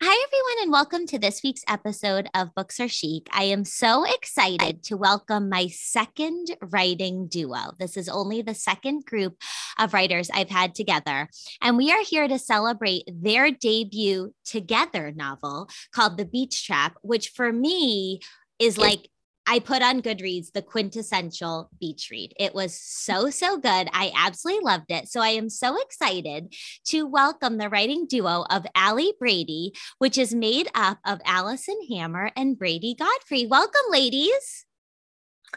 Hi, 0.00 0.26
everyone, 0.28 0.62
and 0.62 0.70
welcome 0.70 1.06
to 1.08 1.18
this 1.18 1.42
week's 1.42 1.64
episode 1.66 2.28
of 2.32 2.54
Books 2.54 2.78
Are 2.78 2.86
Chic. 2.86 3.28
I 3.32 3.42
am 3.42 3.64
so 3.64 4.04
excited 4.04 4.84
to 4.84 4.96
welcome 4.96 5.48
my 5.48 5.66
second 5.66 6.56
writing 6.70 7.26
duo. 7.26 7.72
This 7.80 7.96
is 7.96 8.08
only 8.08 8.40
the 8.40 8.54
second 8.54 9.06
group 9.06 9.34
of 9.76 9.92
writers 9.92 10.30
I've 10.32 10.50
had 10.50 10.76
together, 10.76 11.28
and 11.60 11.76
we 11.76 11.90
are 11.90 12.04
here 12.04 12.28
to 12.28 12.38
celebrate 12.38 13.08
their 13.12 13.50
debut 13.50 14.32
together 14.44 15.10
novel 15.10 15.68
called 15.92 16.16
The 16.16 16.26
Beach 16.26 16.64
Trap, 16.64 16.94
which 17.02 17.30
for 17.30 17.52
me 17.52 18.20
is 18.60 18.78
like 18.78 19.08
I 19.50 19.60
put 19.60 19.80
on 19.80 20.02
Goodreads 20.02 20.52
the 20.52 20.60
quintessential 20.60 21.70
beach 21.80 22.08
read. 22.10 22.34
It 22.38 22.54
was 22.54 22.78
so, 22.78 23.30
so 23.30 23.56
good. 23.56 23.88
I 23.94 24.12
absolutely 24.14 24.62
loved 24.62 24.90
it. 24.90 25.08
So 25.08 25.22
I 25.22 25.30
am 25.30 25.48
so 25.48 25.80
excited 25.80 26.54
to 26.88 27.06
welcome 27.06 27.56
the 27.56 27.70
writing 27.70 28.06
duo 28.06 28.44
of 28.50 28.66
Ali 28.76 29.14
Brady, 29.18 29.72
which 29.96 30.18
is 30.18 30.34
made 30.34 30.68
up 30.74 30.98
of 31.06 31.20
Alison 31.24 31.78
Hammer 31.90 32.30
and 32.36 32.58
Bradeigh 32.58 32.98
Godfrey. 32.98 33.46
Welcome, 33.46 33.80
ladies. 33.88 34.66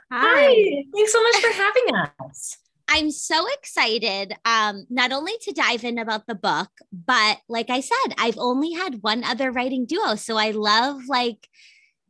Hi. 0.09 0.45
Hi. 0.47 0.83
Thanks 0.95 1.11
so 1.11 1.21
much 1.21 1.35
for 1.41 1.51
having 1.51 1.95
us. 2.29 2.57
I'm 2.87 3.11
so 3.11 3.45
excited, 3.59 4.33
um, 4.45 4.85
not 4.89 5.11
only 5.11 5.33
to 5.41 5.51
dive 5.51 5.83
in 5.83 5.97
about 5.97 6.27
the 6.27 6.35
book, 6.35 6.69
but 6.93 7.39
like 7.49 7.69
I 7.69 7.81
said, 7.81 8.15
I've 8.17 8.37
only 8.37 8.71
had 8.71 9.01
one 9.01 9.25
other 9.25 9.51
writing 9.51 9.85
duo. 9.85 10.15
So 10.15 10.37
I 10.37 10.51
love 10.51 11.07
like 11.07 11.47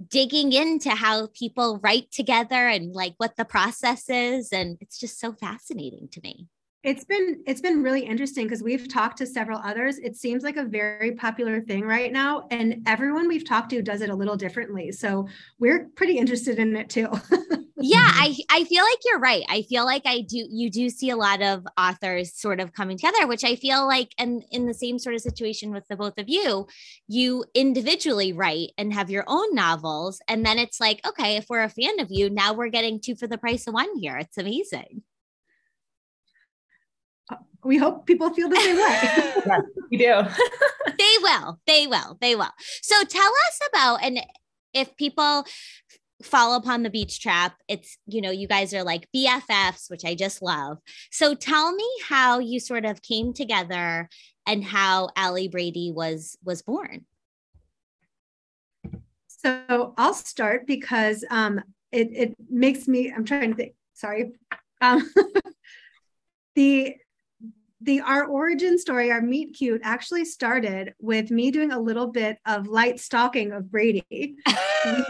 digging 0.09 0.53
into 0.53 0.89
how 0.89 1.27
people 1.27 1.79
write 1.83 2.11
together 2.11 2.67
and 2.67 2.93
like 2.93 3.13
what 3.17 3.35
the 3.35 3.45
process 3.45 4.09
is 4.09 4.51
and 4.51 4.77
it's 4.81 4.99
just 4.99 5.19
so 5.19 5.33
fascinating 5.33 6.07
to 6.11 6.21
me 6.23 6.47
it's 6.84 7.03
been 7.03 7.41
it's 7.45 7.62
been 7.62 7.84
really 7.84 8.02
interesting 8.02 8.45
because 8.45 8.63
we've 8.63 8.88
talked 8.88 9.17
to 9.20 9.27
several 9.27 9.59
others. 9.63 9.99
It 9.99 10.16
seems 10.16 10.44
like 10.44 10.58
a 10.58 10.63
very 10.63 11.12
popular 11.12 11.62
thing 11.62 11.84
right 11.84 12.12
now 12.12 12.48
and 12.49 12.81
everyone 12.88 13.27
we've 13.27 13.48
talked 13.48 13.70
to 13.71 13.81
does 13.81 14.02
it 14.02 14.09
a 14.09 14.15
little 14.15 14.35
differently 14.35 14.91
so 14.91 15.27
we're 15.60 15.90
pretty 15.96 16.18
interested 16.18 16.60
in 16.60 16.76
it 16.76 16.90
too. 16.90 17.10
Yeah 17.84 17.98
i 18.04 18.35
i 18.49 18.63
feel 18.65 18.84
like 18.84 18.99
you're 19.05 19.20
right. 19.20 19.43
I 19.49 19.63
feel 19.63 19.85
like 19.85 20.04
i 20.05 20.21
do 20.21 20.46
you 20.49 20.70
do 20.70 20.90
see 20.90 21.10
a 21.10 21.15
lot 21.15 21.41
of 21.41 21.65
authors 21.79 22.34
sort 22.34 22.60
of 22.60 22.73
coming 22.73 22.98
together 22.98 23.26
which 23.26 23.43
i 23.43 23.55
feel 23.55 23.88
like 23.88 24.12
and 24.20 24.43
in 24.51 24.68
the 24.68 24.73
same 24.73 24.99
sort 24.99 25.16
of 25.16 25.21
situation 25.21 25.71
with 25.71 25.88
the 25.88 25.95
both 25.95 26.20
of 26.20 26.29
you 26.29 26.68
you 27.07 27.43
individually 27.55 28.34
write 28.34 28.70
and 28.77 28.93
have 28.93 29.10
your 29.10 29.23
own 29.26 29.55
novels 29.55 30.21
and 30.27 30.45
then 30.45 30.60
it's 30.60 30.79
like 30.79 31.01
okay 31.07 31.38
if 31.38 31.48
we're 31.49 31.63
a 31.63 31.70
fan 31.70 31.99
of 31.99 32.12
you 32.12 32.29
now 32.29 32.54
we're 32.54 32.70
getting 32.70 32.99
two 32.99 33.16
for 33.16 33.26
the 33.26 33.38
price 33.38 33.66
of 33.66 33.73
one 33.73 33.90
here. 33.98 34.18
It's 34.18 34.38
amazing 34.38 35.01
we 37.63 37.77
hope 37.77 38.05
people 38.05 38.34
feel 38.34 38.49
the 38.49 38.55
same 38.57 38.76
way. 38.76 38.84
yes, 39.45 39.62
we 39.90 39.98
do. 39.98 40.21
they 40.98 41.15
will. 41.21 41.59
They 41.67 41.87
will. 41.87 42.17
They 42.21 42.35
will. 42.35 42.51
So 42.81 43.04
tell 43.04 43.31
us 43.48 43.59
about 43.71 44.04
and 44.04 44.20
if 44.73 44.95
people 44.98 45.45
fall 46.23 46.55
upon 46.55 46.84
the 46.84 46.89
beach 46.89 47.20
trap 47.20 47.55
it's 47.67 47.98
you 48.05 48.21
know 48.21 48.29
you 48.29 48.48
guys 48.48 48.76
are 48.76 48.84
like 48.84 49.07
bffs 49.15 49.89
which 49.89 50.05
i 50.05 50.13
just 50.13 50.39
love 50.39 50.77
so 51.09 51.34
tell 51.34 51.73
me 51.73 51.87
how 52.07 52.37
you 52.37 52.59
sort 52.59 52.85
of 52.85 53.01
came 53.01 53.34
together 53.34 54.07
and 54.48 54.63
how 54.63 55.09
Ali 55.17 55.48
Brady 55.48 55.91
was 55.91 56.37
was 56.43 56.62
born 56.62 57.05
so 59.27 59.93
i'll 59.98 60.13
start 60.13 60.67
because 60.67 61.26
um 61.29 61.62
it 61.91 62.09
it 62.12 62.35
makes 62.49 62.87
me 62.87 63.12
i'm 63.12 63.26
trying 63.26 63.51
to 63.51 63.55
think 63.55 63.73
sorry 63.93 64.34
um 64.81 65.09
the 66.56 66.95
the 67.84 68.00
our 68.01 68.25
origin 68.25 68.78
story, 68.78 69.12
our 69.12 69.22
meet 69.22 69.53
cute, 69.53 69.81
actually 69.84 70.25
started 70.25 70.94
with 71.00 71.31
me 71.31 71.50
doing 71.50 71.72
a 71.72 71.79
little 71.79 72.07
bit 72.07 72.38
of 72.46 72.68
light 72.68 73.00
stalking 73.00 73.51
of 73.51 73.66
Bradeigh. 73.66 74.03
we 74.12 74.35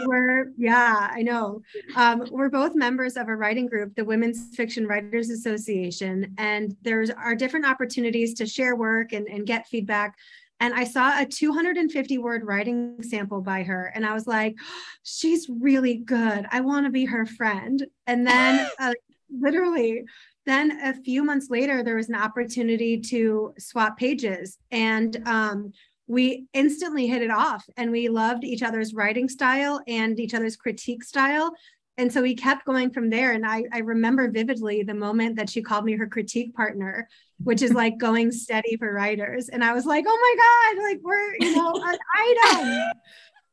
were, 0.06 0.52
yeah, 0.56 1.10
I 1.10 1.22
know. 1.22 1.62
Um, 1.96 2.24
we're 2.30 2.48
both 2.48 2.74
members 2.74 3.16
of 3.16 3.28
a 3.28 3.36
writing 3.36 3.66
group, 3.66 3.94
the 3.94 4.04
Women's 4.04 4.56
Fiction 4.56 4.86
Writers 4.86 5.28
Association, 5.30 6.34
and 6.38 6.74
there's 6.82 7.10
are 7.10 7.34
different 7.34 7.66
opportunities 7.66 8.34
to 8.34 8.46
share 8.46 8.74
work 8.74 9.12
and, 9.12 9.26
and 9.28 9.46
get 9.46 9.68
feedback. 9.68 10.16
And 10.60 10.72
I 10.72 10.84
saw 10.84 11.20
a 11.20 11.26
250 11.26 12.18
word 12.18 12.44
writing 12.44 13.02
sample 13.02 13.40
by 13.40 13.64
her, 13.64 13.92
and 13.94 14.06
I 14.06 14.14
was 14.14 14.26
like, 14.26 14.56
she's 15.02 15.48
really 15.48 15.96
good. 15.96 16.46
I 16.50 16.60
want 16.60 16.86
to 16.86 16.90
be 16.90 17.04
her 17.04 17.26
friend. 17.26 17.84
And 18.06 18.26
then, 18.26 18.70
uh, 18.78 18.94
literally, 19.30 20.04
then 20.46 20.80
a 20.82 20.94
few 20.94 21.24
months 21.24 21.50
later, 21.50 21.82
there 21.82 21.96
was 21.96 22.08
an 22.08 22.14
opportunity 22.14 22.98
to 22.98 23.54
swap 23.58 23.96
pages. 23.96 24.58
And 24.70 25.16
um, 25.26 25.72
we 26.06 26.46
instantly 26.52 27.06
hit 27.06 27.22
it 27.22 27.30
off 27.30 27.64
and 27.76 27.90
we 27.90 28.08
loved 28.08 28.44
each 28.44 28.62
other's 28.62 28.92
writing 28.92 29.28
style 29.28 29.80
and 29.86 30.18
each 30.18 30.34
other's 30.34 30.56
critique 30.56 31.04
style. 31.04 31.52
And 31.98 32.12
so 32.12 32.22
we 32.22 32.34
kept 32.34 32.64
going 32.64 32.90
from 32.90 33.10
there. 33.10 33.32
And 33.32 33.46
I, 33.46 33.64
I 33.72 33.78
remember 33.78 34.30
vividly 34.30 34.82
the 34.82 34.94
moment 34.94 35.36
that 35.36 35.50
she 35.50 35.62
called 35.62 35.84
me 35.84 35.94
her 35.96 36.06
critique 36.06 36.54
partner, 36.54 37.06
which 37.44 37.62
is 37.62 37.72
like 37.72 37.98
going 37.98 38.32
steady 38.32 38.76
for 38.78 38.92
writers. 38.92 39.48
And 39.48 39.62
I 39.62 39.74
was 39.74 39.84
like, 39.84 40.04
oh 40.08 40.34
my 40.70 40.74
God, 40.74 40.82
like 40.88 41.00
we're, 41.02 41.34
you 41.38 41.54
know, 41.54 41.72
an 41.74 41.98
item 42.16 42.92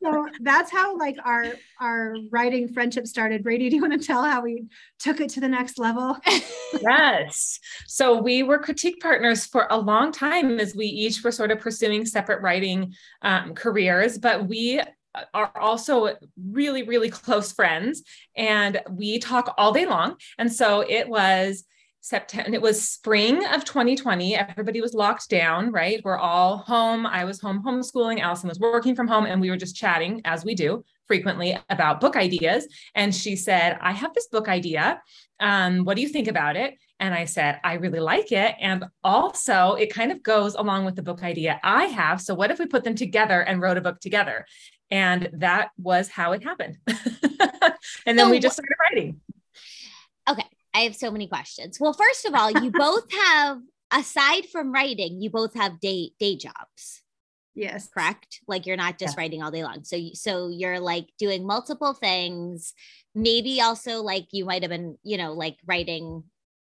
so 0.02 0.28
that's 0.42 0.72
how 0.72 0.98
like 0.98 1.18
our 1.26 1.46
our 1.80 2.16
writing 2.32 2.72
friendship 2.74 3.08
started. 3.08 3.44
Bradeigh 3.44 3.70
do 3.70 3.76
you 3.76 3.82
want 3.82 4.00
to 4.00 4.06
tell 4.06 4.24
how 4.24 4.42
we 4.42 4.66
took 5.00 5.20
it 5.20 5.30
to 5.32 5.40
the 5.40 5.48
next 5.48 5.78
level? 5.78 6.18
Yes. 6.82 7.60
So 7.88 8.22
we 8.22 8.44
were 8.44 8.60
critique 8.60 9.02
partners 9.02 9.44
for 9.44 9.66
a 9.72 9.78
long 9.78 10.12
time 10.12 10.60
as 10.60 10.76
we 10.76 10.86
each 10.86 11.24
were 11.24 11.32
sort 11.32 11.50
of 11.50 11.60
pursuing 11.60 12.06
separate 12.06 12.44
writing 12.44 12.94
um, 13.24 13.56
careers 13.56 14.20
but 14.20 14.48
we 14.48 14.80
are 15.34 15.52
also 15.60 16.16
really 16.52 16.84
really 16.84 17.10
close 17.10 17.52
friends 17.52 18.04
and 18.36 18.80
we 18.92 19.18
talk 19.18 19.56
all 19.58 19.74
day 19.74 19.88
long. 19.88 20.16
And 20.38 20.54
so 20.54 20.82
it 20.88 21.10
was 21.10 21.64
September, 22.02 22.54
it 22.54 22.62
was 22.62 22.88
spring 22.88 23.46
of 23.48 23.66
2020. 23.66 24.36
Everybody 24.36 24.80
was 24.80 24.94
locked 24.94 25.30
down, 25.30 25.72
right? 25.72 26.02
We're 26.04 26.18
all 26.18 26.58
home. 26.58 27.06
I 27.06 27.26
was 27.26 27.42
home 27.42 27.62
homeschooling. 27.66 28.20
Alison 28.20 28.48
was 28.48 28.60
working 28.60 28.96
from 28.96 29.08
home, 29.08 29.26
and 29.26 29.42
we 29.42 29.50
were 29.50 29.58
just 29.58 29.76
chatting, 29.76 30.22
as 30.26 30.46
we 30.46 30.56
do 30.56 30.84
frequently, 31.08 31.58
about 31.70 32.00
book 32.00 32.16
ideas. 32.16 32.68
And 32.96 33.14
she 33.14 33.36
said, 33.36 33.78
I 33.82 33.92
have 33.92 34.14
this 34.14 34.28
book 34.28 34.48
idea. 34.48 35.02
Um, 35.40 35.84
what 35.84 35.96
do 35.96 36.02
you 36.02 36.08
think 36.08 36.28
about 36.28 36.56
it? 36.56 36.76
And 37.00 37.14
I 37.14 37.26
said, 37.26 37.60
I 37.64 37.74
really 37.76 38.00
like 38.00 38.32
it. 38.32 38.56
And 38.60 38.86
also, 39.04 39.74
it 39.74 39.94
kind 39.94 40.12
of 40.12 40.22
goes 40.22 40.56
along 40.56 40.86
with 40.86 40.96
the 40.96 41.02
book 41.02 41.24
idea 41.24 41.60
I 41.64 41.86
have. 41.86 42.22
So, 42.22 42.36
what 42.36 42.52
if 42.52 42.60
we 42.60 42.68
put 42.68 42.84
them 42.84 42.96
together 42.96 43.42
and 43.42 43.62
wrote 43.62 43.78
a 43.78 43.82
book 43.82 44.00
together? 44.00 44.46
And 44.92 45.30
that 45.34 45.70
was 45.78 46.10
how 46.10 46.34
it 46.34 46.44
happened. 46.44 46.78
and 48.06 48.18
then 48.18 48.28
so, 48.28 48.30
we 48.30 48.40
just 48.40 48.56
started 48.56 48.76
writing. 48.80 49.22
Okay. 50.30 50.46
I 50.74 50.80
have 50.80 50.96
so 50.96 51.12
many 51.12 51.28
questions. 51.28 51.80
Well, 51.80 51.94
first 51.94 52.26
of 52.26 52.34
all, 52.34 52.52
you 52.52 52.72
both 52.74 53.12
have, 53.12 53.60
aside 53.92 54.46
from 54.52 54.72
writing, 54.72 55.22
you 55.22 55.30
both 55.30 55.54
have 55.56 55.80
day 55.80 56.12
day 56.20 56.36
jobs. 56.36 57.02
Yes. 57.56 57.90
Correct. 57.90 58.40
Like 58.48 58.66
you're 58.66 58.78
not 58.78 58.98
just 58.98 59.18
yeah. 59.18 59.22
writing 59.22 59.44
all 59.44 59.52
day 59.52 59.64
long. 59.64 59.84
So 59.84 59.98
so 60.14 60.48
you're 60.48 60.80
like 60.80 61.08
doing 61.18 61.46
multiple 61.46 61.94
things. 61.94 62.74
Maybe 63.16 63.60
also 63.60 64.02
like 64.02 64.28
you 64.32 64.46
might 64.46 64.62
have 64.62 64.70
been, 64.70 64.98
you 65.04 65.18
know, 65.18 65.34
like 65.34 65.58
writing 65.66 66.24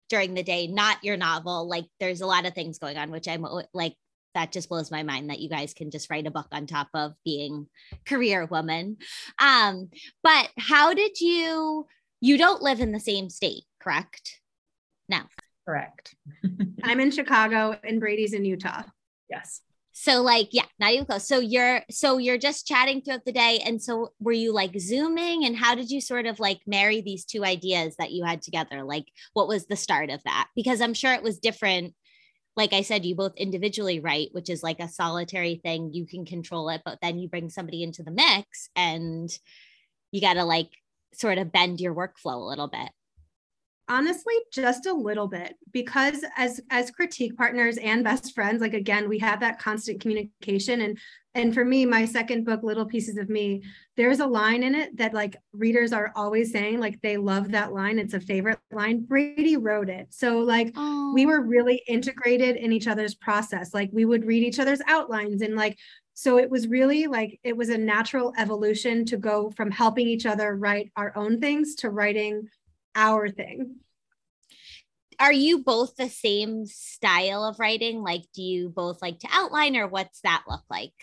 during 0.10 0.34
the 0.34 0.44
day, 0.44 0.68
not 0.68 1.02
your 1.04 1.16
novel. 1.16 1.70
Like 1.70 1.86
there's 2.00 2.20
a 2.20 2.26
lot 2.26 2.46
of 2.46 2.54
things 2.54 2.80
going 2.80 2.98
on, 2.98 3.12
which 3.12 3.28
I'm 3.28 3.46
like 3.74 3.96
that 4.34 4.52
just 4.52 4.70
blows 4.70 4.92
my 4.92 5.04
mind 5.04 5.30
that 5.30 5.40
you 5.40 5.50
guys 5.50 5.74
can 5.74 5.92
just 5.92 6.10
write 6.10 6.28
a 6.28 6.32
book 6.32 6.48
on 6.52 6.66
top 6.66 6.90
of 6.94 7.14
being 7.24 7.68
career 8.06 8.46
woman. 8.46 8.98
Um, 9.40 9.90
but 10.24 10.50
how 10.58 10.94
did 10.94 11.20
you 11.20 11.88
you 12.20 12.38
don't 12.38 12.62
live 12.62 12.82
in 12.82 12.92
the 12.92 13.00
same 13.00 13.30
state, 13.30 13.64
correct? 13.82 14.40
No. 15.10 15.22
Correct. 15.68 16.16
I'm 16.84 17.00
in 17.00 17.12
Chicago 17.12 17.78
and 17.84 18.00
Brady's 18.00 18.34
in 18.34 18.46
Utah. 18.46 18.84
Yes. 19.30 19.62
So 19.94 20.22
like, 20.22 20.50
yeah, 20.52 20.66
not 20.80 20.94
even 20.94 21.06
close. 21.06 21.28
So 21.28 21.40
you're 21.40 21.82
so 21.92 22.18
you're 22.18 22.38
just 22.38 22.66
chatting 22.66 23.02
throughout 23.02 23.26
the 23.26 23.32
day. 23.32 23.60
And 23.66 23.82
so 23.82 24.14
were 24.20 24.32
you 24.32 24.54
like 24.54 24.80
zooming 24.80 25.46
and 25.46 25.56
how 25.56 25.76
did 25.76 25.92
you 25.92 26.02
sort 26.02 26.26
of 26.26 26.40
like 26.40 26.62
marry 26.66 27.02
these 27.02 27.26
two 27.26 27.44
ideas 27.44 27.96
that 27.98 28.12
you 28.12 28.24
had 28.24 28.42
together? 28.42 28.84
Like 28.84 29.06
what 29.34 29.48
was 29.48 29.68
the 29.68 29.76
start 29.76 30.10
of 30.10 30.24
that? 30.24 30.48
Because 30.56 30.82
I'm 30.82 30.94
sure 30.94 31.14
it 31.14 31.24
was 31.24 31.40
different. 31.40 31.94
Like 32.56 32.74
I 32.74 32.82
said, 32.82 33.06
you 33.06 33.16
both 33.16 33.34
individually 33.38 34.00
write, 34.00 34.30
which 34.32 34.50
is 34.50 34.64
like 34.64 34.80
a 34.80 34.90
solitary 34.90 35.62
thing. 35.64 35.94
You 35.94 36.06
can 36.06 36.26
control 36.26 36.70
it, 36.70 36.82
but 36.84 37.00
then 37.02 37.20
you 37.20 37.30
bring 37.30 37.50
somebody 37.50 37.84
into 37.84 38.04
the 38.04 38.12
mix 38.12 38.70
and 38.76 39.30
you 40.12 40.20
got 40.20 40.34
to 40.34 40.44
like 40.44 40.70
sort 41.14 41.38
of 41.38 41.52
bend 41.52 41.80
your 41.80 41.94
workflow 41.94 42.36
a 42.36 42.50
little 42.50 42.68
bit? 42.68 42.90
Honestly 43.88 44.34
just 44.52 44.86
a 44.86 44.94
little 44.94 45.28
bit 45.28 45.56
because 45.72 46.24
as 46.38 46.62
as 46.70 46.92
critique 46.92 47.36
partners 47.36 47.78
and 47.78 48.04
best 48.04 48.34
friends 48.34 48.62
like 48.62 48.74
again 48.74 49.10
we 49.10 49.20
have 49.20 49.40
that 49.40 49.60
constant 49.60 50.00
communication. 50.00 50.82
And 50.82 50.98
and 51.34 51.54
for 51.54 51.64
me 51.64 51.86
my 51.86 52.06
second 52.06 52.46
book 52.46 52.62
little 52.64 52.86
pieces 52.86 53.18
of 53.18 53.30
me 53.30 53.64
there's 53.98 54.20
a 54.20 54.26
line 54.26 54.64
in 54.64 54.76
it 54.76 54.96
that 54.98 55.14
like 55.14 55.36
readers 55.54 55.94
are 55.94 56.12
always 56.16 56.52
saying 56.52 56.80
like 56.80 57.02
they 57.02 57.18
love 57.18 57.52
that 57.52 57.74
line. 57.74 58.00
It's 58.00 58.14
a 58.14 58.20
favorite 58.20 58.60
line. 58.72 59.02
Brady 59.02 59.58
wrote 59.58 59.90
it. 59.90 60.08
So 60.10 60.40
like 60.40 60.76
we 61.14 61.26
were 61.26 61.42
really 61.42 61.84
integrated 61.88 62.56
in 62.56 62.72
each 62.72 62.88
other's 62.88 63.16
process. 63.16 63.74
Like 63.74 63.90
we 63.92 64.06
would 64.06 64.26
read 64.26 64.44
each 64.44 64.60
other's 64.60 64.82
outlines 64.88 65.42
and 65.42 65.56
like 65.56 65.78
So 66.14 66.38
it 66.38 66.50
was 66.50 66.68
really 66.68 67.08
like 67.08 67.40
it 67.44 67.56
was 67.56 67.70
a 67.70 67.78
natural 67.78 68.34
evolution 68.38 69.06
to 69.06 69.18
go 69.18 69.52
from 69.52 69.72
helping 69.72 70.08
each 70.08 70.26
other 70.26 70.56
write 70.56 70.92
our 70.96 71.12
own 71.18 71.40
things 71.40 71.76
to 71.76 71.90
writing 71.90 72.48
our 72.96 73.30
thing. 73.30 73.78
Are 75.20 75.34
you 75.34 75.64
both 75.64 75.96
the 75.96 76.10
same 76.10 76.66
style 76.66 77.44
of 77.44 77.60
writing? 77.60 78.02
Like, 78.02 78.24
do 78.34 78.42
you 78.42 78.70
both 78.70 79.02
like 79.02 79.20
to 79.20 79.28
outline 79.32 79.76
or 79.76 79.88
what's 79.88 80.22
that 80.22 80.44
look 80.48 80.64
like? 80.70 80.94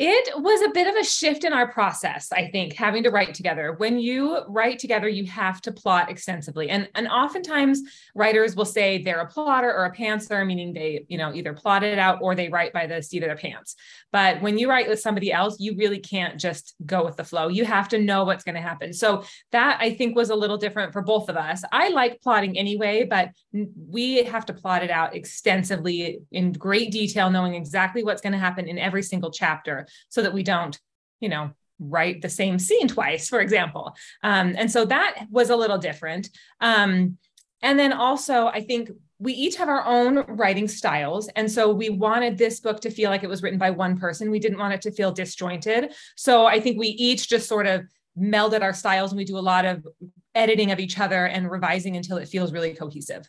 It 0.00 0.40
was 0.40 0.62
a 0.62 0.70
bit 0.70 0.86
of 0.86 0.94
a 0.94 1.02
shift 1.02 1.42
in 1.42 1.52
our 1.52 1.66
process, 1.72 2.30
I 2.30 2.50
think, 2.52 2.74
having 2.74 3.02
to 3.02 3.10
write 3.10 3.34
together. 3.34 3.72
When 3.72 3.98
you 3.98 4.42
write 4.46 4.78
together, 4.78 5.08
you 5.08 5.26
have 5.26 5.60
to 5.62 5.72
plot 5.72 6.08
extensively. 6.08 6.70
And, 6.70 6.88
and 6.94 7.08
oftentimes 7.08 7.82
writers 8.14 8.54
will 8.54 8.64
say 8.64 9.02
they're 9.02 9.20
a 9.20 9.26
plotter 9.26 9.74
or 9.74 9.86
a 9.86 9.96
pantser, 9.96 10.46
meaning 10.46 10.72
they, 10.72 11.04
you 11.08 11.18
know, 11.18 11.34
either 11.34 11.52
plot 11.52 11.82
it 11.82 11.98
out 11.98 12.20
or 12.22 12.36
they 12.36 12.48
write 12.48 12.72
by 12.72 12.86
the 12.86 13.02
seat 13.02 13.24
of 13.24 13.28
their 13.28 13.36
pants. 13.36 13.74
But 14.12 14.40
when 14.40 14.56
you 14.56 14.70
write 14.70 14.88
with 14.88 15.00
somebody 15.00 15.32
else, 15.32 15.58
you 15.58 15.74
really 15.74 15.98
can't 15.98 16.38
just 16.38 16.76
go 16.86 17.04
with 17.04 17.16
the 17.16 17.24
flow. 17.24 17.48
You 17.48 17.64
have 17.64 17.88
to 17.88 17.98
know 17.98 18.22
what's 18.22 18.44
going 18.44 18.54
to 18.54 18.60
happen. 18.60 18.92
So 18.92 19.24
that 19.50 19.78
I 19.80 19.94
think 19.94 20.14
was 20.14 20.30
a 20.30 20.36
little 20.36 20.58
different 20.58 20.92
for 20.92 21.02
both 21.02 21.28
of 21.28 21.36
us. 21.36 21.64
I 21.72 21.88
like 21.88 22.22
plotting 22.22 22.56
anyway, 22.56 23.02
but 23.02 23.30
we 23.52 24.22
have 24.22 24.46
to 24.46 24.52
plot 24.52 24.84
it 24.84 24.90
out 24.90 25.16
extensively 25.16 26.20
in 26.30 26.52
great 26.52 26.92
detail, 26.92 27.30
knowing 27.30 27.56
exactly 27.56 28.04
what's 28.04 28.22
going 28.22 28.32
to 28.32 28.38
happen 28.38 28.68
in 28.68 28.78
every 28.78 29.02
single 29.02 29.32
chapter 29.32 29.87
so 30.08 30.22
that 30.22 30.32
we 30.32 30.42
don't, 30.42 30.78
you 31.20 31.28
know, 31.28 31.50
write 31.78 32.22
the 32.22 32.28
same 32.28 32.58
scene 32.58 32.88
twice, 32.88 33.28
for 33.28 33.40
example. 33.40 33.94
Um, 34.22 34.54
and 34.56 34.70
so 34.70 34.84
that 34.86 35.26
was 35.30 35.50
a 35.50 35.56
little 35.56 35.78
different. 35.78 36.28
Um, 36.60 37.18
and 37.62 37.78
then 37.78 37.92
also, 37.92 38.46
I 38.46 38.60
think 38.60 38.90
we 39.18 39.32
each 39.32 39.56
have 39.56 39.68
our 39.68 39.84
own 39.84 40.18
writing 40.28 40.68
styles. 40.68 41.28
And 41.34 41.50
so 41.50 41.72
we 41.72 41.88
wanted 41.88 42.38
this 42.38 42.60
book 42.60 42.80
to 42.80 42.90
feel 42.90 43.10
like 43.10 43.24
it 43.24 43.28
was 43.28 43.42
written 43.42 43.58
by 43.58 43.70
one 43.70 43.98
person. 43.98 44.30
We 44.30 44.38
didn't 44.38 44.58
want 44.58 44.74
it 44.74 44.82
to 44.82 44.92
feel 44.92 45.10
disjointed. 45.10 45.92
So 46.16 46.46
I 46.46 46.60
think 46.60 46.78
we 46.78 46.88
each 46.88 47.28
just 47.28 47.48
sort 47.48 47.66
of 47.66 47.82
melded 48.16 48.62
our 48.62 48.72
styles 48.72 49.10
and 49.10 49.18
we 49.18 49.24
do 49.24 49.38
a 49.38 49.40
lot 49.40 49.64
of 49.64 49.86
editing 50.34 50.70
of 50.70 50.78
each 50.78 50.98
other 51.00 51.26
and 51.26 51.50
revising 51.50 51.96
until 51.96 52.16
it 52.18 52.28
feels 52.28 52.52
really 52.52 52.74
cohesive. 52.74 53.28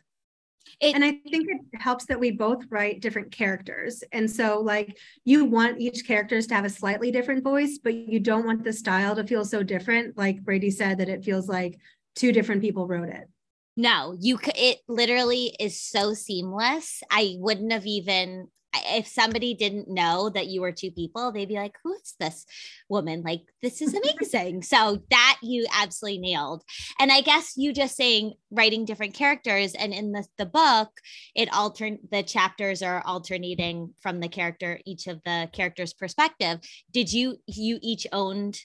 It, 0.82 0.96
and 0.96 1.04
I 1.04 1.20
think 1.30 1.48
it 1.50 1.82
helps 1.82 2.06
that 2.06 2.20
we 2.20 2.32
both 2.32 2.64
write 2.70 3.02
different 3.02 3.32
characters. 3.32 4.02
And 4.14 4.32
so, 4.32 4.62
like, 4.62 4.98
you 5.26 5.44
want 5.44 5.82
each 5.82 6.08
characters 6.08 6.48
to 6.48 6.56
have 6.56 6.64
a 6.64 6.70
slightly 6.70 7.12
different 7.12 7.44
voice, 7.44 7.80
but 7.84 7.94
you 7.94 8.20
don't 8.20 8.46
want 8.46 8.64
the 8.64 8.72
style 8.72 9.16
to 9.16 9.26
feel 9.26 9.44
so 9.44 9.62
different. 9.62 10.18
Like 10.18 10.44
Bradeigh 10.44 10.72
said, 10.72 11.00
that 11.00 11.10
it 11.10 11.26
feels 11.26 11.50
like 11.50 11.78
two 12.16 12.32
different 12.32 12.62
people 12.62 12.88
wrote 12.88 13.10
it. 13.10 13.28
No, 13.76 14.16
you 14.20 14.40
it 14.56 14.80
literally 14.88 15.56
is 15.60 15.82
so 15.82 16.14
seamless. 16.14 17.02
I 17.12 17.36
wouldn't 17.38 17.72
have 17.72 17.86
even 17.86 18.48
if 18.76 19.08
somebody 19.08 19.54
didn't 19.54 19.90
know 19.90 20.30
that 20.30 20.48
you 20.48 20.62
were 20.62 20.72
two 20.72 20.92
people, 20.92 21.32
they'd 21.32 21.48
be 21.48 21.56
like, 21.56 21.76
who 21.84 21.94
is 21.94 22.16
this 22.20 22.46
woman? 22.88 23.24
Like, 23.24 23.42
this 23.62 23.82
is 23.82 23.94
amazing. 23.94 24.64
so 24.64 25.02
that 25.10 25.38
you 25.42 25.66
absolutely 25.74 26.20
nailed. 26.20 26.64
And 27.00 27.12
I 27.12 27.22
guess 27.22 27.54
you 27.58 27.74
just 27.74 27.96
saying 27.96 28.34
writing 28.52 28.86
different 28.86 29.14
characters 29.14 29.74
and 29.74 29.94
in 29.94 30.12
the, 30.12 30.26
the 30.38 30.46
book, 30.46 30.90
it 31.36 31.50
altern 31.50 31.98
the 32.12 32.24
chapters 32.24 32.82
are 32.82 33.02
alternating 33.06 33.94
from 34.00 34.20
the 34.20 34.30
character, 34.30 34.80
each 34.86 35.08
of 35.08 35.22
the 35.26 35.50
characters' 35.52 35.94
perspective. 35.94 36.60
Did 36.92 37.12
you 37.12 37.38
you 37.48 37.80
each 37.82 38.06
owned 38.12 38.60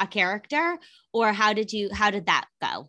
a 0.00 0.06
character 0.06 0.78
or 1.12 1.32
how 1.32 1.52
did 1.52 1.72
you 1.72 1.90
how 1.92 2.10
did 2.10 2.26
that 2.26 2.46
go? 2.60 2.88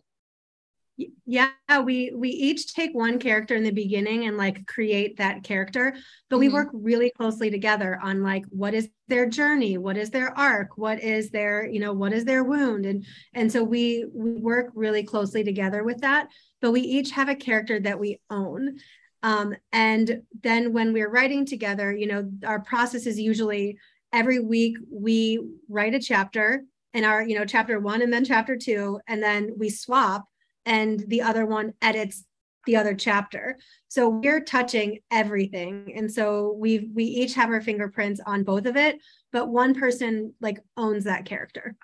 Yeah 1.26 1.50
we 1.82 2.12
we 2.14 2.28
each 2.28 2.72
take 2.72 2.94
one 2.94 3.18
character 3.18 3.56
in 3.56 3.64
the 3.64 3.70
beginning 3.72 4.26
and 4.26 4.36
like 4.36 4.64
create 4.66 5.16
that 5.16 5.42
character 5.42 5.92
but 6.30 6.36
mm-hmm. 6.36 6.40
we 6.40 6.48
work 6.48 6.68
really 6.72 7.10
closely 7.10 7.50
together 7.50 7.98
on 8.00 8.22
like 8.22 8.44
what 8.50 8.74
is 8.74 8.88
their 9.08 9.28
journey? 9.28 9.76
What 9.76 9.96
is 9.96 10.10
their 10.10 10.36
arc? 10.38 10.78
What 10.78 11.02
is 11.02 11.30
their 11.30 11.66
you 11.66 11.80
know 11.80 11.92
what 11.92 12.12
is 12.12 12.24
their 12.24 12.44
wound? 12.44 12.86
And 12.86 13.04
and 13.34 13.50
so 13.50 13.62
we 13.62 14.06
we 14.12 14.34
work 14.34 14.70
really 14.74 15.02
closely 15.02 15.44
together 15.44 15.84
with 15.84 16.00
that 16.00 16.28
but 16.60 16.72
we 16.72 16.80
each 16.80 17.10
have 17.10 17.28
a 17.28 17.34
character 17.34 17.78
that 17.80 17.98
we 17.98 18.20
own. 18.30 18.78
Um, 19.22 19.54
and 19.72 20.22
then 20.42 20.72
when 20.72 20.92
we're 20.92 21.10
writing 21.10 21.44
together 21.44 21.92
you 21.92 22.06
know 22.06 22.30
our 22.46 22.60
process 22.60 23.06
is 23.06 23.18
usually 23.18 23.78
every 24.12 24.38
week 24.38 24.76
we 24.90 25.40
write 25.68 25.94
a 25.94 26.00
chapter 26.00 26.64
in 26.92 27.04
our 27.04 27.22
you 27.22 27.36
know 27.38 27.44
chapter 27.44 27.80
one 27.80 28.00
and 28.00 28.12
then 28.12 28.24
chapter 28.24 28.56
two 28.56 29.00
and 29.08 29.22
then 29.22 29.52
we 29.58 29.68
swap 29.68 30.24
and 30.66 31.00
the 31.08 31.22
other 31.22 31.46
one 31.46 31.74
edits 31.82 32.24
the 32.66 32.76
other 32.76 32.94
chapter. 32.94 33.58
So 33.88 34.08
we're 34.08 34.40
touching 34.40 35.00
everything. 35.10 35.92
And 35.96 36.10
so 36.10 36.56
we 36.58 36.90
we 36.94 37.04
each 37.04 37.34
have 37.34 37.50
our 37.50 37.60
fingerprints 37.60 38.20
on 38.24 38.44
both 38.44 38.66
of 38.66 38.76
it, 38.76 38.98
but 39.32 39.48
one 39.48 39.74
person 39.74 40.34
like 40.40 40.58
owns 40.76 41.04
that 41.04 41.26
character. 41.26 41.76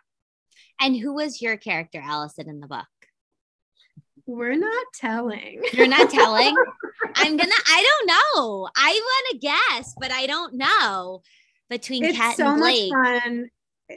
And 0.80 0.96
who 0.96 1.14
was 1.14 1.42
your 1.42 1.56
character, 1.56 2.00
Alison, 2.02 2.48
in 2.48 2.60
the 2.60 2.66
book? 2.66 2.86
We're 4.26 4.56
not 4.56 4.86
telling. 4.94 5.62
You're 5.72 5.86
not 5.88 6.08
telling? 6.10 6.54
I'm 7.16 7.36
gonna, 7.36 7.52
I 7.66 7.84
don't 7.84 8.06
know. 8.06 8.68
I 8.74 9.00
want 9.02 9.30
to 9.32 9.38
guess, 9.38 9.94
but 9.98 10.10
I 10.10 10.26
don't 10.26 10.54
know 10.54 11.22
between 11.68 12.04
it's 12.04 12.16
Kat 12.16 12.36
so 12.36 12.46
and 12.46 12.60
Blake. 12.60 12.92
Much 12.92 13.22
fun 13.22 13.50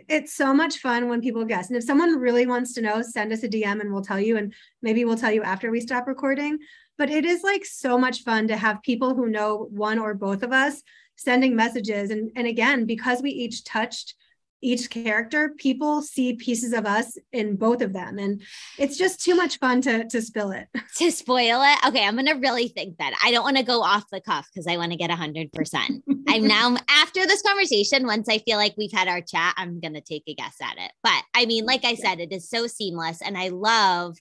it's 0.09 0.33
so 0.33 0.53
much 0.53 0.77
fun 0.77 1.09
when 1.09 1.21
people 1.21 1.45
guess. 1.45 1.67
And 1.67 1.77
if 1.77 1.83
someone 1.83 2.19
really 2.19 2.45
wants 2.45 2.73
to 2.73 2.81
know, 2.81 3.01
send 3.01 3.31
us 3.31 3.43
a 3.43 3.49
DM 3.49 3.81
and 3.81 3.91
we'll 3.91 4.03
tell 4.03 4.19
you. 4.19 4.37
And 4.37 4.53
maybe 4.81 5.05
we'll 5.05 5.17
tell 5.17 5.31
you 5.31 5.43
after 5.43 5.71
we 5.71 5.81
stop 5.81 6.07
recording. 6.07 6.59
But 6.97 7.09
it 7.09 7.25
is 7.25 7.43
like 7.43 7.65
so 7.65 7.97
much 7.97 8.23
fun 8.23 8.47
to 8.47 8.57
have 8.57 8.81
people 8.83 9.15
who 9.15 9.29
know 9.29 9.67
one 9.71 9.99
or 9.99 10.13
both 10.13 10.43
of 10.43 10.51
us 10.51 10.81
sending 11.15 11.55
messages. 11.55 12.09
And, 12.09 12.31
and 12.35 12.47
again, 12.47 12.85
because 12.85 13.21
we 13.21 13.31
each 13.31 13.63
touched 13.63 14.15
each 14.63 14.89
character, 14.89 15.53
people 15.57 16.01
see 16.01 16.33
pieces 16.33 16.73
of 16.73 16.85
us 16.85 17.17
in 17.31 17.55
both 17.55 17.81
of 17.81 17.93
them. 17.93 18.17
And 18.17 18.41
it's 18.77 18.97
just 18.97 19.21
too 19.21 19.35
much 19.35 19.59
fun 19.59 19.81
to, 19.81 20.07
to 20.07 20.21
spill 20.21 20.51
it. 20.51 20.67
To 20.97 21.11
spoil 21.11 21.63
it? 21.63 21.87
Okay, 21.87 22.05
I'm 22.05 22.13
going 22.13 22.27
to 22.27 22.33
really 22.33 22.67
think 22.67 22.97
that. 22.97 23.17
I 23.23 23.31
don't 23.31 23.43
want 23.43 23.57
to 23.57 23.63
go 23.63 23.81
off 23.81 24.05
the 24.11 24.21
cuff 24.21 24.47
because 24.53 24.67
I 24.67 24.77
want 24.77 24.91
to 24.91 24.97
get 24.97 25.09
100%. 25.09 26.03
I'm 26.27 26.47
now, 26.47 26.77
after 26.87 27.25
this 27.25 27.41
conversation, 27.41 28.05
once 28.05 28.29
I 28.29 28.37
feel 28.37 28.57
like 28.57 28.75
we've 28.77 28.91
had 28.91 29.07
our 29.07 29.21
chat, 29.21 29.55
I'm 29.57 29.79
going 29.79 29.95
to 29.95 30.01
take 30.01 30.23
a 30.27 30.35
guess 30.35 30.55
at 30.61 30.77
it. 30.77 30.91
But 31.01 31.23
I 31.33 31.47
mean, 31.47 31.65
like 31.65 31.83
I 31.83 31.95
said, 31.95 32.19
it 32.19 32.31
is 32.31 32.47
so 32.47 32.67
seamless. 32.67 33.23
And 33.23 33.35
I 33.35 33.49
love 33.49 34.17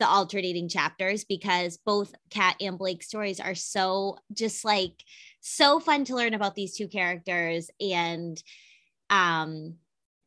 the 0.00 0.08
alternating 0.08 0.68
chapters 0.68 1.24
because 1.24 1.78
both 1.78 2.12
Kat 2.30 2.56
and 2.60 2.78
Blake's 2.78 3.06
stories 3.06 3.40
are 3.40 3.54
so 3.54 4.18
just 4.32 4.64
like 4.64 4.92
so 5.40 5.80
fun 5.80 6.04
to 6.04 6.16
learn 6.16 6.34
about 6.34 6.54
these 6.54 6.76
two 6.76 6.88
characters 6.88 7.70
and 7.80 8.42
um, 9.10 9.74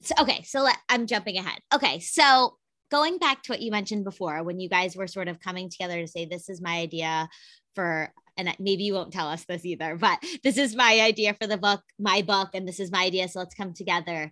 so, 0.01 0.15
okay, 0.20 0.43
so 0.43 0.62
let, 0.62 0.77
I'm 0.89 1.08
jumping 1.08 1.38
ahead. 1.38 1.60
Okay, 1.74 2.00
so 2.00 2.58
going 2.89 3.17
back 3.17 3.43
to 3.43 3.51
what 3.51 3.62
you 3.62 3.72
mentioned 3.72 4.03
before, 4.03 4.43
when 4.43 4.60
you 4.60 4.67
guys 4.67 4.96
were 4.96 5.08
sort 5.08 5.27
of 5.27 5.39
coming 5.39 5.70
together 5.70 6.00
to 6.01 6.08
say, 6.08 6.25
this 6.25 6.50
is 6.50 6.62
my 6.62 6.77
idea 6.79 7.29
for, 7.75 8.12
and 8.36 8.53
maybe 8.60 8.84
you 8.84 8.93
won't 8.93 9.13
tell 9.13 9.27
us 9.27 9.46
this 9.46 9.65
either, 9.65 9.96
but 9.96 10.20
this 10.43 10.58
is 10.58 10.75
my 10.75 11.00
idea 11.00 11.34
for 11.39 11.48
the 11.48 11.58
book, 11.58 11.81
my 12.00 12.22
book, 12.22 12.50
and 12.53 12.67
this 12.67 12.79
is 12.79 12.91
my 12.91 13.03
idea. 13.03 13.27
So 13.27 13.39
let's 13.39 13.55
come 13.55 13.74
together. 13.74 14.31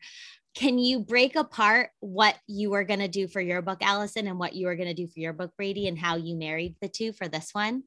Can 0.56 0.80
you 0.80 1.00
break 1.00 1.36
apart 1.36 1.92
what 2.00 2.36
you 2.48 2.72
were 2.72 2.84
going 2.84 3.00
to 3.00 3.08
do 3.08 3.28
for 3.28 3.40
your 3.40 3.62
book, 3.62 3.78
Alison, 3.82 4.28
and 4.28 4.40
what 4.40 4.54
you 4.54 4.66
were 4.66 4.76
going 4.76 4.90
to 4.90 4.96
do 4.96 5.08
for 5.08 5.20
your 5.20 5.34
book, 5.34 5.52
Brady, 5.56 5.88
and 5.88 5.98
how 5.98 6.18
you 6.18 6.36
married 6.36 6.76
the 6.82 6.90
two 6.90 7.14
for 7.14 7.28
this 7.28 7.50
one? 7.54 7.84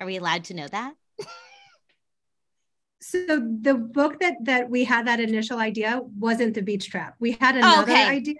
Are 0.00 0.06
we 0.06 0.16
allowed 0.16 0.44
to 0.44 0.54
know 0.54 0.68
that? 0.68 0.94
so 3.00 3.18
the 3.60 3.74
book 3.74 4.18
that 4.20 4.34
that 4.42 4.68
we 4.68 4.84
had 4.84 5.06
that 5.06 5.20
initial 5.20 5.58
idea 5.58 6.00
wasn't 6.18 6.54
the 6.54 6.62
beach 6.62 6.90
trap. 6.90 7.14
We 7.20 7.32
had 7.32 7.56
oh, 7.56 7.58
another 7.58 7.92
okay. 7.92 8.06
idea 8.06 8.34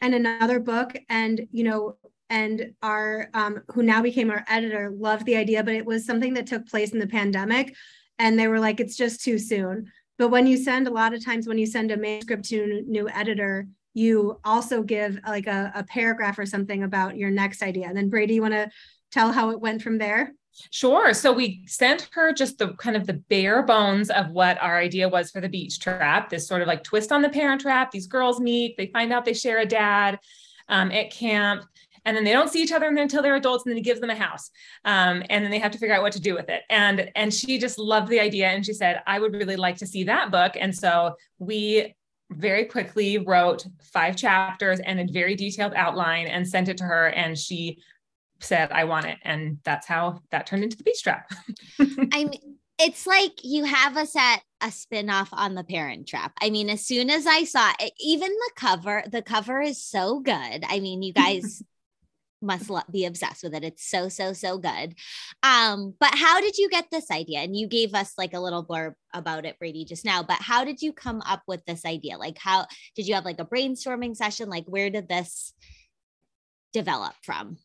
and 0.00 0.14
another 0.14 0.60
book 0.60 0.96
and 1.08 1.46
you 1.50 1.64
know 1.64 1.96
and 2.28 2.72
our 2.82 3.28
um, 3.34 3.60
who 3.68 3.82
now 3.82 4.00
became 4.00 4.30
our 4.30 4.44
editor 4.48 4.92
loved 4.96 5.26
the 5.26 5.36
idea 5.36 5.64
but 5.64 5.74
it 5.74 5.84
was 5.84 6.06
something 6.06 6.34
that 6.34 6.46
took 6.46 6.68
place 6.68 6.92
in 6.92 7.00
the 7.00 7.06
pandemic 7.06 7.74
and 8.18 8.38
they 8.38 8.46
were 8.46 8.60
like 8.60 8.80
it's 8.80 8.96
just 8.96 9.22
too 9.22 9.38
soon. 9.38 9.90
But 10.18 10.28
when 10.28 10.46
you 10.46 10.56
send 10.58 10.86
a 10.86 10.92
lot 10.92 11.14
of 11.14 11.24
times 11.24 11.46
when 11.46 11.58
you 11.58 11.66
send 11.66 11.90
a 11.90 11.96
manuscript 11.96 12.44
to 12.46 12.62
a 12.62 12.90
new 12.90 13.08
editor 13.08 13.66
you 13.92 14.38
also 14.44 14.84
give 14.84 15.18
like 15.26 15.48
a, 15.48 15.72
a 15.74 15.82
paragraph 15.82 16.38
or 16.38 16.46
something 16.46 16.84
about 16.84 17.16
your 17.16 17.30
next 17.30 17.60
idea. 17.60 17.88
And 17.88 17.96
then 17.96 18.08
Bradeigh 18.08 18.34
you 18.34 18.42
want 18.42 18.54
to 18.54 18.70
tell 19.10 19.32
how 19.32 19.50
it 19.50 19.60
went 19.60 19.82
from 19.82 19.98
there 19.98 20.32
Sure. 20.70 21.14
So 21.14 21.32
we 21.32 21.62
sent 21.66 22.08
her 22.12 22.32
just 22.32 22.58
the 22.58 22.74
kind 22.74 22.96
of 22.96 23.06
the 23.06 23.14
bare 23.14 23.62
bones 23.62 24.10
of 24.10 24.30
what 24.30 24.60
our 24.60 24.78
idea 24.78 25.08
was 25.08 25.30
for 25.30 25.40
the 25.40 25.48
beach 25.48 25.80
trap. 25.80 26.28
This 26.28 26.46
sort 26.46 26.62
of 26.62 26.68
like 26.68 26.84
twist 26.84 27.12
on 27.12 27.22
the 27.22 27.28
parent 27.28 27.60
trap. 27.60 27.90
These 27.90 28.06
girls 28.06 28.40
meet, 28.40 28.76
they 28.76 28.86
find 28.86 29.12
out 29.12 29.24
they 29.24 29.32
share 29.32 29.58
a 29.58 29.66
dad 29.66 30.18
um, 30.68 30.90
at 30.92 31.10
camp, 31.10 31.64
and 32.04 32.16
then 32.16 32.24
they 32.24 32.32
don't 32.32 32.48
see 32.48 32.62
each 32.62 32.72
other 32.72 32.86
until 32.88 33.22
they're 33.22 33.36
adults, 33.36 33.64
and 33.64 33.70
then 33.70 33.76
he 33.76 33.82
gives 33.82 34.00
them 34.00 34.10
a 34.10 34.14
house, 34.14 34.50
um, 34.84 35.22
and 35.28 35.44
then 35.44 35.50
they 35.50 35.58
have 35.58 35.72
to 35.72 35.78
figure 35.78 35.94
out 35.94 36.02
what 36.02 36.12
to 36.12 36.20
do 36.20 36.34
with 36.34 36.48
it. 36.48 36.62
And 36.70 37.10
and 37.14 37.32
she 37.32 37.58
just 37.58 37.78
loved 37.78 38.08
the 38.08 38.20
idea, 38.20 38.48
and 38.48 38.64
she 38.64 38.72
said, 38.72 39.02
"I 39.06 39.18
would 39.18 39.34
really 39.34 39.56
like 39.56 39.76
to 39.78 39.86
see 39.86 40.04
that 40.04 40.30
book." 40.30 40.56
And 40.58 40.74
so 40.74 41.14
we 41.38 41.94
very 42.30 42.64
quickly 42.64 43.18
wrote 43.18 43.66
five 43.92 44.16
chapters 44.16 44.78
and 44.80 45.00
a 45.00 45.12
very 45.12 45.34
detailed 45.34 45.72
outline 45.74 46.26
and 46.28 46.46
sent 46.46 46.68
it 46.68 46.76
to 46.78 46.84
her 46.84 47.08
and 47.08 47.36
she 47.36 47.76
said, 48.40 48.72
I 48.72 48.84
want 48.84 49.06
it. 49.06 49.18
And 49.22 49.58
that's 49.64 49.86
how 49.86 50.20
that 50.30 50.46
turned 50.46 50.64
into 50.64 50.76
the 50.76 50.84
beach 50.84 51.02
trap. 51.02 51.30
I'm 52.12 52.30
it's 52.82 53.06
like 53.06 53.44
you 53.44 53.64
have 53.64 53.98
us 53.98 54.16
at 54.16 54.40
a 54.62 54.70
spin-off 54.70 55.28
on 55.32 55.54
the 55.54 55.64
parent 55.64 56.08
trap. 56.08 56.32
I 56.40 56.48
mean 56.50 56.70
as 56.70 56.84
soon 56.84 57.10
as 57.10 57.26
i 57.26 57.44
saw 57.44 57.70
it 57.78 57.92
even 58.00 58.30
the 58.30 58.50
cover 58.56 59.04
the 59.06 59.22
cover 59.22 59.60
is 59.60 59.82
so 59.84 60.20
good. 60.20 60.64
I 60.66 60.80
mean 60.80 61.02
you 61.02 61.12
guys 61.12 61.62
must 62.42 62.70
be 62.90 63.04
obsessed 63.04 63.42
with 63.42 63.54
it. 63.54 63.64
It's 63.64 63.86
so 63.86 64.08
so 64.08 64.32
so 64.32 64.56
good. 64.56 64.94
Um 65.42 65.94
but 66.00 66.14
how 66.14 66.40
did 66.40 66.56
you 66.56 66.70
get 66.70 66.86
this 66.90 67.10
idea? 67.10 67.40
And 67.40 67.54
you 67.54 67.68
gave 67.68 67.94
us 67.94 68.14
like 68.16 68.32
a 68.32 68.40
little 68.40 68.64
blurb 68.64 68.94
about 69.12 69.44
it 69.44 69.56
Bradeigh 69.62 69.86
just 69.86 70.06
now 70.06 70.22
but 70.22 70.40
how 70.40 70.64
did 70.64 70.80
you 70.80 70.94
come 70.94 71.20
up 71.26 71.42
with 71.46 71.62
this 71.66 71.84
idea? 71.84 72.16
Like 72.16 72.38
how 72.38 72.66
did 72.96 73.06
you 73.06 73.14
have 73.14 73.26
like 73.26 73.40
a 73.40 73.44
brainstorming 73.44 74.16
session? 74.16 74.48
Like 74.48 74.64
where 74.64 74.88
did 74.88 75.06
this 75.06 75.52
develop 76.72 77.12
from 77.22 77.58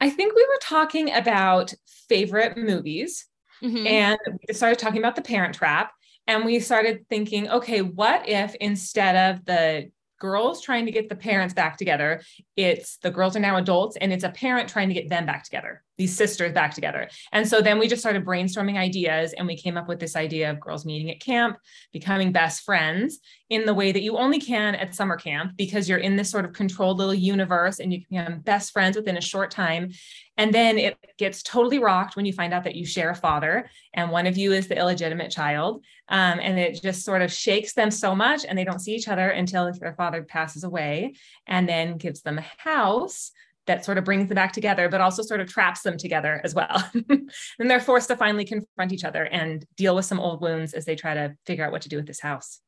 i 0.00 0.10
think 0.10 0.34
we 0.34 0.44
were 0.44 0.60
talking 0.60 1.12
about 1.12 1.72
favorite 2.08 2.56
movies 2.56 3.26
Mm-hmm. 3.62 3.86
And 3.86 4.18
we 4.46 4.54
started 4.54 4.78
talking 4.78 4.98
about 4.98 5.16
the 5.16 5.22
parent 5.22 5.54
trap. 5.54 5.92
And 6.26 6.44
we 6.44 6.58
started 6.60 7.06
thinking, 7.08 7.50
okay, 7.50 7.82
what 7.82 8.28
if 8.28 8.54
instead 8.56 9.34
of 9.34 9.44
the 9.44 9.90
girls 10.18 10.62
trying 10.62 10.86
to 10.86 10.92
get 10.92 11.08
the 11.08 11.16
parents 11.16 11.52
back 11.52 11.76
together, 11.76 12.22
it's 12.56 12.96
the 12.98 13.10
girls 13.10 13.36
are 13.36 13.40
now 13.40 13.56
adults 13.56 13.96
and 13.96 14.12
it's 14.12 14.24
a 14.24 14.30
parent 14.30 14.68
trying 14.68 14.88
to 14.88 14.94
get 14.94 15.10
them 15.10 15.26
back 15.26 15.44
together, 15.44 15.82
these 15.96 16.16
sisters 16.16 16.52
back 16.52 16.74
together. 16.74 17.08
And 17.32 17.46
so 17.46 17.60
then 17.60 17.78
we 17.78 17.88
just 17.88 18.02
started 18.02 18.24
brainstorming 18.24 18.76
ideas 18.76 19.32
and 19.32 19.46
we 19.46 19.56
came 19.56 19.76
up 19.76 19.88
with 19.88 20.00
this 20.00 20.16
idea 20.16 20.50
of 20.50 20.60
girls 20.60 20.84
meeting 20.84 21.10
at 21.10 21.20
camp, 21.20 21.56
becoming 21.92 22.32
best 22.32 22.64
friends 22.64 23.20
in 23.50 23.66
the 23.66 23.74
way 23.74 23.92
that 23.92 24.02
you 24.02 24.16
only 24.16 24.40
can 24.40 24.74
at 24.74 24.94
summer 24.94 25.16
camp 25.16 25.52
because 25.56 25.88
you're 25.88 25.98
in 25.98 26.16
this 26.16 26.30
sort 26.30 26.44
of 26.44 26.52
controlled 26.52 26.98
little 26.98 27.14
universe 27.14 27.78
and 27.78 27.92
you 27.92 28.00
can 28.00 28.24
become 28.24 28.40
best 28.40 28.72
friends 28.72 28.96
within 28.96 29.16
a 29.16 29.20
short 29.20 29.50
time. 29.50 29.90
And 30.36 30.52
then 30.52 30.78
it 30.78 30.98
gets 31.16 31.42
totally 31.42 31.78
rocked 31.78 32.16
when 32.16 32.26
you 32.26 32.32
find 32.32 32.52
out 32.52 32.64
that 32.64 32.74
you 32.74 32.84
share 32.84 33.10
a 33.10 33.14
father 33.14 33.70
and 33.92 34.10
one 34.10 34.26
of 34.26 34.36
you 34.36 34.52
is 34.52 34.66
the 34.66 34.76
illegitimate 34.76 35.30
child. 35.30 35.84
Um, 36.08 36.40
and 36.40 36.58
it 36.58 36.82
just 36.82 37.04
sort 37.04 37.22
of 37.22 37.32
shakes 37.32 37.74
them 37.74 37.90
so 37.90 38.16
much 38.16 38.44
and 38.44 38.58
they 38.58 38.64
don't 38.64 38.80
see 38.80 38.94
each 38.94 39.08
other 39.08 39.28
until 39.28 39.70
their 39.72 39.94
father 39.94 40.24
passes 40.24 40.64
away 40.64 41.14
and 41.46 41.68
then 41.68 41.98
gives 41.98 42.22
them 42.22 42.38
a 42.38 42.46
house 42.58 43.30
that 43.66 43.84
sort 43.84 43.98
of 43.98 44.04
brings 44.04 44.28
them 44.28 44.34
back 44.34 44.52
together, 44.52 44.88
but 44.88 45.00
also 45.00 45.22
sort 45.22 45.40
of 45.40 45.48
traps 45.48 45.82
them 45.82 45.96
together 45.96 46.40
as 46.44 46.54
well. 46.54 46.90
and 47.08 47.30
they're 47.58 47.80
forced 47.80 48.08
to 48.08 48.16
finally 48.16 48.44
confront 48.44 48.92
each 48.92 49.04
other 49.04 49.24
and 49.24 49.64
deal 49.76 49.94
with 49.94 50.04
some 50.04 50.20
old 50.20 50.40
wounds 50.40 50.74
as 50.74 50.84
they 50.84 50.96
try 50.96 51.14
to 51.14 51.34
figure 51.46 51.64
out 51.64 51.72
what 51.72 51.82
to 51.82 51.88
do 51.88 51.96
with 51.96 52.06
this 52.06 52.20
house. 52.20 52.60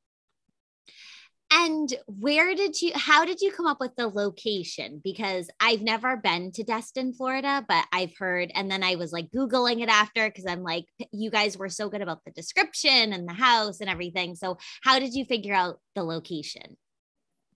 And 1.52 1.94
where 2.06 2.56
did 2.56 2.80
you, 2.82 2.90
how 2.94 3.24
did 3.24 3.40
you 3.40 3.52
come 3.52 3.66
up 3.66 3.78
with 3.78 3.94
the 3.94 4.08
location? 4.08 5.00
Because 5.04 5.48
I've 5.60 5.80
never 5.80 6.16
been 6.16 6.50
to 6.52 6.64
Destin, 6.64 7.12
Florida, 7.12 7.64
but 7.68 7.84
I've 7.92 8.16
heard, 8.18 8.50
and 8.54 8.68
then 8.68 8.82
I 8.82 8.96
was 8.96 9.12
like 9.12 9.30
Googling 9.30 9.80
it 9.80 9.88
after 9.88 10.28
because 10.28 10.46
I'm 10.46 10.64
like, 10.64 10.86
you 11.12 11.30
guys 11.30 11.56
were 11.56 11.68
so 11.68 11.88
good 11.88 12.02
about 12.02 12.24
the 12.24 12.32
description 12.32 13.12
and 13.12 13.28
the 13.28 13.32
house 13.32 13.80
and 13.80 13.88
everything. 13.88 14.34
So, 14.34 14.58
how 14.82 14.98
did 14.98 15.14
you 15.14 15.24
figure 15.24 15.54
out 15.54 15.78
the 15.94 16.02
location? 16.02 16.76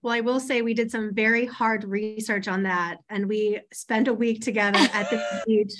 Well, 0.01 0.13
I 0.13 0.21
will 0.21 0.39
say 0.39 0.61
we 0.61 0.73
did 0.73 0.89
some 0.89 1.13
very 1.13 1.45
hard 1.45 1.83
research 1.83 2.47
on 2.47 2.63
that, 2.63 2.97
and 3.09 3.27
we 3.27 3.59
spent 3.71 4.07
a 4.07 4.13
week 4.13 4.41
together 4.41 4.79
at 4.93 5.09
the 5.09 5.23
beach 5.47 5.73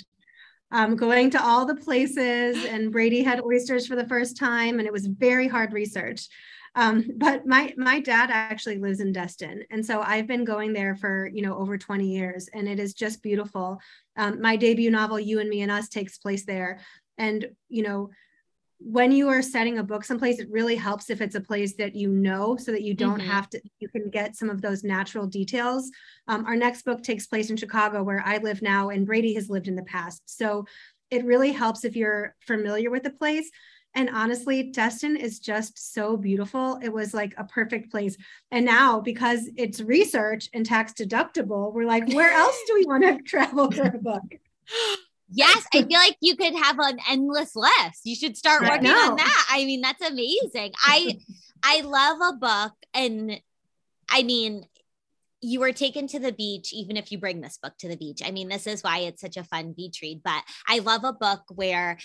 um, 0.72 0.96
going 0.96 1.30
to 1.30 1.42
all 1.42 1.66
the 1.66 1.76
places 1.76 2.64
and 2.64 2.92
Bradeigh 2.92 3.24
had 3.24 3.42
oysters 3.42 3.86
for 3.86 3.94
the 3.94 4.08
first 4.08 4.36
time 4.38 4.78
and 4.78 4.86
it 4.86 4.92
was 4.92 5.06
very 5.06 5.46
hard 5.46 5.72
research. 5.72 6.28
Um, 6.74 7.04
but 7.18 7.46
my 7.46 7.74
my 7.76 8.00
dad 8.00 8.30
actually 8.32 8.78
lives 8.78 9.00
in 9.00 9.12
Destin, 9.12 9.62
and 9.70 9.84
so 9.84 10.00
I've 10.00 10.26
been 10.26 10.42
going 10.42 10.72
there 10.72 10.96
for 10.96 11.28
you 11.30 11.42
know 11.42 11.54
over 11.58 11.76
20 11.76 12.06
years, 12.06 12.48
and 12.54 12.66
it 12.66 12.80
is 12.80 12.94
just 12.94 13.22
beautiful. 13.22 13.78
Um, 14.16 14.40
my 14.40 14.56
debut 14.56 14.90
novel, 14.90 15.20
You 15.20 15.40
and 15.40 15.50
Me 15.50 15.60
and 15.60 15.70
Us, 15.70 15.90
takes 15.90 16.16
place 16.16 16.46
there, 16.46 16.80
and 17.18 17.46
you 17.68 17.82
know 17.82 18.08
when 18.84 19.12
you 19.12 19.28
are 19.28 19.42
setting 19.42 19.78
a 19.78 19.82
book 19.82 20.04
someplace, 20.04 20.38
it 20.38 20.50
really 20.50 20.76
helps 20.76 21.10
if 21.10 21.20
it's 21.20 21.34
a 21.34 21.40
place 21.40 21.74
that 21.76 21.94
you 21.94 22.08
know 22.08 22.56
so 22.56 22.72
that 22.72 22.82
you 22.82 22.94
don't 22.94 23.20
mm-hmm. 23.20 23.30
have 23.30 23.48
to, 23.50 23.60
you 23.80 23.88
can 23.88 24.10
get 24.10 24.36
some 24.36 24.50
of 24.50 24.60
those 24.60 24.82
natural 24.82 25.26
details. 25.26 25.90
Um, 26.28 26.44
our 26.46 26.56
next 26.56 26.84
book 26.84 27.02
takes 27.02 27.26
place 27.26 27.50
in 27.50 27.56
Chicago, 27.56 28.02
where 28.02 28.22
I 28.24 28.38
live 28.38 28.62
now, 28.62 28.90
and 28.90 29.06
Bradeigh 29.06 29.34
has 29.34 29.50
lived 29.50 29.68
in 29.68 29.76
the 29.76 29.84
past. 29.84 30.22
So 30.26 30.66
it 31.10 31.24
really 31.24 31.52
helps 31.52 31.84
if 31.84 31.96
you're 31.96 32.34
familiar 32.40 32.90
with 32.90 33.02
the 33.02 33.10
place. 33.10 33.50
And 33.94 34.08
honestly, 34.08 34.70
Destin 34.70 35.16
is 35.16 35.38
just 35.38 35.92
so 35.92 36.16
beautiful. 36.16 36.78
It 36.82 36.92
was 36.92 37.12
like 37.12 37.34
a 37.36 37.44
perfect 37.44 37.90
place. 37.90 38.16
And 38.50 38.64
now, 38.64 39.00
because 39.00 39.50
it's 39.56 39.82
research 39.82 40.48
and 40.54 40.64
tax 40.64 40.92
deductible, 40.94 41.72
we're 41.74 41.84
like, 41.84 42.08
where 42.14 42.32
else 42.32 42.58
do 42.66 42.74
we 42.74 42.84
want 42.86 43.04
to 43.04 43.22
travel 43.22 43.70
for 43.70 43.82
a 43.82 43.98
book? 43.98 44.22
Yes, 45.32 45.66
I 45.74 45.82
feel 45.88 45.98
like 45.98 46.16
you 46.20 46.36
could 46.36 46.54
have 46.54 46.78
an 46.78 46.98
endless 47.08 47.54
list. 47.56 48.00
You 48.04 48.14
should 48.14 48.36
start 48.36 48.62
working 48.62 48.90
on 48.90 49.16
that. 49.16 49.46
I 49.50 49.64
mean, 49.64 49.80
that's 49.80 50.06
amazing. 50.06 50.72
I 50.84 51.18
I 51.62 51.80
love 51.80 52.18
a 52.20 52.36
book 52.36 52.72
and 52.92 53.40
I 54.08 54.22
mean, 54.22 54.66
you 55.40 55.58
were 55.58 55.72
taken 55.72 56.06
to 56.08 56.18
the 56.18 56.32
beach 56.32 56.72
even 56.72 56.96
if 56.96 57.10
you 57.10 57.18
bring 57.18 57.40
this 57.40 57.58
book 57.60 57.76
to 57.78 57.88
the 57.88 57.96
beach. 57.96 58.20
I 58.24 58.30
mean, 58.30 58.48
this 58.48 58.66
is 58.66 58.82
why 58.82 58.98
it's 58.98 59.20
such 59.20 59.36
a 59.36 59.44
fun 59.44 59.72
beach 59.72 60.00
read, 60.02 60.22
but 60.22 60.42
I 60.68 60.78
love 60.80 61.04
a 61.04 61.12
book 61.12 61.42
where 61.48 61.98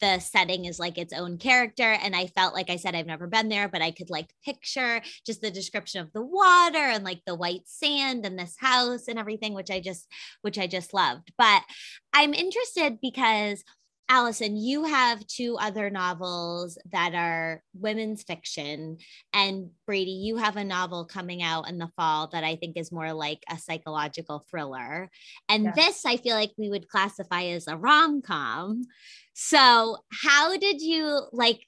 the 0.00 0.18
setting 0.18 0.64
is 0.64 0.78
like 0.78 0.98
its 0.98 1.12
own 1.12 1.38
character. 1.38 1.92
And 2.02 2.14
I 2.14 2.26
felt 2.26 2.54
like 2.54 2.70
I 2.70 2.76
said, 2.76 2.94
I've 2.94 3.06
never 3.06 3.26
been 3.26 3.48
there, 3.48 3.68
but 3.68 3.82
I 3.82 3.90
could 3.90 4.10
like 4.10 4.28
picture 4.44 5.00
just 5.26 5.40
the 5.40 5.50
description 5.50 6.00
of 6.00 6.12
the 6.12 6.22
water 6.22 6.78
and 6.78 7.04
like 7.04 7.22
the 7.26 7.34
white 7.34 7.66
sand 7.66 8.24
and 8.24 8.38
this 8.38 8.56
house 8.58 9.08
and 9.08 9.18
everything, 9.18 9.54
which 9.54 9.70
I 9.70 9.80
just, 9.80 10.06
which 10.42 10.58
I 10.58 10.66
just 10.66 10.94
loved. 10.94 11.32
But 11.36 11.62
I'm 12.12 12.34
interested 12.34 12.98
because 13.00 13.62
Allison, 14.10 14.56
you 14.56 14.84
have 14.84 15.26
two 15.26 15.58
other 15.60 15.90
novels 15.90 16.78
that 16.92 17.14
are 17.14 17.62
women's 17.74 18.22
fiction. 18.22 18.96
And 19.34 19.70
Bradeigh, 19.88 20.22
you 20.22 20.36
have 20.36 20.56
a 20.56 20.64
novel 20.64 21.04
coming 21.04 21.42
out 21.42 21.68
in 21.68 21.76
the 21.76 21.90
fall 21.94 22.28
that 22.28 22.42
I 22.42 22.56
think 22.56 22.78
is 22.78 22.90
more 22.90 23.12
like 23.12 23.42
a 23.50 23.58
psychological 23.58 24.46
thriller. 24.50 25.10
And 25.48 25.64
yes. 25.64 25.74
this, 25.76 26.06
I 26.06 26.16
feel 26.16 26.36
like 26.36 26.52
we 26.56 26.70
would 26.70 26.88
classify 26.88 27.42
as 27.42 27.66
a 27.66 27.76
rom 27.76 28.22
com. 28.22 28.82
So, 29.34 29.98
how 30.10 30.56
did 30.56 30.80
you 30.80 31.22
like? 31.32 31.60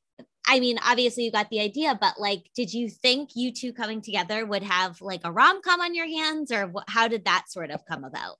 I 0.46 0.58
mean, 0.58 0.78
obviously 0.84 1.24
you 1.24 1.30
got 1.30 1.50
the 1.50 1.60
idea, 1.60 1.96
but 2.00 2.18
like, 2.18 2.50
did 2.56 2.72
you 2.72 2.88
think 2.88 3.30
you 3.34 3.52
two 3.52 3.72
coming 3.72 4.00
together 4.00 4.46
would 4.46 4.62
have 4.62 5.00
like 5.02 5.20
a 5.24 5.30
rom 5.30 5.60
com 5.62 5.80
on 5.80 5.94
your 5.94 6.08
hands, 6.08 6.50
or 6.50 6.72
how 6.88 7.06
did 7.06 7.26
that 7.26 7.44
sort 7.48 7.70
of 7.70 7.84
come 7.84 8.04
about? 8.04 8.36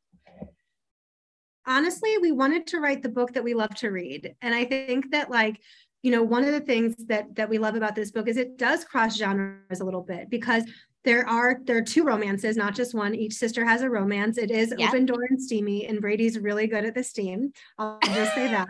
Honestly, 1.70 2.18
we 2.18 2.32
wanted 2.32 2.66
to 2.66 2.80
write 2.80 3.00
the 3.00 3.08
book 3.08 3.32
that 3.32 3.44
we 3.44 3.54
love 3.54 3.72
to 3.76 3.90
read, 3.90 4.34
and 4.42 4.52
I 4.52 4.64
think 4.64 5.12
that 5.12 5.30
like 5.30 5.60
you 6.02 6.10
know 6.10 6.20
one 6.20 6.42
of 6.42 6.50
the 6.50 6.60
things 6.60 6.96
that 7.06 7.36
that 7.36 7.48
we 7.48 7.58
love 7.58 7.76
about 7.76 7.94
this 7.94 8.10
book 8.10 8.26
is 8.26 8.36
it 8.36 8.58
does 8.58 8.84
cross 8.84 9.16
genres 9.16 9.80
a 9.80 9.84
little 9.84 10.02
bit 10.02 10.28
because 10.30 10.64
there 11.04 11.26
are 11.28 11.60
there 11.64 11.76
are 11.76 11.82
two 11.82 12.02
romances 12.02 12.56
not 12.56 12.74
just 12.74 12.92
one. 12.92 13.14
Each 13.14 13.34
sister 13.34 13.64
has 13.64 13.82
a 13.82 13.88
romance. 13.88 14.36
It 14.36 14.50
is 14.50 14.74
yep. 14.76 14.88
open 14.88 15.06
door 15.06 15.22
and 15.28 15.40
steamy 15.40 15.86
and 15.86 16.02
Bradeigh's 16.02 16.40
really 16.40 16.66
good 16.66 16.84
at 16.84 16.96
the 16.96 17.04
steam. 17.04 17.52
I'll 17.78 18.00
just 18.02 18.34
say 18.34 18.48
that 18.48 18.66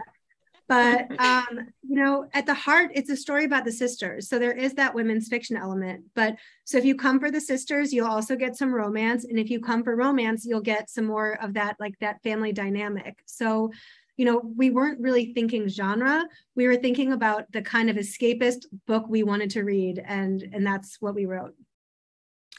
but 0.70 1.10
um, 1.20 1.68
you 1.82 1.96
know 1.96 2.30
at 2.32 2.46
the 2.46 2.54
heart 2.54 2.92
it's 2.94 3.10
a 3.10 3.16
story 3.16 3.44
about 3.44 3.66
the 3.66 3.72
sisters. 3.72 4.28
So 4.28 4.38
there 4.38 4.52
is 4.52 4.72
that 4.74 4.94
women's 4.94 5.28
fiction 5.28 5.56
element. 5.56 6.04
But 6.14 6.36
so 6.64 6.78
if 6.78 6.84
you 6.84 6.94
come 6.94 7.20
for 7.20 7.30
the 7.30 7.40
sisters 7.40 7.92
you'll 7.92 8.06
also 8.06 8.36
get 8.36 8.56
some 8.56 8.72
romance. 8.72 9.24
And 9.24 9.38
if 9.38 9.50
you 9.50 9.60
come 9.60 9.82
for 9.82 9.94
romance 9.96 10.46
you'll 10.46 10.60
get 10.60 10.88
some 10.88 11.04
more 11.04 11.32
of 11.42 11.52
that 11.54 11.76
like 11.78 11.98
that 11.98 12.22
family 12.22 12.52
dynamic. 12.52 13.18
So 13.26 13.72
you 14.16 14.24
know 14.24 14.40
we 14.56 14.70
weren't 14.70 15.00
really 15.00 15.34
thinking 15.34 15.68
genre. 15.68 16.24
We 16.54 16.68
were 16.68 16.76
thinking 16.76 17.12
about 17.12 17.50
the 17.52 17.62
kind 17.62 17.90
of 17.90 17.96
escapist 17.96 18.66
book 18.86 19.04
we 19.08 19.24
wanted 19.24 19.50
to 19.50 19.64
read. 19.64 20.02
And 20.06 20.42
and 20.52 20.64
that's 20.64 20.98
what 21.00 21.14
we 21.14 21.26
wrote 21.26 21.54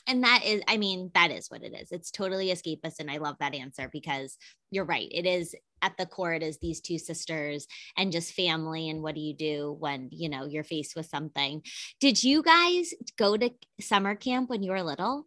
and 0.07 0.23
that 0.23 0.41
is 0.45 0.61
i 0.67 0.77
mean 0.77 1.11
that 1.13 1.31
is 1.31 1.49
what 1.49 1.63
it 1.63 1.73
is 1.73 1.91
it's 1.91 2.11
totally 2.11 2.47
escapist 2.47 2.99
and 2.99 3.09
i 3.09 3.17
love 3.17 3.35
that 3.39 3.55
answer 3.55 3.89
because 3.91 4.37
you're 4.69 4.85
right 4.85 5.07
it 5.11 5.25
is 5.25 5.55
at 5.81 5.97
the 5.97 6.05
core 6.05 6.33
it 6.33 6.43
is 6.43 6.57
these 6.57 6.81
two 6.81 6.97
sisters 6.97 7.67
and 7.97 8.11
just 8.11 8.33
family 8.33 8.89
and 8.89 9.01
what 9.01 9.15
do 9.15 9.21
you 9.21 9.35
do 9.35 9.75
when 9.79 10.09
you 10.11 10.29
know 10.29 10.45
you're 10.45 10.63
faced 10.63 10.95
with 10.95 11.05
something 11.05 11.61
did 11.99 12.23
you 12.23 12.43
guys 12.43 12.93
go 13.17 13.37
to 13.37 13.49
summer 13.79 14.15
camp 14.15 14.49
when 14.49 14.63
you 14.63 14.71
were 14.71 14.83
little 14.83 15.25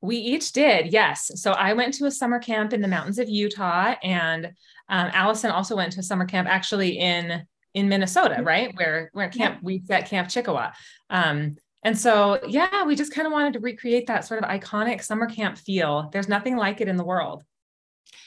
we 0.00 0.16
each 0.16 0.52
did, 0.52 0.92
yes. 0.92 1.30
So 1.34 1.52
I 1.52 1.72
went 1.72 1.94
to 1.94 2.06
a 2.06 2.10
summer 2.10 2.38
camp 2.38 2.72
in 2.72 2.80
the 2.80 2.88
mountains 2.88 3.18
of 3.18 3.28
Utah, 3.28 3.96
and 4.02 4.46
um, 4.88 5.10
Alison 5.12 5.50
also 5.50 5.74
went 5.74 5.92
to 5.92 6.00
a 6.00 6.04
summer 6.04 6.24
camp 6.24 6.48
actually 6.48 6.98
in 6.98 7.42
in 7.74 7.88
Minnesota, 7.88 8.40
right? 8.42 8.72
Where 8.76 9.10
where 9.12 9.28
camp 9.28 9.58
we 9.62 9.82
at 9.90 10.08
Camp 10.08 10.28
Chickawa. 10.28 10.72
Um, 11.10 11.56
and 11.84 11.96
so, 11.96 12.40
yeah, 12.46 12.84
we 12.84 12.96
just 12.96 13.14
kind 13.14 13.26
of 13.26 13.32
wanted 13.32 13.52
to 13.54 13.60
recreate 13.60 14.06
that 14.08 14.24
sort 14.24 14.42
of 14.42 14.48
iconic 14.48 15.02
summer 15.02 15.26
camp 15.26 15.58
feel. 15.58 16.10
There's 16.12 16.28
nothing 16.28 16.56
like 16.56 16.80
it 16.80 16.88
in 16.88 16.96
the 16.96 17.04
world. 17.04 17.44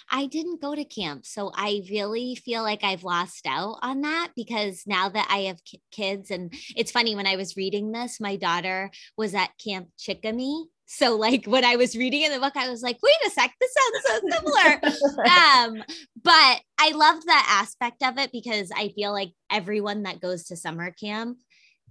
I 0.09 0.25
didn't 0.25 0.61
go 0.61 0.75
to 0.75 0.83
camp. 0.83 1.25
So 1.25 1.51
I 1.55 1.83
really 1.89 2.35
feel 2.35 2.63
like 2.63 2.83
I've 2.83 3.03
lost 3.03 3.45
out 3.47 3.77
on 3.81 4.01
that 4.01 4.31
because 4.35 4.83
now 4.85 5.07
that 5.09 5.27
I 5.29 5.43
have 5.43 5.59
kids, 5.91 6.31
and 6.31 6.53
it's 6.75 6.91
funny 6.91 7.15
when 7.15 7.27
I 7.27 7.37
was 7.37 7.55
reading 7.55 7.91
this, 7.91 8.19
my 8.19 8.35
daughter 8.35 8.91
was 9.17 9.33
at 9.33 9.51
Camp 9.63 9.87
Chickamy. 9.97 10.65
So 10.85 11.15
like 11.15 11.45
when 11.45 11.63
I 11.63 11.77
was 11.77 11.95
reading 11.95 12.23
in 12.23 12.31
the 12.33 12.39
book, 12.39 12.57
I 12.57 12.69
was 12.69 12.81
like, 12.81 12.97
wait 13.01 13.15
a 13.25 13.29
sec, 13.29 13.53
this 13.59 13.73
sounds 13.73 14.03
so 14.05 14.37
similar. 14.37 15.25
um, 15.29 15.83
but 16.21 16.59
I 16.77 16.91
loved 16.93 17.25
that 17.27 17.61
aspect 17.61 18.03
of 18.03 18.17
it 18.17 18.31
because 18.33 18.69
I 18.75 18.89
feel 18.89 19.13
like 19.13 19.31
everyone 19.49 20.03
that 20.03 20.19
goes 20.19 20.45
to 20.45 20.57
summer 20.57 20.91
camp 20.91 21.37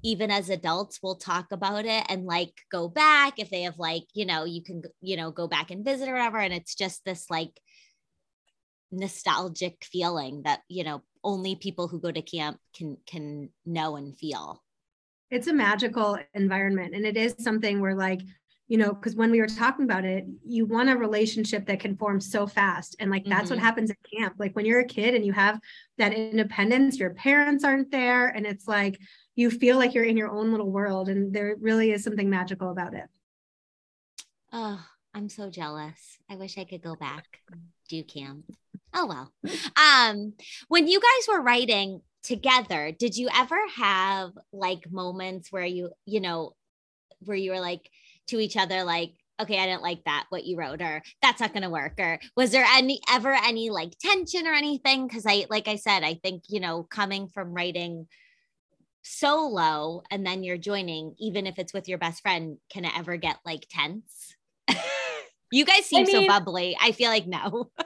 even 0.02 0.30
as 0.30 0.49
adults 0.49 1.00
we'll 1.02 1.16
talk 1.16 1.52
about 1.52 1.85
it 1.85 2.04
and 2.09 2.25
like 2.25 2.52
go 2.71 2.88
back 2.88 3.38
if 3.38 3.50
they 3.50 3.62
have 3.62 3.78
like 3.78 4.04
you 4.14 4.25
know 4.25 4.45
you 4.45 4.62
can 4.62 4.83
you 5.00 5.16
know 5.16 5.30
go 5.30 5.47
back 5.47 5.71
and 5.71 5.85
visit 5.85 6.09
or 6.09 6.12
whatever 6.12 6.38
and 6.38 6.54
it's 6.54 6.75
just 6.75 7.04
this 7.04 7.26
like 7.30 7.52
nostalgic 8.92 9.85
feeling 9.85 10.42
that 10.45 10.61
you 10.69 10.85
know 10.85 11.02
only 11.23 11.54
people 11.54 11.87
who 11.87 12.00
go 12.00 12.11
to 12.11 12.23
camp 12.23 12.59
can 12.75 12.97
can 13.07 13.50
know 13.66 13.97
and 13.97 14.16
feel 14.19 14.62
it's 15.30 15.47
a 15.47 15.52
magical 15.52 16.19
environment 16.35 16.95
and 16.95 17.04
it 17.04 17.16
is 17.16 17.35
something 17.38 17.80
where 17.80 17.95
like 17.95 18.21
you 18.71 18.78
know 18.78 18.92
because 18.92 19.14
when 19.14 19.30
we 19.30 19.40
were 19.40 19.47
talking 19.47 19.85
about 19.85 20.04
it 20.04 20.25
you 20.47 20.64
want 20.64 20.88
a 20.88 20.97
relationship 20.97 21.66
that 21.66 21.80
can 21.80 21.97
form 21.97 22.21
so 22.21 22.47
fast 22.47 22.97
and 23.00 23.11
like 23.11 23.25
that's 23.25 23.45
mm-hmm. 23.45 23.54
what 23.54 23.59
happens 23.59 23.90
at 23.90 23.97
camp 24.16 24.35
like 24.38 24.54
when 24.57 24.64
you're 24.64 24.80
a 24.80 24.85
kid 24.85 25.14
and 25.14 25.26
you 25.26 25.33
have 25.33 25.61
that 25.99 26.14
independence 26.14 26.99
your 26.99 27.11
parents 27.11 27.64
aren't 27.64 27.90
there 27.90 28.28
and 28.28 28.47
it's 28.47 28.66
like 28.66 28.99
you 29.41 29.51
feel 29.51 29.79
like 29.79 29.95
you're 29.95 30.05
in 30.05 30.19
your 30.19 30.31
own 30.31 30.51
little 30.51 30.71
world 30.71 31.09
and 31.09 31.33
there 31.33 31.57
really 31.61 31.93
is 31.93 32.05
something 32.05 32.29
magical 32.29 32.71
about 32.71 32.95
it. 32.95 33.09
Oh 34.53 34.85
i'm 35.15 35.29
so 35.29 35.51
jealous. 35.51 36.19
I 36.29 36.37
wish 36.37 36.59
i 36.59 36.65
could 36.65 36.83
go 36.83 36.95
back 36.95 37.25
do 37.89 38.05
camp. 38.05 38.45
Oh 38.93 39.07
well. 39.07 39.33
Um 39.77 40.35
when 40.69 40.87
you 40.87 41.01
guys 41.01 41.29
were 41.29 41.43
writing 41.43 42.03
together 42.23 42.93
did 42.93 43.17
you 43.17 43.31
ever 43.35 43.57
have 43.77 44.33
like 44.53 44.93
moments 44.93 45.51
where 45.51 45.65
you 45.65 45.91
you 46.05 46.21
know 46.21 46.53
where 47.21 47.37
you 47.37 47.53
were 47.53 47.61
like 47.61 47.89
to 48.27 48.39
each 48.39 48.59
other 48.59 48.85
like 48.85 49.15
okay 49.41 49.59
i 49.59 49.65
didn't 49.65 49.83
like 49.83 50.05
that 50.05 50.27
what 50.29 50.45
you 50.45 50.55
wrote 50.59 50.83
or 50.83 51.01
that's 51.23 51.41
not 51.41 51.55
going 51.55 51.63
to 51.63 51.71
work 51.71 51.95
or 51.99 52.21
was 52.37 52.51
there 52.51 52.67
any 52.75 53.01
ever 53.11 53.33
any 53.33 53.71
like 53.71 53.93
tension 53.99 54.47
or 54.47 54.53
anything? 54.53 55.09
Because 55.09 55.25
i 55.27 55.47
like 55.49 55.67
i 55.67 55.77
said 55.77 56.05
i 56.05 56.15
think 56.23 56.43
you 56.51 56.61
know 56.61 56.83
coming 56.83 57.27
from 57.27 57.55
writing 57.55 58.07
solo 59.02 60.02
and 60.11 60.26
then 60.26 60.42
you're 60.42 60.59
joining 60.59 61.14
even 61.19 61.47
if 61.47 61.59
it's 61.59 61.73
with 61.73 61.88
your 61.88 61.99
best 61.99 62.23
friend 62.23 62.59
can 62.71 62.85
it 62.85 62.92
ever 62.97 63.16
get 63.16 63.38
like 63.45 63.66
tense? 63.71 64.37
You 65.52 65.64
guys 65.64 65.85
seem 65.85 66.02
I 66.02 66.04
mean, 66.04 66.23
so 66.23 66.26
bubbly. 66.28 66.76
I 66.80 66.92
feel 66.92 67.11
like 67.11 67.26
no. 67.26 67.73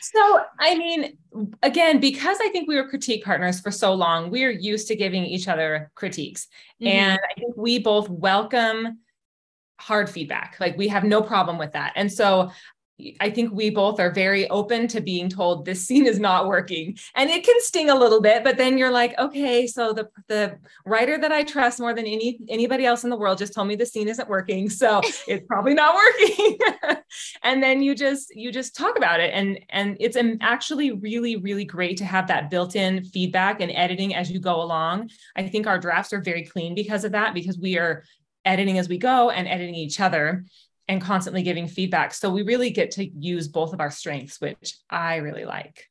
So 0.00 0.40
i 0.60 0.76
mean 0.76 1.18
again 1.64 1.98
because 1.98 2.38
i 2.40 2.48
think 2.50 2.68
we 2.68 2.76
were 2.76 2.88
critique 2.88 3.24
partners 3.24 3.58
for 3.58 3.72
so 3.72 3.92
long 3.92 4.30
we 4.30 4.44
are 4.44 4.50
used 4.50 4.86
to 4.88 4.94
giving 4.94 5.24
each 5.24 5.48
other 5.48 5.90
critiques. 5.96 6.46
Mm-hmm. 6.80 6.86
and 6.86 7.20
i 7.28 7.34
think 7.40 7.56
we 7.56 7.80
both 7.80 8.08
welcome 8.08 9.00
hard 9.78 10.08
feedback. 10.08 10.56
Like 10.60 10.76
we 10.76 10.88
have 10.88 11.04
no 11.04 11.22
problem 11.22 11.58
with 11.58 11.72
that. 11.72 11.92
And 11.96 12.10
so 12.10 12.50
I 13.20 13.28
think 13.28 13.52
we 13.52 13.68
both 13.68 14.00
are 14.00 14.10
very 14.10 14.48
open 14.48 14.88
to 14.88 15.02
being 15.02 15.28
told 15.28 15.64
this 15.64 15.86
scene 15.86 16.06
is 16.06 16.18
not 16.18 16.48
working. 16.48 16.96
And 17.14 17.28
it 17.28 17.44
can 17.44 17.56
sting 17.60 17.90
a 17.90 17.94
little 17.94 18.22
bit, 18.22 18.42
but 18.42 18.56
then 18.56 18.78
you're 18.78 18.90
like, 18.90 19.18
okay, 19.18 19.66
so 19.66 19.92
the 19.92 20.08
the 20.28 20.58
writer 20.86 21.18
that 21.18 21.30
I 21.30 21.42
trust 21.42 21.78
more 21.78 21.92
than 21.92 22.06
any 22.06 22.38
anybody 22.48 22.86
else 22.86 23.04
in 23.04 23.10
the 23.10 23.16
world 23.16 23.36
just 23.36 23.52
told 23.52 23.68
me 23.68 23.76
the 23.76 23.84
scene 23.84 24.08
isn't 24.08 24.28
working. 24.28 24.70
So 24.76 25.00
it's 25.26 25.44
probably 25.46 25.72
not 25.72 25.94
working. 25.94 26.58
and 27.42 27.62
then 27.62 27.82
you 27.82 27.94
just 27.94 28.34
you 28.36 28.52
just 28.52 28.76
talk 28.76 28.98
about 28.98 29.20
it. 29.20 29.32
And 29.32 29.58
and 29.70 29.96
it's 29.98 30.18
actually 30.40 30.92
really, 30.92 31.36
really 31.36 31.64
great 31.64 31.96
to 31.98 32.04
have 32.04 32.28
that 32.28 32.50
built-in 32.50 33.04
feedback 33.04 33.60
and 33.60 33.72
editing 33.72 34.14
as 34.14 34.30
you 34.30 34.38
go 34.38 34.60
along. 34.60 35.10
I 35.34 35.48
think 35.48 35.66
our 35.66 35.78
drafts 35.78 36.12
are 36.12 36.20
very 36.20 36.44
clean 36.44 36.74
because 36.74 37.04
of 37.04 37.12
that, 37.12 37.32
because 37.32 37.58
we 37.58 37.78
are 37.78 38.04
editing 38.44 38.78
as 38.78 38.88
we 38.88 38.98
go 38.98 39.30
and 39.30 39.48
editing 39.48 39.74
each 39.74 39.98
other 39.98 40.44
and 40.88 41.02
constantly 41.02 41.42
giving 41.42 41.66
feedback. 41.66 42.14
So 42.14 42.30
we 42.30 42.42
really 42.42 42.70
get 42.70 42.92
to 42.92 43.06
use 43.06 43.48
both 43.48 43.72
of 43.72 43.80
our 43.80 43.90
strengths, 43.90 44.40
which 44.40 44.76
I 44.88 45.16
really 45.16 45.44
like. 45.44 45.88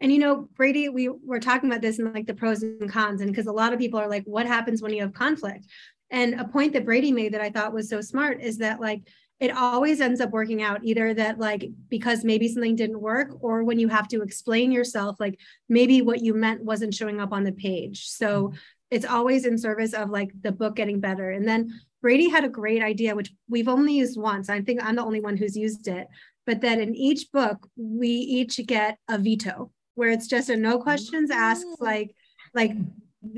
And 0.00 0.12
you 0.12 0.18
know, 0.18 0.48
Bradeigh, 0.58 0.92
we 0.92 1.08
were 1.08 1.40
talking 1.40 1.70
about 1.70 1.80
this 1.80 1.98
and 1.98 2.12
like 2.12 2.26
the 2.26 2.34
pros 2.34 2.62
and 2.62 2.90
cons, 2.90 3.20
and 3.20 3.30
because 3.30 3.46
a 3.46 3.52
lot 3.52 3.72
of 3.72 3.78
people 3.78 4.00
are 4.00 4.08
like, 4.08 4.24
what 4.24 4.46
happens 4.46 4.82
when 4.82 4.92
you 4.92 5.02
have 5.02 5.14
conflict? 5.14 5.66
And 6.10 6.40
a 6.40 6.44
point 6.44 6.72
that 6.72 6.84
Bradeigh 6.84 7.12
made 7.12 7.34
that 7.34 7.40
I 7.40 7.50
thought 7.50 7.72
was 7.72 7.88
so 7.88 8.00
smart 8.00 8.40
is 8.42 8.58
that 8.58 8.80
like 8.80 9.02
it 9.42 9.56
always 9.56 10.00
ends 10.00 10.20
up 10.20 10.30
working 10.30 10.62
out 10.62 10.84
either 10.84 11.12
that 11.14 11.36
like 11.36 11.68
because 11.88 12.22
maybe 12.22 12.46
something 12.46 12.76
didn't 12.76 13.00
work 13.00 13.36
or 13.40 13.64
when 13.64 13.76
you 13.76 13.88
have 13.88 14.06
to 14.06 14.22
explain 14.22 14.70
yourself 14.70 15.18
like 15.18 15.36
maybe 15.68 16.00
what 16.00 16.22
you 16.22 16.32
meant 16.32 16.62
wasn't 16.62 16.94
showing 16.94 17.20
up 17.20 17.32
on 17.32 17.42
the 17.42 17.50
page 17.50 18.06
so 18.06 18.48
mm-hmm. 18.48 18.56
it's 18.92 19.04
always 19.04 19.44
in 19.44 19.58
service 19.58 19.94
of 19.94 20.10
like 20.10 20.30
the 20.42 20.52
book 20.52 20.76
getting 20.76 21.00
better 21.00 21.30
and 21.30 21.46
then 21.46 21.80
Bradeigh 22.02 22.30
had 22.30 22.44
a 22.44 22.48
great 22.48 22.82
idea, 22.82 23.14
which 23.14 23.32
we've 23.48 23.68
only 23.68 23.94
used 23.94 24.20
once. 24.20 24.48
I 24.48 24.60
think 24.60 24.80
I'm 24.82 24.96
the 24.96 25.04
only 25.04 25.20
one 25.20 25.36
who's 25.36 25.56
used 25.56 25.88
it, 25.88 26.08
but 26.46 26.60
that 26.62 26.80
in 26.80 26.94
each 26.94 27.30
book, 27.32 27.68
we 27.76 28.08
each 28.08 28.60
get 28.66 28.98
a 29.08 29.18
veto 29.18 29.70
where 29.94 30.10
it's 30.10 30.26
just 30.26 30.50
a 30.50 30.56
no 30.56 30.78
questions 30.78 31.30
asked, 31.30 31.66
like, 31.78 32.14
like, 32.54 32.72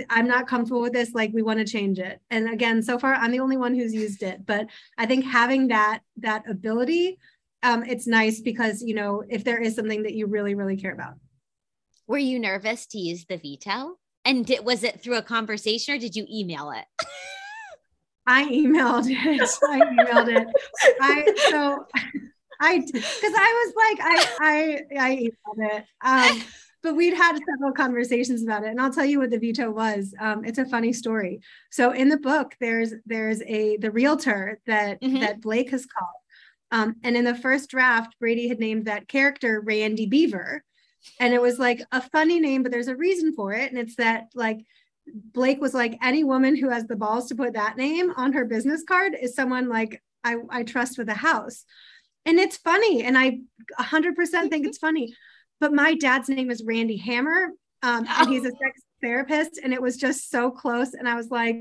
I'm 0.08 0.26
not 0.26 0.46
comfortable 0.46 0.80
with 0.80 0.92
this, 0.92 1.12
like 1.12 1.32
we 1.34 1.42
want 1.42 1.58
to 1.58 1.66
change 1.66 1.98
it. 1.98 2.20
And 2.30 2.48
again, 2.48 2.82
so 2.82 2.98
far 2.98 3.14
I'm 3.14 3.32
the 3.32 3.40
only 3.40 3.56
one 3.56 3.74
who's 3.74 3.92
used 3.92 4.22
it, 4.22 4.46
but 4.46 4.66
I 4.96 5.04
think 5.06 5.26
having 5.26 5.68
that 5.68 6.00
that 6.18 6.48
ability, 6.48 7.18
um, 7.62 7.84
it's 7.84 8.06
nice 8.06 8.40
because 8.40 8.82
you 8.82 8.94
know, 8.94 9.22
if 9.28 9.44
there 9.44 9.60
is 9.60 9.74
something 9.74 10.04
that 10.04 10.14
you 10.14 10.26
really, 10.26 10.54
really 10.54 10.76
care 10.76 10.92
about. 10.92 11.14
Were 12.06 12.18
you 12.18 12.38
nervous 12.38 12.86
to 12.88 12.98
use 12.98 13.26
the 13.26 13.36
veto? 13.36 13.98
And 14.24 14.46
did, 14.46 14.64
was 14.64 14.84
it 14.84 15.02
through 15.02 15.16
a 15.16 15.22
conversation 15.22 15.94
or 15.94 15.98
did 15.98 16.16
you 16.16 16.26
email 16.32 16.70
it? 16.70 17.06
I 18.26 18.44
emailed 18.44 19.06
it. 19.08 19.40
I 19.70 19.80
emailed 19.80 20.36
it. 20.36 20.48
I 21.00 21.34
so 21.50 21.86
I 22.60 22.78
because 22.78 23.02
I 23.36 23.64
was 23.64 23.74
like 23.76 23.98
I 24.00 24.26
I 24.40 24.80
I 24.98 25.16
emailed 25.16 25.76
it. 25.76 25.84
Um, 26.02 26.42
but 26.82 26.96
we'd 26.96 27.14
had 27.14 27.38
several 27.50 27.72
conversations 27.72 28.42
about 28.42 28.62
it, 28.62 28.68
and 28.68 28.80
I'll 28.80 28.92
tell 28.92 29.06
you 29.06 29.18
what 29.18 29.30
the 29.30 29.38
veto 29.38 29.70
was. 29.70 30.14
Um, 30.20 30.44
it's 30.44 30.58
a 30.58 30.66
funny 30.66 30.92
story. 30.92 31.40
So 31.70 31.92
in 31.92 32.10
the 32.10 32.18
book, 32.18 32.54
there's 32.60 32.92
there's 33.06 33.42
a 33.42 33.78
the 33.78 33.90
realtor 33.90 34.60
that 34.66 35.00
mm-hmm. 35.00 35.20
that 35.20 35.40
Blake 35.40 35.70
has 35.70 35.86
called, 35.86 36.10
um, 36.70 36.96
and 37.02 37.16
in 37.16 37.24
the 37.24 37.34
first 37.34 37.70
draft, 37.70 38.14
Bradeigh 38.22 38.48
had 38.48 38.60
named 38.60 38.84
that 38.84 39.08
character 39.08 39.62
Randy 39.64 40.06
Beaver, 40.06 40.62
and 41.18 41.32
it 41.32 41.40
was 41.40 41.58
like 41.58 41.82
a 41.90 42.02
funny 42.02 42.38
name, 42.38 42.62
but 42.62 42.70
there's 42.70 42.88
a 42.88 42.96
reason 42.96 43.34
for 43.34 43.52
it, 43.54 43.70
and 43.70 43.78
it's 43.78 43.96
that 43.96 44.26
like 44.34 44.58
Blake 45.06 45.60
was 45.60 45.74
like, 45.74 45.98
any 46.02 46.24
woman 46.24 46.56
who 46.56 46.70
has 46.70 46.86
the 46.86 46.96
balls 46.96 47.28
to 47.28 47.34
put 47.34 47.54
that 47.54 47.76
name 47.76 48.12
on 48.16 48.32
her 48.32 48.44
business 48.44 48.82
card 48.86 49.16
is 49.20 49.34
someone 49.34 49.68
like 49.68 50.02
I, 50.22 50.36
I 50.50 50.62
trust 50.62 50.98
with 50.98 51.08
a 51.08 51.14
house. 51.14 51.64
And 52.24 52.38
it's 52.38 52.56
funny. 52.56 53.02
And 53.02 53.18
I 53.18 53.40
100% 53.78 54.50
think 54.50 54.66
it's 54.66 54.78
funny. 54.78 55.14
But 55.60 55.72
my 55.72 55.94
dad's 55.94 56.28
name 56.28 56.50
is 56.50 56.64
Randy 56.64 56.96
Hammer. 56.96 57.50
Um, 57.82 58.06
and 58.08 58.28
he's 58.28 58.44
a 58.44 58.50
sex 58.50 58.80
therapist. 59.02 59.60
And 59.62 59.74
it 59.74 59.82
was 59.82 59.96
just 59.96 60.30
so 60.30 60.50
close. 60.50 60.94
And 60.94 61.08
I 61.08 61.16
was 61.16 61.30
like, 61.30 61.58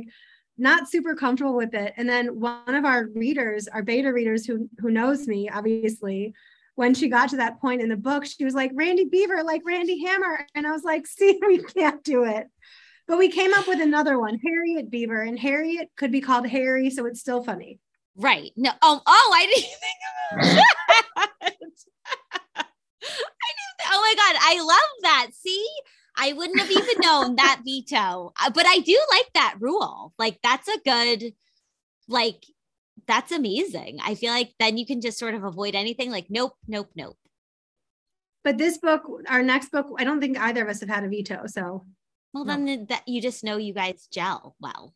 not 0.57 0.89
super 0.89 1.15
comfortable 1.15 1.55
with 1.55 1.73
it. 1.73 1.93
And 1.97 2.07
then 2.07 2.39
one 2.39 2.75
of 2.75 2.85
our 2.85 3.07
readers, 3.13 3.67
our 3.67 3.83
beta 3.83 4.13
readers 4.13 4.45
who, 4.45 4.69
who 4.79 4.91
knows 4.91 5.27
me, 5.27 5.49
obviously, 5.49 6.33
when 6.75 6.93
she 6.93 7.07
got 7.07 7.29
to 7.29 7.37
that 7.37 7.59
point 7.59 7.81
in 7.81 7.89
the 7.89 7.97
book, 7.97 8.25
she 8.25 8.45
was 8.45 8.55
like, 8.55 8.71
Randy 8.73 9.05
Beaver, 9.05 9.43
like 9.43 9.61
Randy 9.65 10.03
Hammer. 10.05 10.45
And 10.55 10.65
I 10.65 10.71
was 10.71 10.83
like, 10.83 11.05
see, 11.07 11.39
we 11.45 11.61
can't 11.61 12.03
do 12.03 12.23
it. 12.23 12.47
But 13.07 13.17
we 13.17 13.29
came 13.29 13.53
up 13.53 13.67
with 13.67 13.81
another 13.81 14.17
one, 14.19 14.39
Harriet 14.39 14.89
Beaver, 14.89 15.23
and 15.23 15.37
Harriet 15.37 15.89
could 15.97 16.11
be 16.11 16.21
called 16.21 16.47
Harry, 16.47 16.89
so 16.89 17.05
it's 17.05 17.19
still 17.19 17.43
funny. 17.43 17.79
Right. 18.15 18.51
No. 18.55 18.71
Oh, 18.81 19.01
oh, 19.05 19.31
I 19.35 19.45
didn't 19.45 19.63
think 19.63 19.99
of 20.31 20.55
that. 21.17 21.29
I 21.41 21.49
didn't. 21.49 21.73
Oh 23.91 24.01
my 24.01 24.13
god, 24.15 24.35
I 24.41 24.61
love 24.61 25.01
that. 25.01 25.27
See, 25.33 25.67
I 26.17 26.33
wouldn't 26.33 26.59
have 26.59 26.71
even 26.71 26.95
known 27.01 27.35
that 27.37 27.61
veto, 27.65 28.33
uh, 28.41 28.49
but 28.49 28.65
I 28.65 28.79
do 28.79 28.99
like 29.11 29.29
that 29.33 29.55
rule. 29.59 30.13
Like 30.17 30.39
that's 30.43 30.67
a 30.67 30.79
good, 30.85 31.33
like 32.07 32.45
that's 33.07 33.31
amazing. 33.31 33.99
I 34.03 34.15
feel 34.15 34.31
like 34.31 34.53
then 34.59 34.77
you 34.77 34.85
can 34.85 35.01
just 35.01 35.19
sort 35.19 35.35
of 35.35 35.43
avoid 35.43 35.75
anything. 35.75 36.11
Like 36.11 36.27
nope, 36.29 36.53
nope, 36.67 36.89
nope. 36.95 37.17
But 38.43 38.57
this 38.57 38.77
book, 38.77 39.03
our 39.29 39.41
next 39.41 39.71
book, 39.71 39.87
I 39.97 40.03
don't 40.03 40.19
think 40.19 40.37
either 40.39 40.63
of 40.63 40.69
us 40.69 40.81
have 40.81 40.89
had 40.89 41.03
a 41.03 41.09
veto. 41.09 41.47
So 41.47 41.85
well, 42.33 42.45
no. 42.45 42.53
then 42.53 42.87
that 42.89 43.07
you 43.07 43.21
just 43.21 43.43
know 43.43 43.57
you 43.57 43.73
guys 43.73 44.07
gel 44.11 44.55
well. 44.59 44.93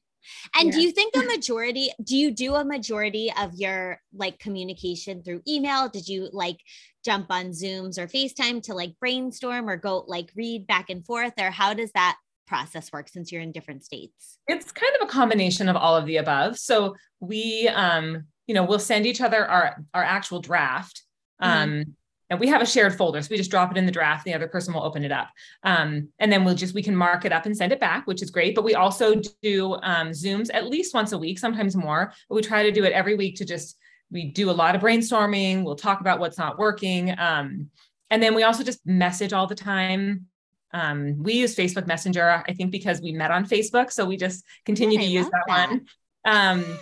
And 0.59 0.71
do 0.71 0.81
you 0.81 0.91
think 0.91 1.15
a 1.15 1.23
majority, 1.23 1.89
do 2.03 2.17
you 2.17 2.31
do 2.31 2.55
a 2.55 2.65
majority 2.65 3.31
of 3.39 3.53
your 3.55 4.01
like 4.13 4.39
communication 4.39 5.23
through 5.23 5.41
email? 5.47 5.87
Did 5.87 6.07
you 6.07 6.29
like 6.33 6.59
jump 7.05 7.27
on 7.29 7.51
Zooms 7.51 7.97
or 7.97 8.07
FaceTime 8.07 8.61
to 8.63 8.73
like 8.73 8.99
brainstorm 8.99 9.69
or 9.69 9.77
go 9.77 10.03
like 10.07 10.31
read 10.35 10.67
back 10.67 10.89
and 10.89 11.05
forth? 11.05 11.33
Or 11.39 11.49
how 11.51 11.73
does 11.73 11.91
that 11.93 12.17
process 12.47 12.91
work 12.91 13.07
since 13.09 13.31
you're 13.31 13.41
in 13.41 13.51
different 13.51 13.83
states? 13.83 14.37
It's 14.47 14.71
kind 14.71 14.93
of 14.99 15.07
a 15.07 15.11
combination 15.11 15.69
of 15.69 15.75
all 15.75 15.95
of 15.95 16.05
the 16.05 16.17
above. 16.17 16.57
So 16.57 16.95
we, 17.19 17.69
um, 17.69 18.25
you 18.47 18.55
know, 18.55 18.63
we'll 18.63 18.79
send 18.79 19.05
each 19.05 19.21
other 19.21 19.45
our, 19.45 19.83
our 19.93 20.03
actual 20.03 20.41
draft. 20.41 21.03
Mm-hmm. 21.41 21.91
And 22.29 22.39
we 22.39 22.47
have 22.47 22.61
a 22.61 22.65
shared 22.65 22.95
folder. 22.95 23.21
So 23.21 23.29
we 23.31 23.37
just 23.37 23.51
drop 23.51 23.71
it 23.71 23.77
in 23.77 23.85
the 23.85 23.91
draft. 23.91 24.25
The 24.25 24.33
other 24.33 24.47
person 24.47 24.73
will 24.73 24.83
open 24.83 25.05
it 25.05 25.11
up. 25.11 25.29
Um, 25.63 26.09
and 26.19 26.31
then 26.31 26.43
we'll 26.43 26.55
just, 26.55 26.73
we 26.73 26.83
can 26.83 26.95
mark 26.95 27.23
it 27.23 27.31
up 27.31 27.45
and 27.45 27.55
send 27.55 27.71
it 27.71 27.79
back, 27.79 28.05
which 28.05 28.21
is 28.21 28.31
great. 28.31 28.53
But 28.53 28.65
we 28.65 28.75
also 28.75 29.21
do 29.41 29.75
um, 29.75 30.09
Zooms 30.09 30.49
at 30.53 30.67
least 30.67 30.93
once 30.93 31.13
a 31.13 31.17
week, 31.17 31.39
sometimes 31.39 31.75
more. 31.75 32.11
But 32.27 32.35
we 32.35 32.41
try 32.41 32.63
to 32.63 32.71
do 32.71 32.83
it 32.83 32.91
every 32.91 33.15
week 33.15 33.37
to 33.37 33.45
just, 33.45 33.77
we 34.11 34.25
do 34.31 34.49
a 34.49 34.51
lot 34.51 34.75
of 34.75 34.81
brainstorming. 34.81 35.63
We'll 35.63 35.75
talk 35.75 36.01
about 36.01 36.19
what's 36.19 36.37
not 36.37 36.59
working. 36.59 37.17
Um, 37.17 37.69
and 38.09 38.21
then 38.21 38.35
we 38.35 38.43
also 38.43 38.63
just 38.63 38.85
message 38.85 39.31
all 39.31 39.47
the 39.47 39.55
time. 39.55 40.25
Um, 40.73 41.23
we 41.23 41.33
use 41.33 41.55
Facebook 41.55 41.87
Messenger, 41.87 42.43
I 42.47 42.53
think, 42.53 42.71
because 42.71 43.01
we 43.01 43.13
met 43.13 43.31
on 43.31 43.45
Facebook. 43.45 43.91
So 43.91 44.05
we 44.05 44.17
just 44.17 44.43
continue 44.65 44.97
to 44.99 45.05
use 45.05 45.25
that, 45.25 45.43
that, 45.47 45.69
one. 45.69 45.85
Um, 46.25 46.79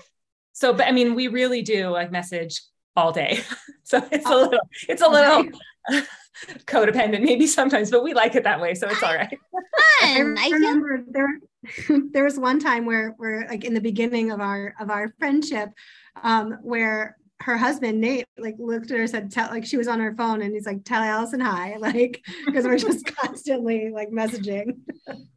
so, 0.54 0.74
but 0.74 0.88
I 0.88 0.92
mean, 0.92 1.14
we 1.14 1.28
really 1.28 1.62
do 1.62 1.90
like 1.90 2.12
message 2.12 2.62
all 2.96 3.12
day. 3.12 3.40
so 3.84 4.06
it's 4.12 4.26
a 4.26 4.34
oh, 4.34 4.42
little, 4.42 4.60
it's 4.88 5.02
a 5.02 5.08
little 5.08 5.46
codependent 6.66 7.24
maybe 7.24 7.48
sometimes, 7.48 7.92
but 7.92 8.04
we 8.04 8.14
like 8.14 8.36
it 8.36 8.44
that 8.44 8.62
way. 8.62 8.74
So 8.76 8.88
it's 8.88 9.04
all 9.04 9.16
right. 9.16 9.38
Fun. 10.02 10.38
I 10.38 10.50
remember 10.52 11.04
there, 11.08 11.40
there 12.12 12.24
was 12.24 12.40
one 12.40 12.60
time 12.60 12.86
where, 12.86 13.14
where 13.18 13.48
like 13.50 13.64
in 13.64 13.74
the 13.74 13.82
beginning 13.82 14.32
of 14.32 14.40
our, 14.40 14.74
of 14.80 14.90
our 14.90 15.14
friendship, 15.20 15.70
um, 16.24 16.58
where 16.62 17.18
her 17.42 17.58
husband 17.58 18.00
Nate 18.00 18.26
like 18.38 18.56
looked 18.58 18.92
at 18.92 18.98
her 18.98 19.08
said 19.08 19.30
tell 19.30 19.50
like 19.50 19.66
she 19.66 19.76
was 19.76 19.90
on 19.90 20.00
her 20.00 20.16
phone 20.16 20.42
and 20.42 20.54
he's 20.54 20.66
like 20.66 20.86
tell 20.86 21.04
Alison 21.04 21.42
hi 21.42 21.76
like 21.80 22.24
because 22.46 22.64
we're 22.64 22.78
just 22.78 23.06
constantly 23.18 23.92
like 23.94 24.10
messaging. 24.10 24.78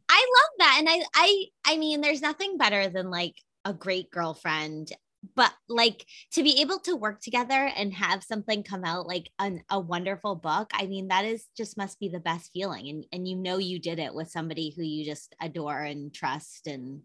I 0.09 0.31
love 0.37 0.51
that 0.59 0.75
and 0.79 0.87
I 0.89 1.03
I 1.13 1.45
I 1.65 1.77
mean 1.77 1.99
there's 1.99 2.21
nothing 2.21 2.57
better 2.57 2.87
than 2.87 3.09
like 3.09 3.35
a 3.65 3.73
great 3.73 4.09
girlfriend 4.11 4.93
but 5.35 5.53
like 5.67 6.05
to 6.31 6.43
be 6.43 6.61
able 6.61 6.79
to 6.79 6.95
work 6.95 7.21
together 7.21 7.69
and 7.75 7.93
have 7.93 8.23
something 8.23 8.63
come 8.63 8.85
out 8.85 9.05
like 9.07 9.29
an, 9.39 9.61
a 9.69 9.79
wonderful 9.79 10.35
book 10.35 10.69
i 10.73 10.85
mean 10.85 11.07
that 11.09 11.25
is 11.25 11.45
just 11.57 11.77
must 11.77 11.99
be 11.99 12.09
the 12.09 12.19
best 12.19 12.51
feeling 12.53 12.87
and, 12.87 13.05
and 13.11 13.27
you 13.27 13.35
know 13.35 13.57
you 13.57 13.79
did 13.79 13.99
it 13.99 14.13
with 14.13 14.29
somebody 14.29 14.73
who 14.75 14.83
you 14.83 15.05
just 15.05 15.35
adore 15.41 15.81
and 15.81 16.13
trust 16.13 16.67
and 16.67 17.01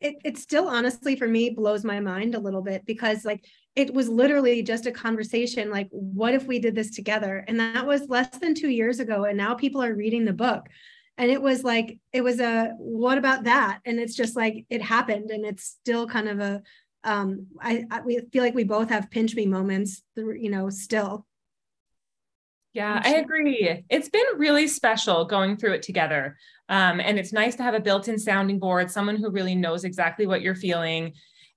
it, 0.00 0.16
it 0.24 0.38
still 0.38 0.68
honestly 0.68 1.16
for 1.16 1.26
me 1.26 1.50
blows 1.50 1.84
my 1.84 2.00
mind 2.00 2.34
a 2.34 2.40
little 2.40 2.62
bit 2.62 2.86
because 2.86 3.24
like 3.24 3.44
it 3.74 3.92
was 3.92 4.08
literally 4.08 4.62
just 4.62 4.86
a 4.86 4.92
conversation 4.92 5.70
like 5.70 5.88
what 5.90 6.34
if 6.34 6.46
we 6.46 6.58
did 6.58 6.74
this 6.74 6.90
together? 6.90 7.44
And 7.46 7.58
that 7.60 7.86
was 7.86 8.08
less 8.08 8.38
than 8.38 8.54
two 8.54 8.70
years 8.70 9.00
ago 9.00 9.24
and 9.24 9.36
now 9.36 9.54
people 9.54 9.82
are 9.82 9.94
reading 9.94 10.24
the 10.24 10.32
book 10.32 10.68
and 11.18 11.30
it 11.30 11.42
was 11.42 11.64
like 11.64 11.98
it 12.12 12.22
was 12.22 12.38
a 12.40 12.72
what 12.78 13.18
about 13.18 13.44
that? 13.44 13.80
And 13.84 13.98
it's 13.98 14.14
just 14.14 14.36
like 14.36 14.64
it 14.70 14.80
happened 14.80 15.30
and 15.30 15.44
it's 15.44 15.64
still 15.64 16.06
kind 16.06 16.28
of 16.28 16.40
a 16.40 16.62
um 17.04 17.46
i, 17.60 17.84
I 17.92 18.00
we 18.00 18.20
feel 18.32 18.42
like 18.42 18.56
we 18.56 18.64
both 18.64 18.88
have 18.88 19.08
pinch 19.10 19.34
me 19.34 19.46
moments 19.46 20.02
you 20.16 20.50
know 20.50 20.70
still. 20.70 21.26
Yeah 22.72 23.00
i 23.04 23.16
agree. 23.16 23.84
It's 23.88 24.08
been 24.08 24.26
really 24.36 24.68
special 24.68 25.24
going 25.24 25.56
through 25.56 25.74
it 25.74 25.82
together. 25.82 26.36
Um, 26.68 27.00
and 27.00 27.18
it's 27.18 27.32
nice 27.32 27.56
to 27.56 27.62
have 27.62 27.74
a 27.74 27.80
built-in 27.80 28.18
sounding 28.18 28.58
board 28.58 28.90
someone 28.90 29.16
who 29.16 29.30
really 29.30 29.54
knows 29.54 29.84
exactly 29.84 30.26
what 30.26 30.42
you're 30.42 30.54
feeling. 30.54 31.14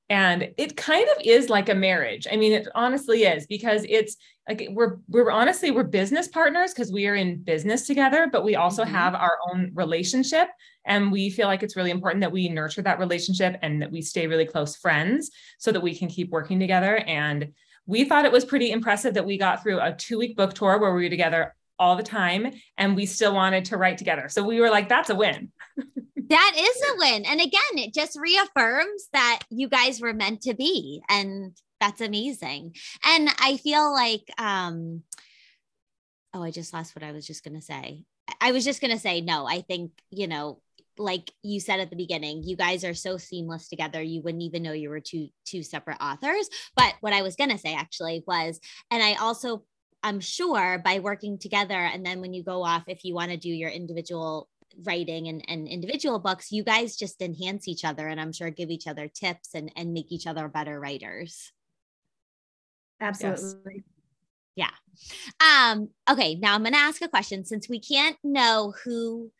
And 0.09 0.49
it 0.57 0.77
kind 0.77 1.07
of 1.15 1.23
is 1.25 1.49
like 1.49 1.69
a 1.69 1.75
marriage. 1.75 2.27
I 2.31 2.35
mean 2.35 2.53
it 2.53 2.67
honestly 2.75 3.23
is 3.23 3.45
because 3.47 3.85
it's 3.89 4.15
like 4.47 4.67
we're 4.71 4.97
we're 5.07 5.31
honestly 5.31 5.71
we're 5.71 5.83
business 5.83 6.27
partners 6.27 6.73
because 6.73 6.91
we 6.91 7.07
are 7.07 7.15
in 7.15 7.41
business 7.41 7.85
together 7.85 8.27
but 8.31 8.43
we 8.43 8.55
also 8.55 8.83
mm-hmm. 8.83 8.93
have 8.93 9.13
our 9.13 9.37
own 9.49 9.71
relationship 9.73 10.47
and 10.85 11.11
we 11.11 11.29
feel 11.29 11.47
like 11.47 11.63
it's 11.63 11.75
really 11.75 11.91
important 11.91 12.21
that 12.21 12.31
we 12.31 12.49
nurture 12.49 12.81
that 12.81 12.99
relationship 12.99 13.57
and 13.61 13.81
that 13.81 13.91
we 13.91 14.01
stay 14.01 14.27
really 14.27 14.45
close 14.45 14.75
friends 14.75 15.31
so 15.59 15.71
that 15.71 15.81
we 15.81 15.95
can 15.95 16.07
keep 16.07 16.29
working 16.31 16.59
together 16.59 16.97
and 16.97 17.51
we 17.85 18.03
thought 18.03 18.25
it 18.25 18.31
was 18.31 18.45
pretty 18.45 18.71
impressive 18.71 19.13
that 19.13 19.25
we 19.25 19.37
got 19.37 19.61
through 19.61 19.79
a 19.79 19.93
two 19.93 20.17
week 20.17 20.35
book 20.35 20.53
tour 20.53 20.79
where 20.79 20.93
we 20.93 21.03
were 21.03 21.09
together 21.09 21.55
all 21.77 21.95
the 21.95 22.03
time 22.03 22.51
and 22.77 22.95
we 22.95 23.05
still 23.05 23.33
wanted 23.33 23.65
to 23.65 23.77
write 23.77 23.97
together 23.97 24.27
so 24.27 24.43
we 24.43 24.59
were 24.59 24.69
like 24.69 24.89
that's 24.89 25.09
a 25.09 25.15
win 25.15 25.51
that 26.31 26.53
is 26.57 26.81
a 26.89 26.97
win. 26.97 27.25
And 27.25 27.41
again, 27.41 27.73
it 27.73 27.93
just 27.93 28.17
reaffirms 28.17 29.09
that 29.11 29.41
you 29.49 29.67
guys 29.67 29.99
were 29.99 30.13
meant 30.13 30.43
to 30.43 30.53
be. 30.53 31.01
And 31.09 31.53
that's 31.81 31.99
amazing. 31.99 32.75
And 33.05 33.29
I 33.39 33.57
feel 33.57 33.91
like, 33.91 34.23
um, 34.37 35.03
oh, 36.33 36.43
I 36.43 36.51
just 36.51 36.73
lost 36.73 36.95
what 36.95 37.03
I 37.03 37.11
was 37.11 37.27
just 37.27 37.43
going 37.43 37.55
to 37.55 37.61
say. 37.61 38.05
I 38.39 38.53
was 38.53 38.63
just 38.63 38.79
going 38.79 38.91
to 38.91 38.99
say, 38.99 39.19
no, 39.19 39.45
I 39.45 39.61
think, 39.61 39.91
you 40.11 40.27
know, 40.27 40.61
like 40.97 41.31
you 41.41 41.59
said 41.59 41.79
at 41.79 41.89
the 41.89 41.95
beginning 41.95 42.43
you 42.43 42.55
guys 42.55 42.83
are 42.83 42.93
so 42.93 43.17
seamless 43.17 43.69
together 43.69 44.01
you 44.01 44.21
wouldn't 44.21 44.43
even 44.43 44.61
know 44.61 44.73
you 44.73 44.89
were 44.89 44.99
two 44.99 45.29
two 45.45 45.63
separate 45.63 45.97
authors 46.01 46.49
but 46.75 46.93
what 46.99 47.13
i 47.13 47.21
was 47.21 47.37
going 47.37 47.49
to 47.49 47.57
say 47.57 47.73
actually 47.73 48.23
was 48.27 48.59
and 48.91 49.01
i 49.01 49.13
also 49.13 49.63
i'm 50.03 50.19
sure 50.19 50.79
by 50.83 50.99
working 50.99 51.39
together 51.39 51.73
and 51.73 52.05
then 52.05 52.19
when 52.19 52.33
you 52.33 52.43
go 52.43 52.63
off 52.63 52.83
if 52.87 53.05
you 53.05 53.15
want 53.15 53.31
to 53.31 53.37
do 53.37 53.49
your 53.49 53.69
individual 53.69 54.49
writing 54.85 55.27
and, 55.27 55.43
and 55.47 55.67
individual 55.67 56.19
books 56.19 56.51
you 56.51 56.63
guys 56.63 56.95
just 56.95 57.21
enhance 57.21 57.67
each 57.67 57.85
other 57.85 58.07
and 58.07 58.19
i'm 58.19 58.33
sure 58.33 58.49
give 58.49 58.69
each 58.69 58.87
other 58.87 59.07
tips 59.07 59.53
and, 59.53 59.71
and 59.75 59.93
make 59.93 60.11
each 60.11 60.27
other 60.27 60.47
better 60.49 60.79
writers 60.79 61.51
absolutely 63.01 63.83
yes. 64.55 64.69
yeah 65.39 65.71
um 65.71 65.89
okay 66.09 66.35
now 66.35 66.55
i'm 66.55 66.61
going 66.61 66.73
to 66.73 66.79
ask 66.79 67.01
a 67.01 67.07
question 67.07 67.43
since 67.43 67.67
we 67.67 67.79
can't 67.79 68.17
know 68.23 68.73
who 68.83 69.31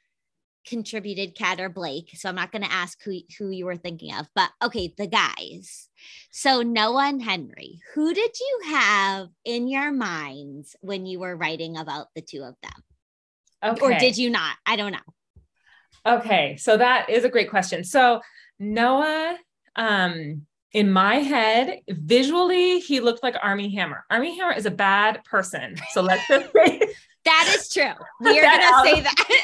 contributed 0.65 1.35
Kat 1.35 1.59
or 1.59 1.69
Blake. 1.69 2.11
So 2.13 2.29
I'm 2.29 2.35
not 2.35 2.51
going 2.51 2.63
to 2.63 2.71
ask 2.71 3.01
who, 3.03 3.19
who 3.37 3.49
you 3.49 3.65
were 3.65 3.77
thinking 3.77 4.13
of, 4.13 4.27
but 4.35 4.49
okay, 4.63 4.93
the 4.97 5.07
guys. 5.07 5.89
So 6.31 6.61
Noah 6.61 7.07
and 7.07 7.21
Henry, 7.21 7.79
who 7.93 8.13
did 8.13 8.31
you 8.39 8.59
have 8.71 9.29
in 9.45 9.67
your 9.67 9.91
minds 9.91 10.75
when 10.81 11.05
you 11.05 11.19
were 11.19 11.35
writing 11.35 11.77
about 11.77 12.07
the 12.15 12.21
two 12.21 12.43
of 12.43 12.55
them? 12.61 13.73
Okay. 13.73 13.85
Or 13.85 13.99
did 13.99 14.17
you 14.17 14.29
not? 14.29 14.55
I 14.65 14.75
don't 14.75 14.91
know. 14.91 14.99
Okay, 16.05 16.57
so 16.57 16.77
that 16.77 17.09
is 17.09 17.25
a 17.25 17.29
great 17.29 17.49
question. 17.49 17.83
So 17.83 18.21
Noah, 18.59 19.37
um, 19.75 20.47
in 20.73 20.91
my 20.91 21.15
head, 21.15 21.81
visually, 21.89 22.79
he 22.79 22.99
looked 22.99 23.23
like 23.23 23.35
Armie 23.41 23.73
Hammer. 23.75 24.05
Armie 24.09 24.37
Hammer 24.37 24.53
is 24.53 24.65
a 24.65 24.71
bad 24.71 25.23
person. 25.25 25.75
So 25.91 26.01
let's 26.01 26.25
just 26.27 26.51
say 26.53 26.81
that 27.25 27.55
is 27.55 27.69
true. 27.69 27.91
We 28.21 28.39
are 28.39 28.43
going 28.43 28.61
to 28.61 28.81
say 28.83 29.01
that. 29.01 29.43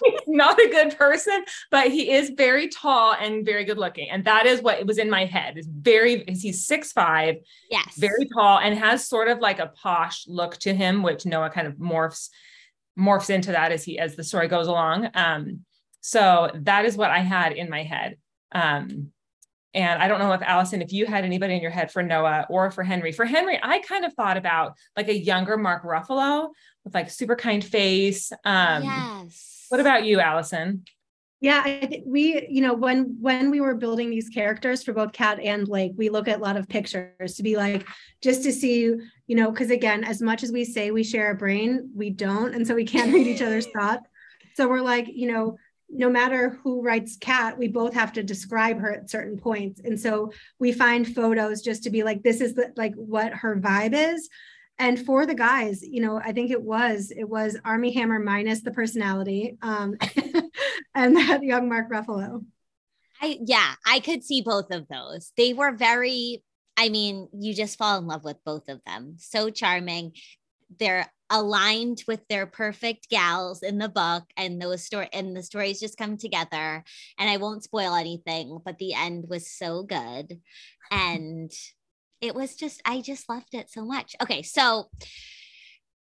he's 0.04 0.20
not 0.26 0.58
a 0.60 0.68
good 0.68 0.96
person, 0.96 1.44
but 1.70 1.90
he 1.90 2.12
is 2.12 2.30
very 2.30 2.68
tall 2.68 3.14
and 3.14 3.44
very 3.44 3.64
good 3.64 3.78
looking. 3.78 4.10
And 4.10 4.24
that 4.24 4.46
is 4.46 4.62
what 4.62 4.78
it 4.78 4.86
was 4.86 4.98
in 4.98 5.10
my 5.10 5.24
head. 5.24 5.58
Is 5.58 5.66
very 5.66 6.24
he's 6.28 6.66
six 6.66 6.92
five, 6.92 7.36
yes, 7.70 7.96
very 7.96 8.26
tall, 8.26 8.58
and 8.58 8.78
has 8.78 9.08
sort 9.08 9.28
of 9.28 9.38
like 9.38 9.58
a 9.58 9.68
posh 9.68 10.26
look 10.28 10.56
to 10.58 10.74
him, 10.74 11.02
which 11.02 11.26
Noah 11.26 11.50
kind 11.50 11.66
of 11.66 11.74
morphs 11.74 12.28
morphs 12.98 13.30
into 13.30 13.52
that 13.52 13.72
as 13.72 13.84
he 13.84 13.98
as 13.98 14.16
the 14.16 14.24
story 14.24 14.48
goes 14.48 14.66
along. 14.66 15.08
Um, 15.14 15.64
so 16.00 16.50
that 16.54 16.84
is 16.84 16.96
what 16.96 17.10
I 17.10 17.20
had 17.20 17.52
in 17.52 17.70
my 17.70 17.82
head. 17.82 18.18
Um, 18.52 19.12
and 19.74 20.02
I 20.02 20.08
don't 20.08 20.18
know 20.18 20.32
if 20.32 20.42
Alison, 20.42 20.80
if 20.80 20.92
you 20.92 21.06
had 21.06 21.24
anybody 21.24 21.54
in 21.54 21.60
your 21.60 21.70
head 21.70 21.90
for 21.90 22.02
Noah 22.02 22.46
or 22.48 22.70
for 22.70 22.82
Henry. 22.82 23.12
For 23.12 23.24
Henry, 23.24 23.58
I 23.62 23.80
kind 23.80 24.04
of 24.04 24.14
thought 24.14 24.36
about 24.36 24.74
like 24.96 25.08
a 25.08 25.16
younger 25.16 25.56
Mark 25.56 25.84
Ruffalo 25.84 26.48
with 26.84 26.94
like 26.94 27.10
super 27.10 27.36
kind 27.36 27.62
face. 27.62 28.32
Um, 28.44 28.84
yes. 28.84 29.66
What 29.68 29.80
about 29.80 30.04
you, 30.04 30.20
Alison? 30.20 30.84
Yeah, 31.40 31.62
I, 31.64 32.02
we, 32.04 32.48
you 32.48 32.60
know, 32.62 32.74
when 32.74 33.16
when 33.20 33.50
we 33.50 33.60
were 33.60 33.76
building 33.76 34.10
these 34.10 34.28
characters 34.28 34.82
for 34.82 34.92
both 34.92 35.12
Kat 35.12 35.38
and 35.38 35.66
Blake, 35.66 35.92
we 35.96 36.08
look 36.08 36.26
at 36.26 36.40
a 36.40 36.42
lot 36.42 36.56
of 36.56 36.68
pictures 36.68 37.34
to 37.36 37.42
be 37.44 37.56
like, 37.56 37.86
just 38.20 38.42
to 38.42 38.52
see, 38.52 38.92
you 39.26 39.36
know, 39.36 39.50
because 39.50 39.70
again, 39.70 40.02
as 40.02 40.20
much 40.20 40.42
as 40.42 40.50
we 40.50 40.64
say 40.64 40.90
we 40.90 41.04
share 41.04 41.30
a 41.30 41.36
brain, 41.36 41.90
we 41.94 42.10
don't, 42.10 42.54
and 42.54 42.66
so 42.66 42.74
we 42.74 42.84
can't 42.84 43.12
read 43.12 43.28
each 43.28 43.42
other's 43.42 43.66
thoughts. 43.78 44.08
So 44.56 44.66
we're 44.68 44.80
like, 44.80 45.06
you 45.08 45.30
know, 45.30 45.56
no 45.90 46.10
matter 46.10 46.58
who 46.62 46.82
writes 46.82 47.16
Kat 47.18 47.56
we 47.56 47.68
both 47.68 47.94
have 47.94 48.12
to 48.12 48.22
describe 48.22 48.78
her 48.78 48.92
at 48.92 49.10
certain 49.10 49.38
points. 49.38 49.80
And 49.82 49.98
so 49.98 50.32
we 50.58 50.72
find 50.72 51.14
photos 51.14 51.62
just 51.62 51.84
to 51.84 51.90
be 51.90 52.02
like, 52.02 52.22
this 52.22 52.40
is 52.40 52.54
the, 52.54 52.72
like 52.76 52.94
what 52.94 53.32
her 53.32 53.56
vibe 53.56 53.94
is. 53.94 54.28
And 54.78 55.04
for 55.04 55.26
the 55.26 55.34
guys, 55.34 55.82
you 55.82 56.00
know, 56.00 56.20
I 56.22 56.32
think 56.32 56.50
it 56.50 56.62
was, 56.62 57.10
it 57.10 57.28
was 57.28 57.58
Armie 57.64 57.94
Hammer 57.94 58.20
minus 58.20 58.62
the 58.62 58.70
personality 58.70 59.56
um, 59.60 59.96
and 60.94 61.16
that 61.16 61.42
young 61.42 61.68
Mark 61.68 61.90
Ruffalo. 61.90 62.44
I, 63.20 63.38
yeah, 63.44 63.74
I 63.84 63.98
could 63.98 64.22
see 64.22 64.42
both 64.42 64.70
of 64.70 64.86
those. 64.88 65.32
They 65.36 65.52
were 65.52 65.72
very, 65.72 66.44
I 66.76 66.90
mean, 66.90 67.28
you 67.32 67.54
just 67.54 67.76
fall 67.76 67.98
in 67.98 68.06
love 68.06 68.22
with 68.22 68.36
both 68.44 68.68
of 68.68 68.80
them. 68.86 69.16
So 69.18 69.50
charming. 69.50 70.12
They're 70.78 71.10
aligned 71.30 72.02
with 72.08 72.20
their 72.28 72.46
perfect 72.46 73.08
gals 73.08 73.62
in 73.62 73.78
the 73.78 73.88
book 73.88 74.24
and 74.36 74.60
those 74.60 74.84
story 74.84 75.08
and 75.12 75.36
the 75.36 75.42
stories 75.42 75.80
just 75.80 75.98
come 75.98 76.16
together. 76.16 76.84
And 77.18 77.30
i 77.30 77.36
won't 77.36 77.64
spoil 77.64 77.94
anything 77.94 78.58
but 78.64 78.78
the 78.78 78.94
end 78.94 79.26
was 79.28 79.50
so 79.50 79.82
good. 79.82 80.40
And 80.90 81.50
it 82.20 82.34
was 82.34 82.56
just 82.56 82.80
i 82.84 83.00
just 83.00 83.28
loved 83.28 83.54
it 83.54 83.70
so 83.70 83.84
much. 83.84 84.16
Okay 84.22 84.42
so 84.42 84.88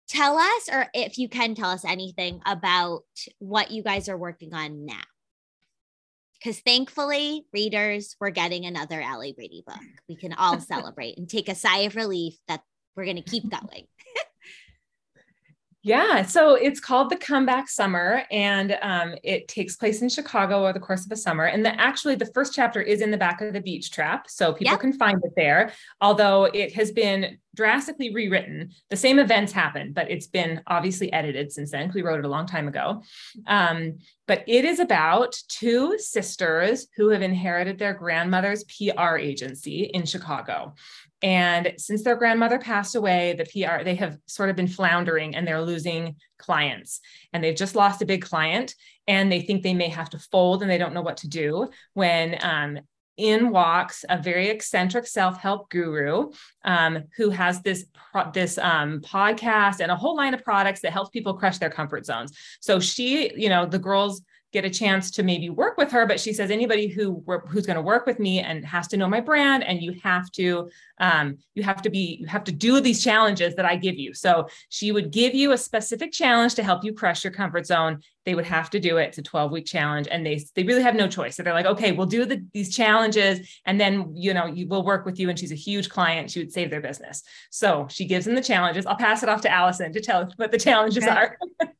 tell 0.08 0.38
us 0.38 0.68
or 0.72 0.88
if 0.94 1.18
you 1.18 1.28
can 1.28 1.54
tell 1.54 1.70
us 1.70 1.84
anything 1.84 2.40
about 2.46 3.02
what 3.38 3.70
you 3.70 3.82
guys 3.82 4.08
are 4.08 4.16
working 4.16 4.54
on 4.54 4.86
now. 4.86 5.02
Because 6.38 6.60
thankfully 6.60 7.46
readers 7.52 8.14
we're 8.20 8.30
getting 8.30 8.64
another 8.64 9.02
Ali 9.02 9.32
Brady 9.32 9.64
book. 9.66 9.80
We 10.08 10.16
can 10.16 10.34
all 10.34 10.60
celebrate 10.60 11.18
and 11.18 11.28
take 11.28 11.48
a 11.48 11.54
sigh 11.54 11.80
of 11.80 11.96
relief 11.96 12.34
that 12.46 12.60
we're 12.96 13.04
going 13.04 13.22
to 13.22 13.22
keep 13.22 13.48
going 13.48 13.86
Yeah, 15.88 16.26
so 16.26 16.54
it's 16.54 16.80
called 16.80 17.08
the 17.08 17.16
Comeback 17.16 17.70
Summer, 17.70 18.24
and 18.30 18.76
um, 18.82 19.14
it 19.24 19.48
takes 19.48 19.74
place 19.74 20.02
in 20.02 20.10
Chicago 20.10 20.64
over 20.64 20.74
the 20.74 20.80
course 20.80 21.06
of 21.06 21.12
a 21.12 21.16
summer. 21.16 21.46
And 21.46 21.64
the, 21.64 21.80
actually, 21.80 22.14
the 22.14 22.30
first 22.34 22.52
chapter 22.52 22.82
is 22.82 23.00
in 23.00 23.10
the 23.10 23.16
back 23.16 23.40
of 23.40 23.54
the 23.54 23.60
Beach 23.62 23.90
Trap, 23.90 24.26
so 24.28 24.52
people 24.52 24.72
yep. 24.72 24.80
can 24.80 24.92
find 24.92 25.18
it 25.24 25.32
there. 25.34 25.72
Although 26.02 26.44
it 26.44 26.74
has 26.74 26.92
been 26.92 27.38
drastically 27.56 28.14
rewritten, 28.14 28.70
the 28.90 28.96
same 28.98 29.18
events 29.18 29.50
happen, 29.50 29.94
but 29.94 30.10
it's 30.10 30.26
been 30.26 30.60
obviously 30.66 31.10
edited 31.10 31.52
since 31.52 31.70
then. 31.70 31.90
We 31.94 32.02
wrote 32.02 32.18
it 32.18 32.26
a 32.26 32.28
long 32.28 32.46
time 32.46 32.68
ago. 32.68 33.02
Um, 33.46 33.96
but 34.26 34.44
it 34.46 34.66
is 34.66 34.80
about 34.80 35.34
two 35.48 35.98
sisters 35.98 36.86
who 36.96 37.08
have 37.08 37.22
inherited 37.22 37.78
their 37.78 37.94
grandmother's 37.94 38.62
PR 38.64 39.16
agency 39.16 39.84
in 39.84 40.04
Chicago. 40.04 40.74
And 41.22 41.74
since 41.78 42.02
their 42.02 42.16
grandmother 42.16 42.58
passed 42.58 42.94
away, 42.94 43.34
the 43.36 43.44
PR, 43.44 43.82
they 43.82 43.96
have 43.96 44.18
sort 44.26 44.50
of 44.50 44.56
been 44.56 44.68
floundering 44.68 45.34
and 45.34 45.46
they're 45.46 45.62
losing 45.62 46.16
clients. 46.38 47.00
And 47.32 47.42
they've 47.42 47.56
just 47.56 47.74
lost 47.74 48.02
a 48.02 48.06
big 48.06 48.22
client 48.22 48.74
and 49.06 49.30
they 49.30 49.40
think 49.40 49.62
they 49.62 49.74
may 49.74 49.88
have 49.88 50.10
to 50.10 50.18
fold 50.18 50.62
and 50.62 50.70
they 50.70 50.78
don't 50.78 50.94
know 50.94 51.02
what 51.02 51.18
to 51.18 51.28
do 51.28 51.68
when 51.94 52.38
um, 52.42 52.78
in 53.16 53.50
walks 53.50 54.04
a 54.08 54.16
very 54.16 54.48
eccentric 54.48 55.06
self-help 55.06 55.68
guru 55.70 56.30
um, 56.64 57.04
who 57.16 57.30
has 57.30 57.60
this 57.62 57.84
this 58.32 58.58
um, 58.58 59.00
podcast 59.00 59.80
and 59.80 59.90
a 59.90 59.96
whole 59.96 60.16
line 60.16 60.34
of 60.34 60.44
products 60.44 60.80
that 60.80 60.92
helps 60.92 61.10
people 61.10 61.34
crush 61.34 61.58
their 61.58 61.70
comfort 61.70 62.06
zones. 62.06 62.32
So 62.60 62.80
she, 62.80 63.32
you 63.36 63.48
know, 63.48 63.66
the 63.66 63.78
girls 63.78 64.22
get 64.52 64.64
a 64.64 64.70
chance 64.70 65.10
to 65.12 65.22
maybe 65.22 65.50
work 65.50 65.76
with 65.76 65.90
her 65.90 66.06
but 66.06 66.20
she 66.20 66.32
says 66.32 66.50
anybody 66.50 66.88
who 66.88 67.22
who's 67.48 67.66
going 67.66 67.76
to 67.76 67.82
work 67.82 68.06
with 68.06 68.18
me 68.18 68.40
and 68.40 68.64
has 68.64 68.88
to 68.88 68.96
know 68.96 69.08
my 69.08 69.20
brand 69.20 69.62
and 69.64 69.82
you 69.82 69.94
have 70.02 70.30
to 70.32 70.70
um, 71.00 71.38
you 71.54 71.62
have 71.62 71.82
to 71.82 71.90
be 71.90 72.18
you 72.20 72.26
have 72.26 72.44
to 72.44 72.52
do 72.52 72.80
these 72.80 73.02
challenges 73.02 73.54
that 73.54 73.64
i 73.64 73.76
give 73.76 73.98
you. 73.98 74.14
So 74.14 74.48
she 74.68 74.92
would 74.92 75.10
give 75.10 75.34
you 75.34 75.52
a 75.52 75.58
specific 75.58 76.12
challenge 76.12 76.54
to 76.54 76.62
help 76.62 76.84
you 76.84 76.92
crush 76.92 77.24
your 77.24 77.32
comfort 77.32 77.66
zone. 77.66 78.00
They 78.24 78.34
would 78.34 78.44
have 78.46 78.68
to 78.70 78.80
do 78.80 78.98
it. 78.98 79.08
It's 79.08 79.18
a 79.18 79.22
12 79.22 79.50
week 79.52 79.66
challenge 79.66 80.08
and 80.10 80.24
they 80.24 80.44
they 80.54 80.64
really 80.64 80.82
have 80.82 80.94
no 80.94 81.08
choice. 81.08 81.36
So 81.36 81.42
they're 81.42 81.54
like 81.54 81.66
okay 81.66 81.92
we'll 81.92 82.06
do 82.06 82.24
the, 82.24 82.44
these 82.52 82.74
challenges 82.74 83.60
and 83.64 83.80
then 83.80 84.12
you 84.14 84.34
know 84.34 84.46
you 84.46 84.66
will 84.66 84.84
work 84.84 85.04
with 85.04 85.18
you. 85.18 85.28
And 85.28 85.38
she's 85.38 85.52
a 85.52 85.56
huge 85.56 85.88
client. 85.88 86.30
She 86.30 86.40
would 86.40 86.52
save 86.52 86.70
their 86.70 86.80
business. 86.80 87.22
So 87.50 87.86
she 87.90 88.04
gives 88.04 88.24
them 88.26 88.34
the 88.34 88.42
challenges. 88.42 88.86
I'll 88.86 88.96
pass 88.96 89.22
it 89.22 89.28
off 89.28 89.42
to 89.42 89.50
Alison 89.50 89.92
to 89.92 90.00
tell 90.00 90.28
what 90.36 90.50
the 90.50 90.58
challenges 90.58 91.04
okay. 91.04 91.12
are 91.12 91.38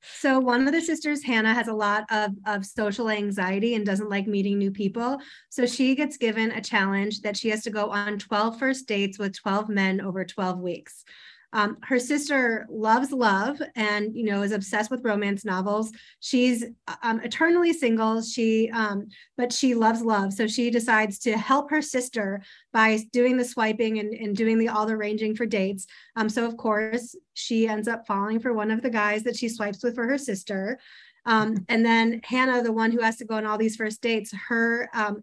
So 0.00 0.38
one 0.38 0.66
of 0.66 0.72
the 0.72 0.80
sisters, 0.80 1.22
Hannah, 1.22 1.54
has 1.54 1.68
a 1.68 1.74
lot 1.74 2.04
of, 2.10 2.32
of 2.46 2.64
social 2.64 3.10
anxiety 3.10 3.74
and 3.74 3.84
doesn't 3.84 4.10
like 4.10 4.26
meeting 4.26 4.58
new 4.58 4.70
people. 4.70 5.18
So 5.48 5.66
she 5.66 5.94
gets 5.94 6.16
given 6.16 6.52
a 6.52 6.60
challenge 6.60 7.20
that 7.22 7.36
she 7.36 7.48
has 7.50 7.62
to 7.64 7.70
go 7.70 7.90
on 7.90 8.18
12 8.18 8.58
first 8.58 8.86
dates 8.86 9.18
with 9.18 9.36
12 9.36 9.68
men 9.68 10.00
over 10.00 10.24
12 10.24 10.58
weeks. 10.58 11.04
Um, 11.56 11.78
her 11.84 11.98
sister 11.98 12.66
loves 12.68 13.12
love 13.12 13.62
and 13.76 14.14
you 14.14 14.24
know 14.24 14.42
is 14.42 14.52
obsessed 14.52 14.90
with 14.90 15.02
romance 15.02 15.42
novels. 15.42 15.90
She's 16.20 16.66
um, 17.02 17.18
eternally 17.20 17.72
single. 17.72 18.20
She 18.20 18.70
um, 18.74 19.08
but 19.38 19.54
she 19.54 19.74
loves 19.74 20.02
love, 20.02 20.34
so 20.34 20.46
she 20.46 20.70
decides 20.70 21.18
to 21.20 21.38
help 21.38 21.70
her 21.70 21.80
sister 21.80 22.42
by 22.74 22.98
doing 23.10 23.38
the 23.38 23.44
swiping 23.44 23.98
and, 24.00 24.12
and 24.12 24.36
doing 24.36 24.58
the 24.58 24.68
all 24.68 24.84
the 24.84 24.92
arranging 24.92 25.34
for 25.34 25.46
dates. 25.46 25.86
Um, 26.14 26.28
so 26.28 26.44
of 26.44 26.58
course 26.58 27.16
she 27.32 27.66
ends 27.66 27.88
up 27.88 28.06
falling 28.06 28.38
for 28.38 28.52
one 28.52 28.70
of 28.70 28.82
the 28.82 28.90
guys 28.90 29.22
that 29.22 29.36
she 29.36 29.48
swipes 29.48 29.82
with 29.82 29.94
for 29.94 30.06
her 30.06 30.18
sister. 30.18 30.78
Um, 31.24 31.64
and 31.68 31.84
then 31.84 32.20
Hannah, 32.22 32.62
the 32.62 32.72
one 32.72 32.92
who 32.92 33.00
has 33.00 33.16
to 33.16 33.24
go 33.24 33.34
on 33.34 33.46
all 33.46 33.58
these 33.58 33.76
first 33.76 34.00
dates, 34.00 34.32
her 34.48 34.88
um, 34.94 35.22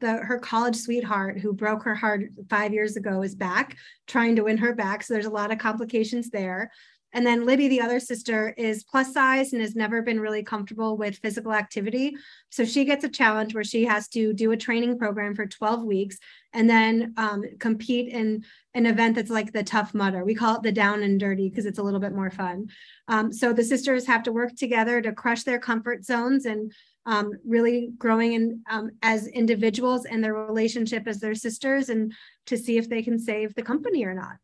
the 0.00 0.18
her 0.18 0.38
college 0.38 0.76
sweetheart 0.76 1.38
who 1.38 1.52
broke 1.52 1.82
her 1.82 1.94
heart 1.94 2.22
five 2.48 2.72
years 2.72 2.96
ago 2.96 3.22
is 3.22 3.34
back, 3.34 3.76
trying 4.06 4.36
to 4.36 4.44
win 4.44 4.58
her 4.58 4.74
back. 4.74 5.02
So 5.02 5.14
there's 5.14 5.26
a 5.26 5.30
lot 5.30 5.52
of 5.52 5.58
complications 5.58 6.30
there. 6.30 6.70
And 7.14 7.26
then 7.26 7.46
Libby, 7.46 7.68
the 7.68 7.80
other 7.80 8.00
sister, 8.00 8.54
is 8.58 8.84
plus 8.84 9.14
size 9.14 9.52
and 9.52 9.62
has 9.62 9.74
never 9.74 10.02
been 10.02 10.20
really 10.20 10.42
comfortable 10.42 10.96
with 10.96 11.18
physical 11.18 11.54
activity. 11.54 12.14
So 12.50 12.66
she 12.66 12.84
gets 12.84 13.02
a 13.02 13.08
challenge 13.08 13.54
where 13.54 13.64
she 13.64 13.86
has 13.86 14.08
to 14.08 14.34
do 14.34 14.52
a 14.52 14.58
training 14.58 14.98
program 14.98 15.34
for 15.34 15.46
12 15.46 15.84
weeks 15.84 16.18
and 16.52 16.68
then 16.68 17.14
um, 17.16 17.44
compete 17.58 18.12
in 18.12 18.44
an 18.74 18.84
event 18.84 19.16
that's 19.16 19.30
like 19.30 19.52
the 19.52 19.62
Tough 19.62 19.94
Mudder. 19.94 20.22
We 20.22 20.34
call 20.34 20.56
it 20.56 20.62
the 20.62 20.72
down 20.72 21.02
and 21.02 21.18
dirty 21.18 21.48
because 21.48 21.64
it's 21.64 21.78
a 21.78 21.82
little 21.82 22.00
bit 22.00 22.14
more 22.14 22.30
fun. 22.30 22.68
Um, 23.08 23.32
so 23.32 23.54
the 23.54 23.64
sisters 23.64 24.06
have 24.06 24.22
to 24.24 24.32
work 24.32 24.54
together 24.54 25.00
to 25.00 25.12
crush 25.12 25.44
their 25.44 25.58
comfort 25.58 26.04
zones 26.04 26.44
and 26.44 26.72
um, 27.08 27.32
really 27.46 27.90
growing 27.96 28.34
in 28.34 28.62
um, 28.70 28.90
as 29.02 29.26
individuals 29.28 30.04
and 30.04 30.22
their 30.22 30.34
relationship 30.34 31.08
as 31.08 31.20
their 31.20 31.34
sisters 31.34 31.88
and 31.88 32.12
to 32.46 32.58
see 32.58 32.76
if 32.76 32.88
they 32.90 33.02
can 33.02 33.18
save 33.18 33.54
the 33.54 33.62
company 33.62 34.04
or 34.04 34.14
not. 34.14 34.36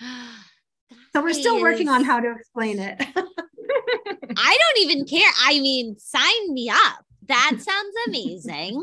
so 1.12 1.22
we're 1.22 1.32
still 1.32 1.60
working 1.62 1.88
on 1.88 2.02
how 2.02 2.18
to 2.18 2.32
explain 2.32 2.80
it. 2.80 3.00
I 4.36 4.58
don't 4.58 4.90
even 4.90 5.06
care. 5.06 5.30
I 5.44 5.60
mean, 5.60 5.96
sign 5.98 6.52
me 6.52 6.68
up. 6.68 7.04
That 7.28 7.52
sounds 7.60 7.94
amazing. 8.08 8.82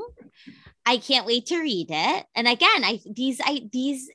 I 0.86 0.97
can't 0.97 1.25
wait 1.25 1.47
to 1.47 1.60
read 1.60 1.88
it. 1.89 2.25
And 2.36 2.47
again, 2.47 2.86
I 2.86 3.01
these 3.05 3.41
I 3.43 3.67
these 3.71 4.10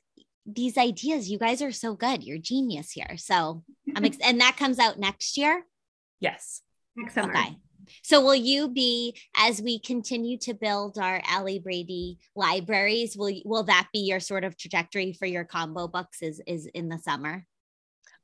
these 0.47 0.77
ideas, 0.79 1.29
you 1.29 1.37
guys 1.37 1.61
are 1.61 1.71
so 1.71 1.93
good. 1.95 2.23
You're 2.23 2.39
genius 2.39 2.91
here. 2.91 3.17
So 3.17 3.63
I'm 3.95 4.05
ex- 4.05 4.17
and 4.23 4.41
that 4.41 4.57
comes 4.57 4.79
out 4.79 4.97
next 4.97 5.37
year. 5.37 5.63
Yes. 6.19 6.61
Next 6.95 7.13
summer. 7.13 7.31
Okay. 7.31 7.57
So 8.03 8.21
will 8.21 8.35
you 8.35 8.69
be 8.69 9.17
as 9.35 9.61
we 9.61 9.79
continue 9.79 10.37
to 10.39 10.53
build 10.53 10.97
our 10.97 11.21
Ali 11.29 11.59
Brady 11.59 12.19
libraries? 12.35 13.15
Will 13.17 13.33
will 13.45 13.63
that 13.63 13.87
be 13.93 13.99
your 13.99 14.19
sort 14.19 14.43
of 14.43 14.57
trajectory 14.57 15.13
for 15.13 15.25
your 15.25 15.43
combo 15.43 15.87
books? 15.87 16.21
Is 16.21 16.41
is 16.47 16.67
in 16.67 16.89
the 16.89 16.99
summer? 16.99 17.45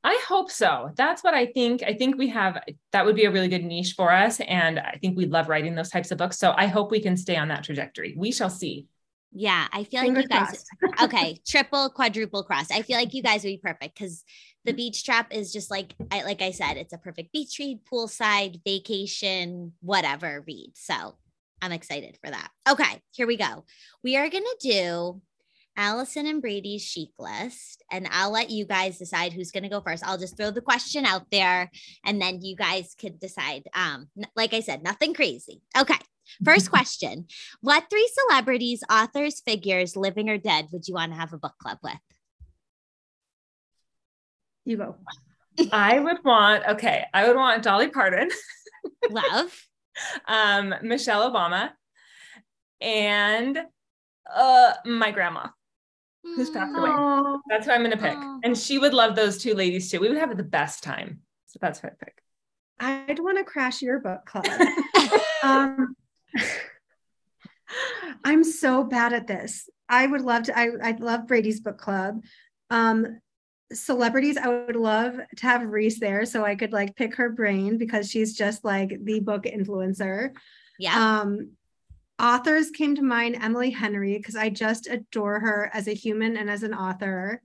I 0.04 0.20
hope 0.26 0.50
so. 0.50 0.90
That's 0.96 1.22
what 1.22 1.34
I 1.34 1.46
think. 1.46 1.82
I 1.84 1.94
think 1.94 2.18
we 2.18 2.28
have 2.28 2.58
that 2.90 3.06
would 3.06 3.14
be 3.14 3.24
a 3.24 3.30
really 3.30 3.48
good 3.48 3.64
niche 3.64 3.94
for 3.96 4.12
us. 4.12 4.40
And 4.40 4.80
I 4.80 4.98
think 5.00 5.16
we 5.16 5.26
love 5.26 5.48
writing 5.48 5.74
those 5.74 5.90
types 5.90 6.10
of 6.10 6.18
books. 6.18 6.38
So 6.38 6.52
I 6.56 6.66
hope 6.66 6.90
we 6.90 7.00
can 7.00 7.16
stay 7.16 7.36
on 7.36 7.48
that 7.48 7.62
trajectory. 7.62 8.14
We 8.16 8.32
shall 8.32 8.50
see. 8.50 8.88
Yeah, 9.34 9.66
I 9.72 9.84
feel 9.84 10.02
Fingers 10.02 10.26
like 10.30 10.40
you 10.40 10.46
guys 10.46 10.64
okay, 11.02 11.38
triple, 11.46 11.88
quadruple 11.88 12.42
cross. 12.42 12.70
I 12.70 12.82
feel 12.82 12.98
like 12.98 13.14
you 13.14 13.22
guys 13.22 13.44
would 13.44 13.50
be 13.50 13.60
perfect 13.62 13.98
because 13.98 14.24
the 14.64 14.72
beach 14.72 15.04
trap 15.04 15.32
is 15.32 15.52
just 15.52 15.70
like 15.70 15.94
I 16.10 16.22
like 16.22 16.42
I 16.42 16.50
said, 16.50 16.76
it's 16.76 16.92
a 16.92 16.98
perfect 16.98 17.32
beach 17.32 17.56
read, 17.58 17.80
poolside, 17.84 18.60
vacation, 18.64 19.72
whatever 19.80 20.44
read. 20.46 20.72
So 20.74 21.16
I'm 21.60 21.72
excited 21.72 22.18
for 22.22 22.30
that. 22.30 22.48
Okay, 22.68 23.00
here 23.12 23.26
we 23.26 23.36
go. 23.36 23.64
We 24.02 24.16
are 24.16 24.28
gonna 24.28 24.46
do 24.60 25.20
Alison 25.76 26.26
and 26.26 26.42
Bradeigh's 26.42 26.82
chic 26.82 27.10
list, 27.18 27.82
and 27.90 28.08
I'll 28.10 28.30
let 28.30 28.50
you 28.50 28.66
guys 28.66 28.98
decide 28.98 29.32
who's 29.32 29.50
going 29.50 29.62
to 29.62 29.68
go 29.68 29.80
first. 29.80 30.04
I'll 30.06 30.18
just 30.18 30.36
throw 30.36 30.50
the 30.50 30.60
question 30.60 31.06
out 31.06 31.26
there, 31.30 31.70
and 32.04 32.20
then 32.20 32.42
you 32.42 32.56
guys 32.56 32.94
could 32.98 33.18
decide. 33.18 33.62
Um, 33.74 34.08
like 34.36 34.52
I 34.52 34.60
said, 34.60 34.82
nothing 34.82 35.14
crazy. 35.14 35.62
Okay. 35.76 35.98
First 36.44 36.70
question 36.70 37.26
What 37.60 37.84
three 37.90 38.08
celebrities, 38.28 38.82
authors, 38.90 39.40
figures, 39.40 39.96
living 39.96 40.28
or 40.28 40.38
dead, 40.38 40.68
would 40.72 40.86
you 40.86 40.94
want 40.94 41.12
to 41.12 41.18
have 41.18 41.32
a 41.32 41.38
book 41.38 41.54
club 41.58 41.78
with? 41.82 41.94
You 44.64 44.76
go. 44.76 44.96
I 45.72 45.98
would 45.98 46.24
want, 46.24 46.64
okay, 46.66 47.04
I 47.12 47.26
would 47.26 47.36
want 47.36 47.62
Dolly 47.62 47.88
Parton. 47.88 48.30
Love. 49.10 49.66
um, 50.26 50.74
Michelle 50.82 51.30
Obama 51.30 51.70
and 52.80 53.58
uh 54.34 54.72
my 54.86 55.10
grandma 55.10 55.46
who's 56.22 56.50
passed 56.50 56.76
away. 56.76 56.88
Aww. 56.88 57.38
That's 57.48 57.66
who 57.66 57.72
I'm 57.72 57.82
gonna 57.82 57.96
pick. 57.96 58.16
Aww. 58.16 58.40
And 58.44 58.56
she 58.56 58.78
would 58.78 58.94
love 58.94 59.16
those 59.16 59.38
two 59.38 59.54
ladies 59.54 59.90
too. 59.90 60.00
We 60.00 60.08
would 60.08 60.18
have 60.18 60.36
the 60.36 60.42
best 60.42 60.82
time. 60.82 61.20
So 61.46 61.58
that's 61.60 61.80
who 61.80 61.88
I 61.88 61.92
pick. 61.98 62.22
I'd 62.80 63.18
want 63.18 63.38
to 63.38 63.44
crash 63.44 63.82
your 63.82 64.00
book 64.00 64.24
club. 64.24 64.46
um, 65.42 65.94
I'm 68.24 68.44
so 68.44 68.84
bad 68.84 69.12
at 69.12 69.26
this. 69.26 69.68
I 69.88 70.06
would 70.06 70.22
love 70.22 70.44
to. 70.44 70.58
I 70.58 70.70
I 70.82 70.90
love 70.92 71.22
Bradeigh's 71.26 71.60
book 71.60 71.78
club. 71.78 72.22
Um, 72.70 73.20
celebrities, 73.74 74.36
I 74.36 74.48
would 74.48 74.76
love 74.76 75.18
to 75.36 75.46
have 75.46 75.62
Reese 75.62 76.00
there 76.00 76.24
so 76.24 76.44
I 76.44 76.54
could 76.54 76.72
like 76.72 76.96
pick 76.96 77.14
her 77.16 77.30
brain 77.30 77.78
because 77.78 78.10
she's 78.10 78.36
just 78.36 78.64
like 78.64 78.96
the 79.04 79.20
book 79.20 79.44
influencer. 79.44 80.32
Yeah. 80.78 81.20
Um, 81.20 81.52
authors 82.20 82.70
came 82.70 82.94
to 82.96 83.02
mind 83.02 83.36
Emily 83.40 83.70
Henry 83.70 84.16
because 84.16 84.36
I 84.36 84.48
just 84.48 84.86
adore 84.86 85.40
her 85.40 85.70
as 85.72 85.88
a 85.88 85.94
human 85.94 86.36
and 86.36 86.48
as 86.48 86.62
an 86.62 86.74
author. 86.74 87.42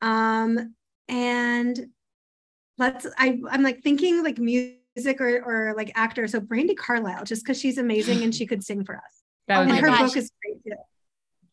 Um, 0.00 0.74
and 1.08 1.88
let's 2.78 3.06
I 3.18 3.40
I'm 3.50 3.62
like 3.62 3.82
thinking 3.82 4.22
like 4.22 4.38
music 4.38 5.20
or 5.20 5.42
or 5.42 5.74
like 5.76 5.92
actor. 5.94 6.26
So 6.28 6.40
Brandi 6.40 6.76
Carlile, 6.76 7.24
just 7.24 7.44
because 7.44 7.60
she's 7.60 7.78
amazing 7.78 8.22
and 8.22 8.34
she 8.34 8.46
could 8.46 8.64
sing 8.64 8.84
for 8.84 8.96
us. 8.96 9.22
That 9.48 9.62
and 9.62 9.76
her 9.78 9.88
gosh. 9.88 10.00
book 10.00 10.16
is 10.16 10.30
great 10.42 10.62
too. 10.64 10.80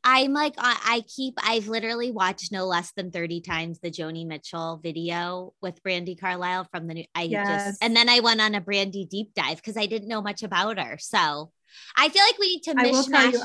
I'm 0.03 0.33
like, 0.33 0.53
I 0.57 1.03
keep, 1.07 1.33
I've 1.43 1.67
literally 1.67 2.11
watched 2.11 2.51
no 2.51 2.65
less 2.65 2.91
than 2.93 3.11
30 3.11 3.41
times 3.41 3.79
the 3.79 3.91
Joni 3.91 4.25
Mitchell 4.25 4.79
video 4.81 5.53
with 5.61 5.83
Brandi 5.83 6.19
Carlile 6.19 6.67
from 6.71 6.87
the 6.87 6.93
new, 6.93 7.05
I 7.13 7.23
yes. 7.23 7.65
just, 7.65 7.83
and 7.83 7.95
then 7.95 8.07
I 8.07 8.21
went 8.21 8.39
on 8.39 8.55
a 8.55 8.61
Brandi 8.61 9.09
deep 9.09 9.33
dive 9.33 9.57
because 9.57 9.75
I 9.75 9.87
didn't 9.87 10.07
know 10.07 10.21
much 10.21 10.41
about 10.41 10.79
her. 10.79 10.97
So 10.99 11.51
I 11.97 12.09
feel 12.09 12.23
like 12.23 12.39
we 12.39 12.47
need 12.47 12.63
to 12.63 12.75
mishmash. 12.75 13.33
You, 13.33 13.43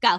go. 0.00 0.18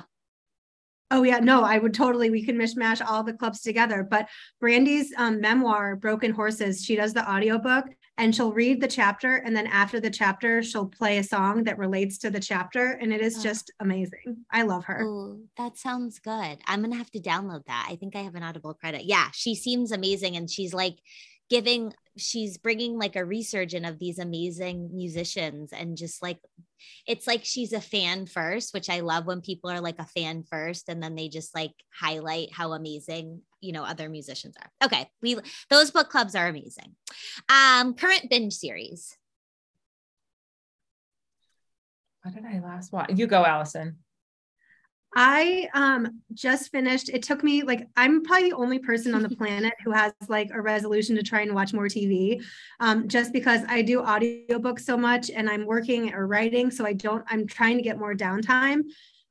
Oh 1.11 1.23
yeah, 1.23 1.39
no, 1.39 1.63
I 1.63 1.79
would 1.79 1.95
totally. 1.95 2.29
We 2.29 2.45
can 2.45 2.57
mishmash 2.57 3.03
all 3.05 3.23
the 3.23 3.33
clubs 3.33 3.61
together. 3.61 4.07
But 4.07 4.27
Brandi's 4.61 5.11
um, 5.17 5.41
memoir, 5.41 5.95
Broken 5.95 6.31
Horses, 6.31 6.85
she 6.85 6.95
does 6.95 7.13
the 7.13 7.27
audiobook 7.27 7.85
and 8.19 8.35
she'll 8.35 8.51
read 8.51 8.81
the 8.81 8.87
chapter, 8.87 9.37
and 9.37 9.55
then 9.55 9.65
after 9.65 10.01
the 10.01 10.09
chapter, 10.09 10.61
she'll 10.61 10.85
play 10.85 11.17
a 11.17 11.23
song 11.23 11.63
that 11.63 11.77
relates 11.77 12.17
to 12.19 12.29
the 12.29 12.39
chapter, 12.39 12.91
and 12.91 13.13
it 13.13 13.21
is 13.21 13.39
oh. 13.39 13.43
just 13.43 13.71
amazing. 13.79 14.45
I 14.51 14.63
love 14.63 14.83
her. 14.85 15.05
Oh, 15.07 15.39
that 15.57 15.77
sounds 15.77 16.19
good. 16.19 16.57
I'm 16.67 16.81
gonna 16.81 16.97
have 16.97 17.11
to 17.11 17.19
download 17.21 17.65
that. 17.65 17.87
I 17.89 17.95
think 17.95 18.17
I 18.17 18.19
have 18.19 18.35
an 18.35 18.43
Audible 18.43 18.73
credit. 18.73 19.05
Yeah, 19.05 19.29
she 19.33 19.55
seems 19.55 19.93
amazing, 19.93 20.35
and 20.35 20.51
she's 20.51 20.73
like 20.73 20.97
giving 21.49 21.93
she's 22.17 22.57
bringing 22.57 22.97
like 22.97 23.15
a 23.15 23.25
resurgence 23.25 23.87
of 23.87 23.97
these 23.97 24.19
amazing 24.19 24.89
musicians 24.93 25.71
and 25.71 25.95
just 25.95 26.21
like 26.21 26.39
it's 27.07 27.27
like 27.27 27.45
she's 27.45 27.71
a 27.71 27.79
fan 27.79 28.25
first 28.25 28.73
which 28.73 28.89
i 28.89 28.99
love 28.99 29.25
when 29.25 29.41
people 29.41 29.69
are 29.69 29.79
like 29.79 29.99
a 29.99 30.05
fan 30.05 30.43
first 30.43 30.89
and 30.89 31.01
then 31.01 31.15
they 31.15 31.29
just 31.29 31.55
like 31.55 31.71
highlight 31.97 32.49
how 32.53 32.73
amazing 32.73 33.41
you 33.61 33.71
know 33.71 33.83
other 33.83 34.09
musicians 34.09 34.55
are. 34.57 34.87
Okay 34.87 35.09
we 35.21 35.37
those 35.69 35.91
book 35.91 36.09
clubs 36.09 36.35
are 36.35 36.47
amazing. 36.47 36.95
Um 37.49 37.93
current 37.93 38.29
binge 38.29 38.53
series. 38.53 39.17
What 42.23 42.35
did 42.35 42.45
i 42.45 42.59
last 42.59 42.91
watch? 42.91 43.11
You 43.15 43.27
go 43.27 43.45
Alison 43.45 43.97
I 45.15 45.67
um 45.73 46.21
just 46.33 46.71
finished. 46.71 47.09
It 47.09 47.23
took 47.23 47.43
me 47.43 47.63
like 47.63 47.87
I'm 47.97 48.23
probably 48.23 48.49
the 48.49 48.55
only 48.55 48.79
person 48.79 49.15
on 49.15 49.23
the 49.23 49.29
planet 49.37 49.73
who 49.83 49.91
has 49.91 50.13
like 50.27 50.49
a 50.53 50.61
resolution 50.61 51.15
to 51.15 51.23
try 51.23 51.41
and 51.41 51.55
watch 51.55 51.73
more 51.73 51.87
TV. 51.87 52.43
Um, 52.79 53.07
just 53.07 53.33
because 53.33 53.61
I 53.67 53.81
do 53.81 54.01
audiobooks 54.01 54.81
so 54.81 54.95
much 54.95 55.31
and 55.31 55.49
I'm 55.49 55.65
working 55.65 56.13
or 56.13 56.27
writing, 56.27 56.69
so 56.69 56.85
I 56.85 56.93
don't. 56.93 57.23
I'm 57.27 57.47
trying 57.47 57.77
to 57.77 57.83
get 57.83 57.97
more 57.97 58.13
downtime. 58.13 58.81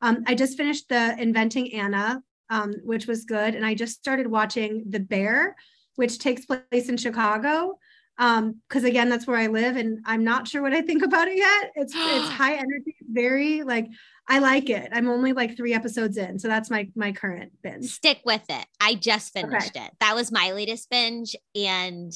Um, 0.03 0.25
I 0.27 0.35
just 0.35 0.57
finished 0.57 0.89
the 0.89 1.17
Inventing 1.19 1.73
Anna, 1.75 2.23
um, 2.51 2.75
which 2.85 3.07
was 3.07 3.25
good, 3.25 3.55
and 3.55 3.65
I 3.65 3.75
just 3.75 3.95
started 3.95 4.27
watching 4.27 4.85
The 4.89 5.01
Bear, 5.01 5.57
which 5.97 6.19
takes 6.19 6.45
place 6.47 6.89
in 6.89 6.97
Chicago 6.97 7.79
um 8.19 8.61
because 8.69 8.85
again 8.85 9.09
that's 9.09 9.27
where 9.27 9.37
i 9.37 9.47
live 9.47 9.77
and 9.77 10.01
i'm 10.05 10.25
not 10.25 10.47
sure 10.47 10.61
what 10.61 10.73
i 10.73 10.83
think 10.83 11.03
about 11.03 11.29
it 11.29 11.37
yet 11.37 11.71
it's 11.77 11.95
it's 11.95 12.29
high 12.37 12.55
energy 12.55 12.97
very 13.11 13.63
like 13.63 13.87
I 14.29 14.41
like 14.41 14.69
it. 14.69 14.91
I'm 14.93 15.09
only 15.09 15.33
like 15.33 15.57
three 15.57 15.73
episodes 15.73 16.17
in, 16.17 16.39
so 16.39 16.49
that's 16.49 16.71
my 16.71 16.89
my 16.95 17.13
current 17.13 17.53
binge. 17.63 17.87
Stick 17.87 18.21
with 18.25 18.45
it. 18.49 18.67
I 18.81 18.95
just 18.95 19.33
finished 19.33 19.77
okay. 19.77 19.87
it. 19.87 19.93
That 20.01 20.15
was 20.15 20.31
my 20.31 20.53
latest 20.53 20.91
binge, 20.91 21.35
and 21.55 22.13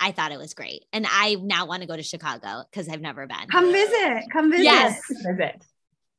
I 0.00 0.12
thought 0.12 0.32
it 0.32 0.38
was 0.38 0.54
great. 0.54 0.84
And 0.92 1.06
I 1.08 1.36
now 1.40 1.66
want 1.66 1.82
to 1.82 1.88
go 1.88 1.96
to 1.96 2.02
Chicago 2.02 2.64
because 2.70 2.88
I've 2.88 3.00
never 3.00 3.26
been. 3.26 3.48
Come 3.50 3.72
visit. 3.72 4.24
Come 4.32 4.50
visit. 4.50 4.64
Yes. 4.64 5.00
Visit. 5.08 5.64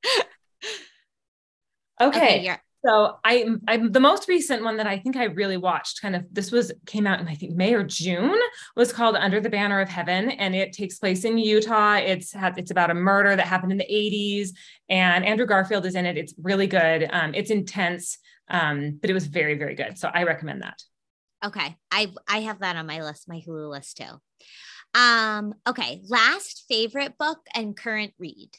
okay. 2.02 2.40
okay 2.40 2.58
so 2.86 3.18
I, 3.24 3.46
I'm 3.68 3.92
the 3.92 4.00
most 4.00 4.28
recent 4.28 4.64
one 4.64 4.78
that 4.78 4.88
I 4.88 5.00
think 5.00 5.16
I 5.16 5.26
really 5.26 5.58
watched. 5.58 6.02
Kind 6.02 6.16
of 6.16 6.26
this 6.32 6.52
was 6.52 6.72
came 6.86 7.08
out 7.08 7.20
in 7.20 7.28
I 7.28 7.36
think 7.36 7.56
May 7.56 7.74
or 7.74 7.84
June. 7.84 8.38
Was 8.76 8.94
called 8.94 9.16
Under 9.16 9.42
the 9.42 9.50
Banner 9.50 9.82
of 9.82 9.90
Heaven, 9.90 10.32
and 10.32 10.56
it 10.56 10.74
takes 10.74 11.00
place 11.00 11.26
in 11.26 11.38
Utah. 11.38 11.96
It's 11.96 12.34
it's 12.36 12.72
about 12.72 12.92
a 12.92 12.96
murder 12.96 13.36
that 13.36 13.48
happened 13.48 13.72
in 13.72 13.78
the 13.78 13.86
80s, 13.86 14.50
and 14.90 15.26
Andrew 15.26 15.46
Garfield 15.46 15.86
is 15.86 15.96
in 15.96 16.06
it. 16.06 16.18
It's 16.18 16.34
really 16.42 16.68
good. 16.68 17.10
Um, 17.12 17.34
it's 17.34 17.50
intense, 17.50 18.20
um, 18.50 18.98
but 19.02 19.10
it 19.10 19.14
was 19.14 19.26
very 19.26 19.58
very 19.58 19.76
good. 19.76 19.98
So 19.98 20.10
I 20.14 20.24
recommend 20.24 20.62
that. 20.62 20.82
Okay, 21.46 21.76
I 21.92 22.12
I 22.28 22.42
have 22.42 22.60
that 22.60 22.76
on 22.76 22.86
my 22.86 23.02
list, 23.04 23.28
my 23.28 23.42
Hulu 23.46 23.70
list 23.70 23.98
too. 23.98 24.20
Um, 24.94 25.54
okay, 25.68 26.02
last 26.08 26.66
favorite 26.70 27.18
book 27.18 27.40
and 27.54 27.76
current 27.76 28.14
read. 28.20 28.52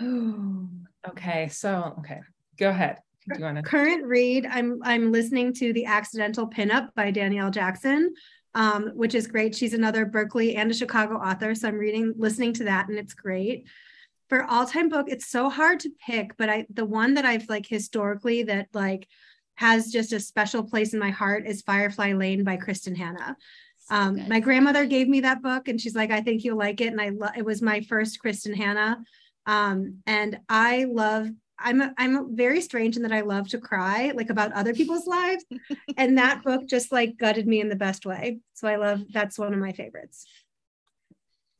okay, 1.08 1.48
so 1.48 1.94
okay, 2.00 2.20
go 2.58 2.70
ahead. 2.70 2.98
Do 3.28 3.38
you 3.38 3.44
want 3.44 3.56
to 3.56 3.62
current 3.62 4.04
read? 4.04 4.46
I'm 4.46 4.80
I'm 4.82 5.12
listening 5.12 5.54
to 5.54 5.72
the 5.72 5.86
Accidental 5.86 6.48
Pinup 6.48 6.88
by 6.94 7.10
Danielle 7.10 7.50
Jackson, 7.50 8.12
um, 8.54 8.90
which 8.94 9.14
is 9.14 9.26
great. 9.26 9.54
She's 9.54 9.72
another 9.72 10.04
Berkeley 10.04 10.56
and 10.56 10.70
a 10.70 10.74
Chicago 10.74 11.14
author, 11.14 11.54
so 11.54 11.68
I'm 11.68 11.76
reading, 11.78 12.14
listening 12.16 12.52
to 12.54 12.64
that, 12.64 12.88
and 12.88 12.98
it's 12.98 13.14
great. 13.14 13.66
For 14.28 14.44
all 14.44 14.66
time 14.66 14.88
book, 14.88 15.06
it's 15.08 15.28
so 15.28 15.48
hard 15.48 15.80
to 15.80 15.90
pick, 16.04 16.36
but 16.36 16.48
I 16.48 16.66
the 16.70 16.84
one 16.84 17.14
that 17.14 17.24
I've 17.24 17.48
like 17.48 17.66
historically 17.66 18.42
that 18.44 18.68
like 18.74 19.08
has 19.54 19.92
just 19.92 20.12
a 20.12 20.20
special 20.20 20.64
place 20.64 20.92
in 20.92 20.98
my 20.98 21.10
heart 21.10 21.46
is 21.46 21.62
Firefly 21.62 22.12
Lane 22.14 22.42
by 22.42 22.56
Kristin 22.56 22.96
Hannah. 22.96 23.36
um, 23.90 24.28
my 24.28 24.40
grandmother 24.40 24.86
gave 24.86 25.08
me 25.08 25.20
that 25.20 25.42
book, 25.42 25.68
and 25.68 25.80
she's 25.80 25.94
like, 25.94 26.10
"I 26.10 26.20
think 26.20 26.42
you'll 26.42 26.58
like 26.58 26.80
it," 26.80 26.88
and 26.88 27.00
I 27.00 27.10
lo- 27.10 27.28
it 27.36 27.44
was 27.44 27.62
my 27.62 27.80
first 27.82 28.18
Kristin 28.22 28.56
Hannah 28.56 29.02
um, 29.46 29.98
and 30.06 30.40
I 30.48 30.84
love, 30.84 31.28
I'm, 31.58 31.80
a, 31.80 31.94
I'm 31.98 32.36
very 32.36 32.60
strange 32.60 32.96
in 32.96 33.02
that 33.02 33.12
I 33.12 33.20
love 33.20 33.48
to 33.48 33.58
cry 33.58 34.12
like 34.14 34.30
about 34.30 34.52
other 34.52 34.74
people's 34.74 35.06
lives. 35.06 35.44
and 35.96 36.18
that 36.18 36.42
book 36.42 36.66
just 36.66 36.92
like 36.92 37.16
gutted 37.16 37.46
me 37.46 37.60
in 37.60 37.68
the 37.68 37.76
best 37.76 38.06
way. 38.06 38.40
So 38.54 38.68
I 38.68 38.76
love, 38.76 39.02
that's 39.12 39.38
one 39.38 39.52
of 39.52 39.60
my 39.60 39.72
favorites. 39.72 40.26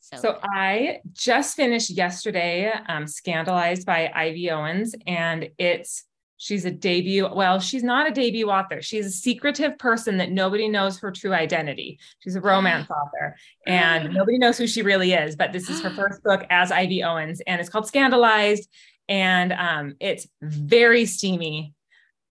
So, 0.01 0.17
so 0.19 0.39
I 0.43 1.01
just 1.13 1.57
finished 1.57 1.89
yesterday, 1.89 2.71
um, 2.89 3.07
Scandalized 3.07 3.87
by 3.87 4.11
Ivy 4.15 4.51
Owens, 4.51 4.95
and 5.07 5.49
it's 5.57 6.05
She's 6.37 6.65
a 6.65 6.71
debut. 6.71 7.29
Well, 7.33 7.61
she's 7.61 7.83
not 7.83 8.09
a 8.09 8.11
debut 8.11 8.51
author. 8.51 8.83
She's 8.83 9.07
a 9.07 9.11
secretive 9.11 9.79
person 9.79 10.19
that 10.19 10.31
nobody 10.31 10.69
knows 10.69 10.99
her 10.99 11.11
true 11.11 11.33
identity. 11.33 11.99
She's 12.21 12.37
a 12.37 12.41
romance 12.41 12.89
author 12.91 13.37
and 13.67 14.13
nobody 14.15 14.39
knows 14.39 14.59
who 14.59 14.67
she 14.67 14.83
really 14.83 15.13
is. 15.13 15.37
But 15.37 15.53
this 15.53 15.71
is 15.71 15.81
her 15.83 15.91
first 15.97 16.23
book 16.23 16.45
as 16.51 16.73
Ivy 16.73 17.03
Owens 17.03 17.41
and 17.47 17.61
it's 17.61 17.71
called 17.71 17.87
Scandalized. 17.87 18.69
And 19.09 19.53
um, 19.53 19.95
it's 20.01 20.27
very 20.43 21.07
steamy. 21.07 21.75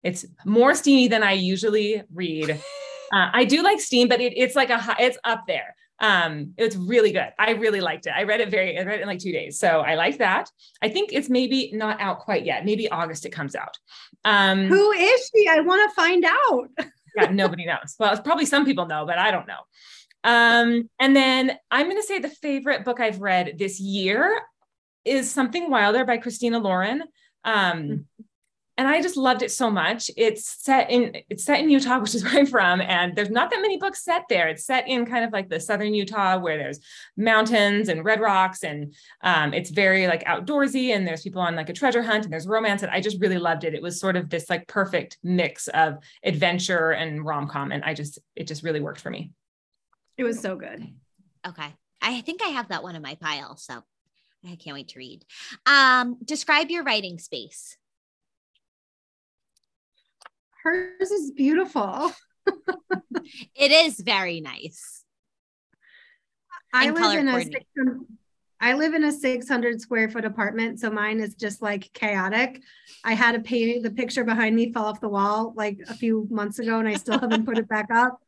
It's 0.02 0.26
more 0.44 0.74
steamy 0.74 1.08
than 1.08 1.22
I 1.22 1.32
usually 1.32 2.02
read. 2.12 2.60
Uh, 3.12 3.28
I 3.30 3.44
do 3.44 3.62
like 3.62 3.78
steam, 3.78 4.08
but 4.08 4.22
it, 4.22 4.32
it's 4.34 4.56
like 4.56 4.70
a 4.70 4.96
it's 4.98 5.18
up 5.24 5.44
there. 5.46 5.76
Um, 6.02 6.52
it's 6.58 6.74
really 6.74 7.12
good. 7.12 7.28
I 7.38 7.52
really 7.52 7.80
liked 7.80 8.06
it. 8.06 8.12
I 8.14 8.24
read 8.24 8.40
it 8.40 8.50
very, 8.50 8.76
I 8.76 8.82
read 8.82 8.98
it 8.98 9.02
in 9.02 9.08
like 9.08 9.20
two 9.20 9.32
days. 9.32 9.58
So 9.58 9.80
I 9.80 9.94
like 9.94 10.18
that. 10.18 10.50
I 10.82 10.88
think 10.88 11.10
it's 11.12 11.30
maybe 11.30 11.70
not 11.72 12.00
out 12.00 12.18
quite 12.18 12.44
yet. 12.44 12.64
Maybe 12.64 12.90
August 12.90 13.24
it 13.24 13.30
comes 13.30 13.54
out. 13.54 13.78
Um, 14.24 14.66
Who 14.66 14.90
is 14.90 15.30
she? 15.32 15.48
I 15.48 15.60
want 15.60 15.88
to 15.88 15.94
find 15.94 16.24
out. 16.24 16.68
yeah, 17.16 17.30
nobody 17.30 17.64
knows. 17.64 17.94
Well, 18.00 18.20
probably 18.20 18.46
some 18.46 18.64
people 18.64 18.86
know, 18.86 19.06
but 19.06 19.16
I 19.16 19.30
don't 19.30 19.46
know. 19.46 19.60
Um, 20.24 20.90
and 20.98 21.14
then 21.14 21.56
I'm 21.70 21.86
going 21.86 22.00
to 22.00 22.06
say 22.06 22.18
the 22.18 22.28
favorite 22.28 22.84
book 22.84 22.98
I've 22.98 23.20
read 23.20 23.56
this 23.56 23.78
year 23.78 24.40
is 25.04 25.30
Something 25.30 25.70
Wilder 25.70 26.04
by 26.04 26.18
Christina 26.18 26.58
Lauren. 26.58 27.04
Um, 27.44 27.82
mm-hmm 27.82 28.22
and 28.78 28.88
I 28.88 29.02
just 29.02 29.16
loved 29.16 29.42
it 29.42 29.50
so 29.52 29.70
much. 29.70 30.10
It's 30.16 30.48
set 30.64 30.90
in 30.90 31.16
it's 31.28 31.44
set 31.44 31.60
in 31.60 31.68
Utah, 31.68 31.98
which 32.00 32.14
is 32.14 32.24
where 32.24 32.38
I'm 32.38 32.46
from, 32.46 32.80
and 32.80 33.14
there's 33.14 33.30
not 33.30 33.50
that 33.50 33.60
many 33.60 33.76
books 33.76 34.04
set 34.04 34.24
there. 34.28 34.48
It's 34.48 34.64
set 34.64 34.88
in 34.88 35.04
kind 35.06 35.24
of 35.24 35.32
like 35.32 35.48
the 35.48 35.60
southern 35.60 35.94
Utah, 35.94 36.38
where 36.38 36.56
there's 36.56 36.80
mountains 37.16 37.88
and 37.88 38.04
red 38.04 38.20
rocks, 38.20 38.64
and 38.64 38.94
um, 39.22 39.52
it's 39.52 39.70
very 39.70 40.06
like 40.06 40.24
outdoorsy, 40.24 40.94
and 40.94 41.06
there's 41.06 41.22
people 41.22 41.42
on 41.42 41.54
like 41.54 41.68
a 41.68 41.74
treasure 41.74 42.02
hunt, 42.02 42.24
and 42.24 42.32
there's 42.32 42.46
romance, 42.46 42.82
and 42.82 42.90
I 42.90 43.00
just 43.00 43.20
really 43.20 43.38
loved 43.38 43.64
it. 43.64 43.74
It 43.74 43.82
was 43.82 44.00
sort 44.00 44.16
of 44.16 44.30
this 44.30 44.48
like 44.48 44.66
perfect 44.68 45.18
mix 45.22 45.68
of 45.68 45.98
adventure 46.24 46.92
and 46.92 47.24
rom 47.24 47.48
com, 47.48 47.72
and 47.72 47.84
I 47.84 47.94
just 47.94 48.18
it 48.36 48.46
just 48.46 48.62
really 48.62 48.80
worked 48.80 49.00
for 49.00 49.10
me. 49.10 49.32
It 50.16 50.24
was 50.24 50.40
so 50.40 50.56
good. 50.56 50.86
Okay, 51.46 51.74
I 52.00 52.20
think 52.22 52.42
I 52.42 52.48
have 52.48 52.68
that 52.68 52.82
one 52.82 52.96
in 52.96 53.02
my 53.02 53.16
pile, 53.16 53.56
so 53.56 53.82
I 54.46 54.56
can't 54.56 54.74
wait 54.74 54.88
to 54.88 54.98
read. 54.98 55.24
Um, 55.66 56.16
describe 56.24 56.70
your 56.70 56.84
writing 56.84 57.18
space 57.18 57.76
hers 60.62 61.10
is 61.10 61.32
beautiful. 61.32 62.12
it 63.54 63.70
is 63.70 64.00
very 64.00 64.40
nice. 64.40 65.04
I 66.74 66.90
live 66.90 67.18
in 67.18 67.28
a 67.28 67.42
600, 67.42 68.00
I 68.60 68.74
live 68.74 68.94
in 68.94 69.04
a 69.04 69.12
600 69.12 69.80
square 69.80 70.08
foot 70.08 70.24
apartment, 70.24 70.80
so 70.80 70.90
mine 70.90 71.20
is 71.20 71.34
just 71.34 71.60
like 71.60 71.92
chaotic. 71.92 72.62
I 73.04 73.14
had 73.14 73.34
a 73.34 73.40
painting, 73.40 73.82
the 73.82 73.90
picture 73.90 74.24
behind 74.24 74.56
me 74.56 74.72
fell 74.72 74.86
off 74.86 75.00
the 75.00 75.08
wall 75.08 75.52
like 75.56 75.78
a 75.88 75.94
few 75.94 76.26
months 76.30 76.58
ago, 76.58 76.78
and 76.78 76.88
I 76.88 76.94
still 76.94 77.18
haven't 77.18 77.44
put 77.44 77.58
it 77.58 77.68
back 77.68 77.90
up. 77.90 78.20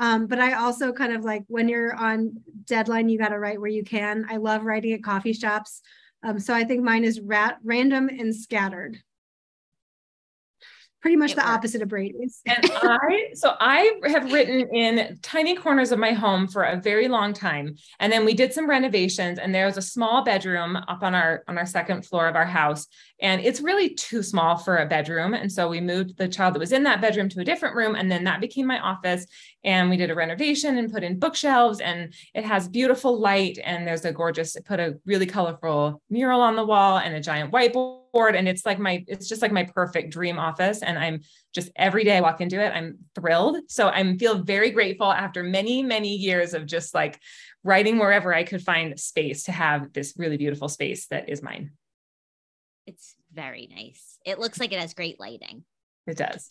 Um, 0.00 0.26
but 0.26 0.38
I 0.38 0.52
also 0.54 0.92
kind 0.92 1.12
of 1.12 1.24
like 1.24 1.44
when 1.48 1.68
you're 1.68 1.94
on 1.94 2.40
deadline, 2.66 3.08
you 3.08 3.18
got 3.18 3.28
to 3.28 3.38
write 3.38 3.60
where 3.60 3.70
you 3.70 3.82
can. 3.82 4.26
I 4.28 4.36
love 4.36 4.64
writing 4.64 4.92
at 4.92 5.02
coffee 5.02 5.32
shops. 5.32 5.80
Um, 6.22 6.38
so 6.38 6.52
I 6.52 6.64
think 6.64 6.82
mine 6.82 7.04
is 7.04 7.20
rat 7.20 7.58
random 7.64 8.08
and 8.08 8.34
scattered 8.34 8.98
pretty 11.00 11.16
much 11.16 11.32
it 11.32 11.36
the 11.36 11.40
works. 11.40 11.50
opposite 11.50 11.82
of 11.82 11.88
Brady's. 11.88 12.40
and 12.46 12.58
I, 12.62 13.28
so 13.34 13.54
I 13.60 13.92
have 14.06 14.32
written 14.32 14.68
in 14.74 15.18
tiny 15.22 15.54
corners 15.54 15.92
of 15.92 15.98
my 15.98 16.12
home 16.12 16.48
for 16.48 16.64
a 16.64 16.80
very 16.80 17.08
long 17.08 17.32
time. 17.32 17.76
And 18.00 18.12
then 18.12 18.24
we 18.24 18.34
did 18.34 18.52
some 18.52 18.68
renovations 18.68 19.38
and 19.38 19.54
there 19.54 19.66
was 19.66 19.76
a 19.76 19.82
small 19.82 20.24
bedroom 20.24 20.76
up 20.76 21.02
on 21.02 21.14
our, 21.14 21.44
on 21.48 21.58
our 21.58 21.66
second 21.66 22.04
floor 22.04 22.28
of 22.28 22.36
our 22.36 22.46
house. 22.46 22.86
And 23.20 23.40
it's 23.40 23.60
really 23.60 23.94
too 23.94 24.22
small 24.22 24.56
for 24.56 24.78
a 24.78 24.86
bedroom. 24.86 25.34
And 25.34 25.50
so 25.50 25.68
we 25.68 25.80
moved 25.80 26.16
the 26.16 26.28
child 26.28 26.54
that 26.54 26.60
was 26.60 26.72
in 26.72 26.84
that 26.84 27.00
bedroom 27.00 27.28
to 27.30 27.40
a 27.40 27.44
different 27.44 27.76
room. 27.76 27.94
And 27.94 28.10
then 28.10 28.24
that 28.24 28.40
became 28.40 28.66
my 28.66 28.80
office. 28.80 29.26
And 29.64 29.90
we 29.90 29.96
did 29.96 30.10
a 30.10 30.14
renovation 30.14 30.78
and 30.78 30.92
put 30.92 31.02
in 31.02 31.18
bookshelves 31.18 31.80
and 31.80 32.14
it 32.34 32.44
has 32.44 32.68
beautiful 32.68 33.18
light. 33.18 33.58
And 33.64 33.86
there's 33.86 34.04
a 34.04 34.12
gorgeous, 34.12 34.56
put 34.64 34.80
a 34.80 34.98
really 35.04 35.26
colorful 35.26 36.00
mural 36.10 36.40
on 36.40 36.56
the 36.56 36.64
wall 36.64 36.98
and 36.98 37.14
a 37.14 37.20
giant 37.20 37.52
whiteboard 37.52 37.97
board 38.12 38.34
and 38.34 38.48
it's 38.48 38.64
like 38.66 38.78
my 38.78 39.04
it's 39.06 39.28
just 39.28 39.42
like 39.42 39.52
my 39.52 39.64
perfect 39.64 40.10
dream 40.10 40.38
office 40.38 40.82
and 40.82 40.98
i'm 40.98 41.20
just 41.54 41.70
every 41.76 42.04
day 42.04 42.16
i 42.16 42.20
walk 42.20 42.40
into 42.40 42.60
it 42.60 42.72
i'm 42.74 42.98
thrilled. 43.14 43.58
So 43.68 43.88
i'm 43.88 44.18
feel 44.18 44.42
very 44.42 44.70
grateful 44.70 45.10
after 45.10 45.42
many 45.42 45.82
many 45.82 46.14
years 46.14 46.54
of 46.54 46.66
just 46.66 46.94
like 46.94 47.20
writing 47.64 47.98
wherever 47.98 48.34
i 48.34 48.44
could 48.44 48.62
find 48.62 48.98
space 48.98 49.44
to 49.44 49.52
have 49.52 49.92
this 49.92 50.14
really 50.16 50.36
beautiful 50.36 50.68
space 50.68 51.06
that 51.08 51.28
is 51.28 51.42
mine. 51.42 51.72
It's 52.86 53.16
very 53.34 53.68
nice. 53.74 54.18
It 54.24 54.38
looks 54.38 54.58
like 54.58 54.72
it 54.72 54.80
has 54.80 54.94
great 54.94 55.20
lighting. 55.20 55.64
It 56.06 56.16
does. 56.16 56.48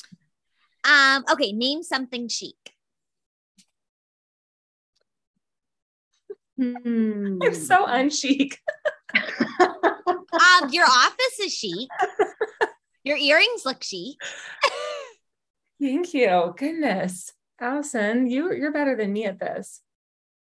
Um 0.88 1.26
okay 1.32 1.52
name 1.52 1.84
something 1.84 2.28
chic. 2.28 2.56
Hmm. 6.58 7.38
i'm 7.44 7.54
so 7.54 7.86
unchic 7.86 8.58
um, 10.34 10.70
your 10.72 10.86
office 10.86 11.40
is 11.42 11.54
chic. 11.54 11.90
Your 13.04 13.18
earrings 13.18 13.66
look 13.66 13.84
chic. 13.84 14.18
Thank 15.82 16.14
you. 16.14 16.54
Goodness. 16.58 17.32
Alison, 17.60 18.28
you 18.28 18.54
you're 18.54 18.72
better 18.72 18.96
than 18.96 19.14
me 19.14 19.26
at 19.26 19.40
this. 19.40 19.82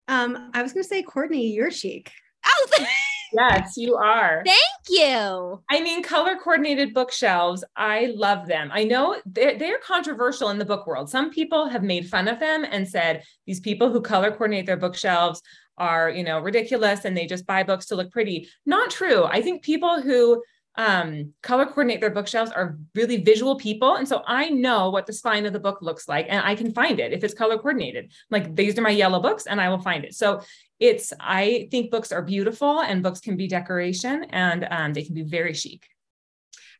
Um, 0.09 0.51
I 0.53 0.63
was 0.63 0.73
gonna 0.73 0.85
say, 0.85 1.03
Courtney, 1.03 1.53
you're 1.53 1.71
chic. 1.71 2.11
Oh, 2.45 2.67
yes, 3.33 3.75
you 3.77 3.95
are. 3.97 4.43
Thank 4.45 4.59
you. 4.89 5.63
I 5.71 5.81
mean, 5.81 6.03
color 6.03 6.37
coordinated 6.37 6.93
bookshelves, 6.93 7.65
I 7.77 8.13
love 8.17 8.47
them. 8.47 8.71
I 8.73 8.85
know 8.85 9.17
they're, 9.25 9.59
they're 9.59 9.79
controversial 9.79 10.49
in 10.51 10.59
the 10.59 10.65
book 10.65 10.87
world. 10.87 11.09
Some 11.09 11.31
people 11.31 11.69
have 11.69 11.83
made 11.83 12.09
fun 12.09 12.29
of 12.29 12.41
them 12.41 12.65
and 12.69 12.89
said 12.89 13.23
these 13.47 13.61
people 13.61 13.93
who 13.93 14.01
color 14.01 14.31
coordinate 14.31 14.67
their 14.67 14.77
bookshelves 14.77 15.43
are, 15.81 16.11
you 16.11 16.23
know, 16.23 16.39
ridiculous 16.39 17.05
and 17.05 17.17
they 17.17 17.27
just 17.27 17.47
buy 17.47 17.65
books 17.65 17.87
to 17.87 17.97
look 17.97 18.13
pretty. 18.13 18.49
Not 18.67 18.91
true. 18.91 19.25
I 19.25 19.43
think 19.43 19.65
people 19.65 20.01
who 20.01 20.43
um, 20.77 21.35
color 21.43 21.67
coordinate 21.67 22.01
their 22.01 22.11
bookshelves 22.11 22.53
are 22.53 22.79
really 22.95 23.17
visual 23.17 23.57
people. 23.57 23.97
And 23.97 24.07
so 24.07 24.23
I 24.27 24.51
know 24.51 24.91
what 24.91 25.07
the 25.07 25.13
spine 25.13 25.45
of 25.47 25.53
the 25.53 25.59
book 25.59 25.83
looks 25.83 26.09
like 26.09 26.27
and 26.29 26.45
I 26.45 26.55
can 26.55 26.73
find 26.73 27.01
it 27.01 27.13
if 27.13 27.25
it's 27.25 27.35
color 27.35 27.57
coordinated. 27.57 28.13
Like 28.31 28.55
these 28.55 28.79
are 28.79 28.83
my 28.83 28.91
yellow 28.91 29.21
books 29.21 29.47
and 29.47 29.61
I 29.61 29.69
will 29.69 29.81
find 29.81 30.05
it. 30.05 30.15
So 30.15 30.43
it's, 30.79 31.13
I 31.19 31.69
think 31.71 31.91
books 31.91 32.13
are 32.13 32.23
beautiful 32.23 32.81
and 32.81 33.03
books 33.03 33.21
can 33.21 33.37
be 33.37 33.49
decoration 33.49 34.25
and 34.31 34.67
um, 34.71 34.93
they 34.93 35.03
can 35.03 35.15
be 35.15 35.25
very 35.25 35.55
chic. 35.55 35.83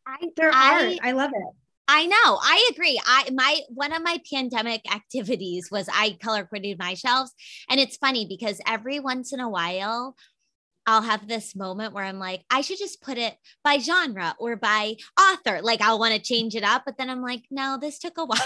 I, 0.07 0.17
They're 0.37 0.53
I, 0.53 0.85
art. 0.85 0.99
I 1.03 1.13
love 1.13 1.31
it. 1.35 1.60
I 1.93 2.07
know. 2.07 2.39
I 2.41 2.71
agree. 2.71 3.01
I 3.05 3.31
my 3.33 3.63
one 3.69 3.93
of 3.93 4.01
my 4.01 4.19
pandemic 4.33 4.83
activities 4.95 5.71
was 5.73 5.89
I 5.93 6.17
color 6.23 6.45
coordinated 6.45 6.79
my 6.79 6.95
shelves. 6.95 7.33
And 7.69 7.81
it's 7.81 7.97
funny 7.97 8.27
because 8.29 8.61
every 8.65 9.01
once 9.01 9.33
in 9.33 9.41
a 9.41 9.49
while 9.49 10.15
I'll 10.87 11.03
have 11.03 11.27
this 11.27 11.57
moment 11.57 11.93
where 11.93 12.05
I'm 12.05 12.21
like, 12.21 12.43
I 12.49 12.61
should 12.61 12.79
just 12.79 13.03
put 13.03 13.19
it 13.19 13.35
by 13.65 13.79
genre 13.79 14.37
or 14.39 14.55
by 14.55 14.97
author. 15.21 15.61
Like 15.63 15.83
I'll 15.83 15.99
want 15.99 16.15
to 16.15 16.21
change 16.21 16.55
it 16.55 16.63
up, 16.63 16.83
but 16.87 16.97
then 16.97 17.11
I'm 17.11 17.23
like, 17.23 17.43
no, 17.51 17.77
this 17.81 17.99
took 17.99 18.19
a 18.19 18.25
while. 18.25 18.39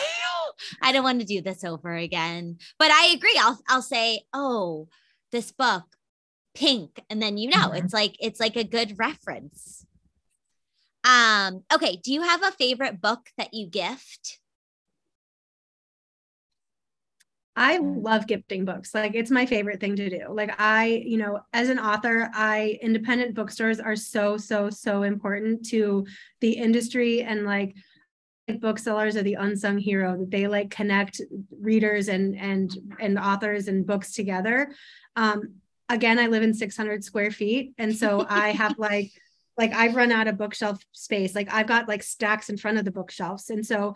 I 0.81 0.93
don't 0.93 1.05
want 1.05 1.21
to 1.21 1.27
do 1.27 1.43
this 1.43 1.65
over 1.65 1.93
again. 1.93 2.57
But 2.79 2.93
I 2.93 3.13
agree. 3.15 3.39
I'll 3.39 3.61
I'll 3.69 3.83
say, 3.83 4.23
oh, 4.33 4.89
this 5.33 5.53
book, 5.53 5.85
pink, 6.55 6.99
and 7.11 7.21
then 7.21 7.37
you 7.37 7.51
know, 7.51 7.69
mm-hmm. 7.69 7.85
it's 7.85 7.93
like 7.93 8.17
it's 8.21 8.41
like 8.41 8.57
a 8.57 8.65
good 8.65 8.99
reference. 8.99 9.85
Um, 11.05 11.63
okay, 11.73 12.01
do 12.03 12.13
you 12.13 12.23
have 12.23 12.43
a 12.43 12.51
favorite 12.53 13.01
book 13.01 13.29
that 13.37 13.53
you 13.53 13.67
gift? 13.69 14.39
I 17.57 17.79
love 17.79 18.27
gifting 18.27 18.65
books. 18.65 18.95
Like 18.95 19.15
it's 19.15 19.31
my 19.31 19.47
favorite 19.47 19.81
thing 19.81 19.95
to 19.97 20.11
do. 20.11 20.27
Like 20.29 20.59
I, 20.59 20.87
you 21.07 21.19
know, 21.19 21.41
as 21.53 21.69
an 21.69 21.79
author, 21.79 22.29
I 22.35 22.79
independent 22.83 23.35
bookstores 23.35 23.79
are 23.79 23.95
so 23.95 24.37
so 24.37 24.71
so 24.71 25.05
important 25.05 25.67
to 25.67 26.05
the 26.41 26.53
industry 26.53 27.23
and 27.23 27.45
like 27.45 27.77
booksellers 28.61 29.17
are 29.17 29.23
the 29.23 29.35
unsung 29.35 29.79
hero 29.79 30.19
that 30.19 30.31
they 30.31 30.49
like 30.49 30.71
connect 30.71 31.21
readers 31.61 32.09
and 32.09 32.37
and 32.37 32.77
and 32.99 33.19
authors 33.19 33.69
and 33.69 33.87
books 33.87 34.13
together. 34.13 34.75
Um 35.15 35.55
again, 35.89 36.19
I 36.19 36.27
live 36.27 36.43
in 36.43 36.55
600 36.55 37.05
square 37.05 37.31
feet 37.31 37.75
and 37.79 37.95
so 37.97 38.27
I 38.29 38.51
have 38.51 38.79
like 38.79 39.13
like 39.57 39.73
I've 39.73 39.95
run 39.95 40.13
out 40.13 40.29
of 40.29 40.39
bookshelf 40.39 40.85
space. 40.93 41.35
Like 41.35 41.53
I've 41.53 41.67
got 41.67 41.89
like 41.89 42.03
stacks 42.03 42.49
in 42.49 42.57
front 42.57 42.79
of 42.79 42.85
the 42.85 42.91
bookshelves. 42.91 43.51
And 43.51 43.65
so 43.65 43.95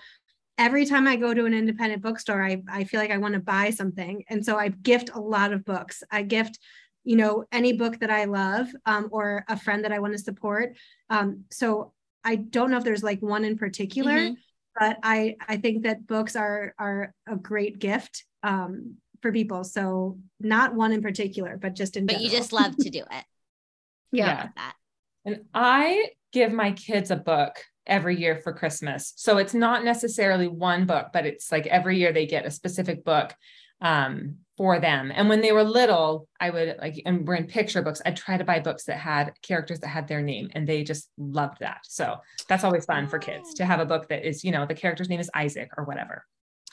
every 0.57 0.85
time 0.85 1.07
I 1.07 1.17
go 1.17 1.35
to 1.35 1.47
an 1.47 1.55
independent 1.55 2.03
bookstore, 2.03 2.43
I, 2.43 2.63
I 2.71 2.85
feel 2.85 3.01
like 3.01 3.11
I 3.11 3.19
want 3.19 3.35
to 3.35 3.41
buy 3.41 3.71
something. 3.71 4.25
And 4.29 4.45
so 4.45 4.57
I 4.57 4.69
gift 4.69 5.11
a 5.15 5.21
lot 5.21 5.53
of 5.53 5.65
books. 5.65 6.03
I 6.11 6.23
gift, 6.23 6.59
you 7.05 7.17
know, 7.17 7.45
any 7.53 7.73
book 7.73 8.01
that 8.01 8.11
I 8.11 8.25
love 8.25 8.69
um, 8.87 9.09
or 9.11 9.45
a 9.49 9.59
friend 9.59 9.85
that 9.85 9.93
I 9.93 10.01
want 10.01 10.13
to 10.13 10.19
support. 10.19 10.77
Um, 11.11 11.45
so 11.51 11.93
I 12.25 12.37
don't 12.37 12.71
know 12.71 12.79
if 12.79 12.85
there's 12.85 13.05
like 13.05 13.23
one 13.23 13.45
in 13.45 13.57
particular, 13.57 14.13
mm-hmm. 14.13 14.35
but 14.79 14.99
I, 15.03 15.37
I 15.49 15.57
think 15.57 15.85
that 15.85 16.07
books 16.07 16.37
are, 16.37 16.75
are 16.79 17.15
a 17.27 17.37
great 17.37 17.79
gift 17.79 18.25
um, 18.43 18.97
for 19.23 19.33
people. 19.33 19.65
So 19.65 20.19
not 20.41 20.75
one 20.75 20.93
in 20.93 21.03
particular, 21.03 21.57
but 21.57 21.75
just 21.75 21.97
in 21.97 22.07
But 22.07 22.15
general. 22.15 22.31
you 22.31 22.37
just 22.37 22.53
love 22.53 22.77
to 22.77 22.91
do 22.91 23.01
it. 23.01 23.25
yeah. 24.13 24.49
yeah. 24.57 24.73
And 25.29 25.45
I 25.53 26.11
give 26.33 26.53
my 26.53 26.73
kids 26.73 27.11
a 27.11 27.17
book 27.17 27.63
every 27.87 28.19
year 28.19 28.37
for 28.37 28.53
Christmas. 28.53 29.13
So 29.17 29.39
it's 29.39 29.55
not 29.55 29.85
necessarily 29.85 30.49
one 30.49 30.87
book, 30.87 31.09
but 31.13 31.27
it's 31.27 31.53
like 31.53 31.67
every 31.67 31.99
year 31.99 32.13
they 32.13 32.27
get 32.27 32.47
a 32.47 32.51
specific 32.51 33.05
book 33.05 33.35
um, 33.81 34.37
for 34.57 34.81
them. 34.81 35.13
And 35.15 35.29
when 35.29 35.43
they 35.43 35.53
were 35.53 35.65
little, 35.65 36.29
I 36.41 36.51
would 36.51 36.77
like, 36.81 37.01
and 37.05 37.27
we're 37.27 37.35
in 37.35 37.47
picture 37.47 37.83
books, 37.83 38.01
I'd 38.05 38.17
try 38.17 38.39
to 38.39 38.45
buy 38.45 38.61
books 38.61 38.85
that 38.85 38.99
had 38.99 39.33
characters 39.43 39.81
that 39.81 39.89
had 39.89 40.09
their 40.09 40.23
name 40.23 40.49
and 40.53 40.67
they 40.67 40.83
just 40.83 41.11
loved 41.19 41.59
that. 41.61 41.81
So 41.85 42.17
that's 42.49 42.65
always 42.65 42.87
fun 42.87 43.07
for 43.07 43.19
kids 43.19 43.55
to 43.55 43.65
have 43.65 43.81
a 43.81 43.87
book 43.87 44.09
that 44.09 44.27
is, 44.27 44.45
you 44.45 44.51
know, 44.51 44.67
the 44.67 44.75
character's 44.75 45.09
name 45.09 45.21
is 45.21 45.31
Isaac 45.35 45.71
or 45.77 45.85
whatever. 45.85 46.25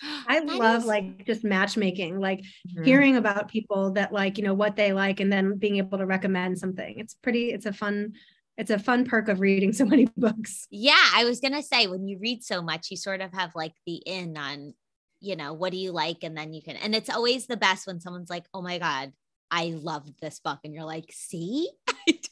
I 0.28 0.39
love 0.39 0.86
like 0.86 1.26
just 1.26 1.43
matchmaking, 1.43 2.20
like 2.20 2.39
mm-hmm. 2.39 2.84
hearing 2.84 3.18
about 3.18 3.49
people 3.49 3.91
that 3.91 4.12
like, 4.12 4.38
you 4.38 4.43
know, 4.43 4.53
what 4.53 4.76
they 4.76 4.93
like 4.93 5.20
and 5.20 5.32
then 5.32 5.58
being 5.58 5.78
able 5.78 5.97
to 5.97 6.06
recommend 6.06 6.60
something. 6.60 6.99
It's 6.99 7.14
pretty, 7.14 7.51
it's 7.51 7.66
a 7.66 7.74
fun, 7.74 8.14
it's 8.58 8.72
a 8.72 8.80
fun 8.80 9.06
perk 9.06 9.28
of 9.28 9.39
reading 9.39 9.74
so 9.74 9.86
many 9.86 10.08
books. 10.18 10.68
Yeah, 10.70 11.03
I 11.14 11.26
was 11.26 11.39
gonna 11.39 11.64
say 11.64 11.88
when 11.88 12.08
you 12.08 12.18
read 12.20 12.43
so 12.43 12.62
much, 12.62 12.91
you 12.91 12.97
sort 12.97 13.22
of 13.22 13.34
have 13.34 13.56
like 13.56 13.74
the 13.86 13.95
in 13.95 14.38
on, 14.38 14.74
you 15.20 15.36
know, 15.36 15.53
what 15.53 15.72
do 15.72 15.78
you 15.78 15.91
like, 15.91 16.24
and 16.24 16.38
then 16.38 16.53
you 16.53 16.62
can. 16.62 16.76
And 16.78 16.95
it's 16.95 17.10
always 17.10 17.47
the 17.47 17.58
best 17.58 17.88
when 17.88 17.99
someone's 17.99 18.30
like, 18.30 18.45
"Oh 18.53 18.62
my 18.62 18.78
god, 18.80 19.14
I 19.51 19.76
loved 19.76 20.20
this 20.22 20.39
book," 20.39 20.60
and 20.64 20.74
you're 20.74 20.84
like, 20.86 21.12
"See." 21.12 21.70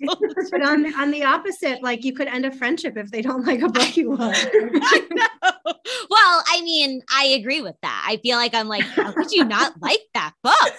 but 0.52 0.62
on 0.62 0.94
on 1.00 1.12
the 1.12 1.24
opposite, 1.24 1.82
like 1.82 2.04
you 2.04 2.14
could 2.14 2.28
end 2.28 2.46
a 2.46 2.52
friendship 2.52 2.96
if 2.98 3.10
they 3.10 3.22
don't 3.22 3.46
like 3.46 3.62
a 3.62 3.70
book 3.70 3.98
you 3.98 4.16
love. 4.16 4.36
well, 4.54 6.44
I 6.48 6.62
mean, 6.64 7.02
I 7.10 7.26
agree 7.40 7.62
with 7.62 7.76
that. 7.82 8.06
I 8.08 8.18
feel 8.18 8.38
like 8.38 8.54
I'm 8.54 8.68
like, 8.68 8.84
how 8.84 9.12
could 9.14 9.32
you 9.32 9.46
not 9.46 9.74
like 9.82 10.02
that 10.14 10.34
book? 10.44 10.74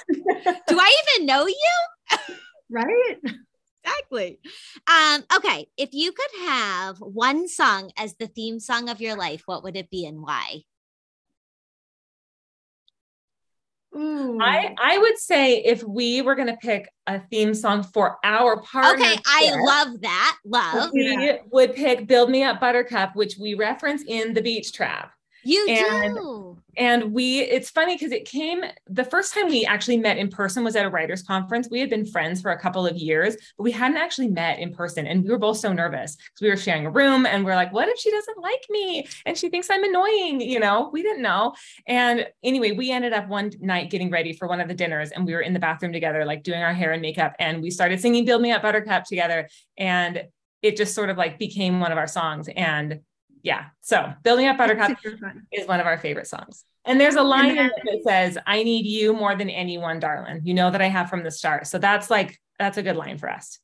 Do 0.69 0.79
I 0.79 0.97
even 1.17 1.27
know 1.27 1.47
you? 1.47 2.27
right 2.71 3.17
exactly. 3.85 4.39
Um, 4.89 5.25
okay, 5.37 5.67
if 5.77 5.91
you 5.93 6.13
could 6.13 6.41
have 6.47 6.99
one 6.99 7.49
song 7.49 7.91
as 7.97 8.15
the 8.15 8.27
theme 8.27 8.61
song 8.61 8.89
of 8.89 9.01
your 9.01 9.17
life, 9.17 9.43
what 9.47 9.63
would 9.63 9.77
it 9.77 9.91
be 9.91 10.07
and 10.07 10.23
why? 10.23 10.63
Ooh. 13.97 14.39
I 14.41 14.75
I 14.77 14.99
would 14.99 15.19
say 15.19 15.59
if 15.59 15.85
we 15.85 16.21
were 16.21 16.35
going 16.35 16.49
to 16.49 16.57
pick 16.57 16.91
a 17.07 17.21
theme 17.31 17.55
song 17.55 17.85
for 17.85 18.19
our 18.25 18.61
partner. 18.61 19.05
Okay, 19.05 19.17
I 19.25 19.55
love 19.55 20.01
that. 20.01 20.37
Love. 20.45 20.91
We 20.93 21.39
would 21.53 21.77
pick 21.77 22.09
"Build 22.09 22.29
Me 22.29 22.43
Up, 22.43 22.59
Buttercup," 22.59 23.15
which 23.15 23.37
we 23.39 23.55
reference 23.55 24.03
in 24.09 24.35
the 24.35 24.43
Beach 24.43 24.73
Trap. 24.73 25.14
You 25.45 25.67
and, 25.69 26.15
do. 26.15 26.59
And 26.77 27.13
we, 27.13 27.41
it's 27.41 27.71
funny 27.71 27.95
because 27.95 28.13
it 28.13 28.25
came 28.25 28.63
the 28.87 29.05
first 29.05 29.35
time 29.35 29.49
we 29.49 29.65
actually 29.65 29.99
met 29.99 30.19
in 30.19 30.29
person 30.29 30.65
was 30.65 30.77
at 30.77 30.85
a 30.85 30.91
writers 30.91 31.23
conference. 31.23 31.69
We 31.71 31.81
had 31.81 31.91
been 31.91 32.07
friends 32.07 32.41
for 32.41 32.51
a 32.51 32.59
couple 32.59 32.87
of 32.87 32.97
years, 32.97 33.37
but 33.57 33.65
we 33.65 33.73
hadn't 33.73 33.97
actually 33.97 34.29
met 34.29 34.59
in 34.59 34.73
person. 34.73 35.07
And 35.07 35.23
we 35.23 35.31
were 35.31 35.39
both 35.39 35.59
so 35.59 35.73
nervous 35.73 36.17
because 36.17 36.41
we 36.41 36.49
were 36.49 36.57
sharing 36.57 36.87
a 36.87 36.91
room 36.91 37.27
and 37.27 37.45
we're 37.45 37.55
like, 37.55 37.73
what 37.73 37.89
if 37.89 37.99
she 37.99 38.11
doesn't 38.11 38.41
like 38.41 38.65
me 38.71 39.07
and 39.27 39.37
she 39.37 39.49
thinks 39.49 39.69
I'm 39.71 39.85
annoying? 39.85 40.41
You 40.41 40.61
know, 40.61 40.91
we 40.93 41.03
didn't 41.03 41.23
know. 41.23 41.55
And 41.87 42.27
anyway, 42.43 42.73
we 42.73 42.91
ended 42.91 43.13
up 43.13 43.29
one 43.29 43.53
night 43.61 43.91
getting 43.91 44.11
ready 44.11 44.33
for 44.33 44.49
one 44.49 44.61
of 44.61 44.69
the 44.69 44.75
dinners 44.75 45.11
and 45.11 45.27
we 45.27 45.35
were 45.35 45.43
in 45.43 45.53
the 45.53 45.61
bathroom 45.61 45.93
together, 45.93 46.25
like 46.25 46.43
doing 46.43 46.63
our 46.63 46.75
hair 46.75 46.93
and 46.93 47.03
makeup. 47.03 47.35
And 47.39 47.63
we 47.63 47.71
started 47.71 48.01
singing 48.01 48.25
Build 48.25 48.43
Me 48.43 48.53
Up 48.53 48.63
Buttercup 48.63 49.05
together. 49.05 49.49
And 49.79 50.25
it 50.63 50.77
just 50.77 50.95
sort 50.95 51.11
of 51.11 51.19
like 51.19 51.39
became 51.39 51.79
one 51.79 51.93
of 51.93 51.99
our 51.99 52.07
songs. 52.07 52.49
And 52.57 53.01
yeah. 53.45 53.67
So 53.83 54.13
Build 54.25 54.39
Me 54.39 54.47
Up 54.49 54.59
Buttercup 54.59 54.99
is 55.53 55.69
one 55.69 55.79
of 55.79 55.87
our 55.87 55.99
favorite 55.99 56.27
songs. 56.27 56.65
And 56.87 57.01
there's 57.01 57.15
a 57.15 57.23
line 57.23 57.55
then, 57.55 57.71
that 57.85 58.01
says, 58.03 58.39
I 58.47 58.63
need 58.63 58.87
you 58.87 59.13
more 59.13 59.37
than 59.37 59.49
anyone, 59.49 60.01
darling. 60.01 60.41
You 60.45 60.55
know 60.55 60.71
that 60.71 60.83
I 60.83 60.89
have 60.89 61.09
from 61.09 61.23
the 61.23 61.31
start. 61.31 61.67
So 61.67 61.79
that's 61.79 62.11
like, 62.11 62.41
that's 62.59 62.79
a 62.79 62.83
good 62.83 62.97
line 62.97 63.19
for 63.19 63.31
us. 63.31 63.61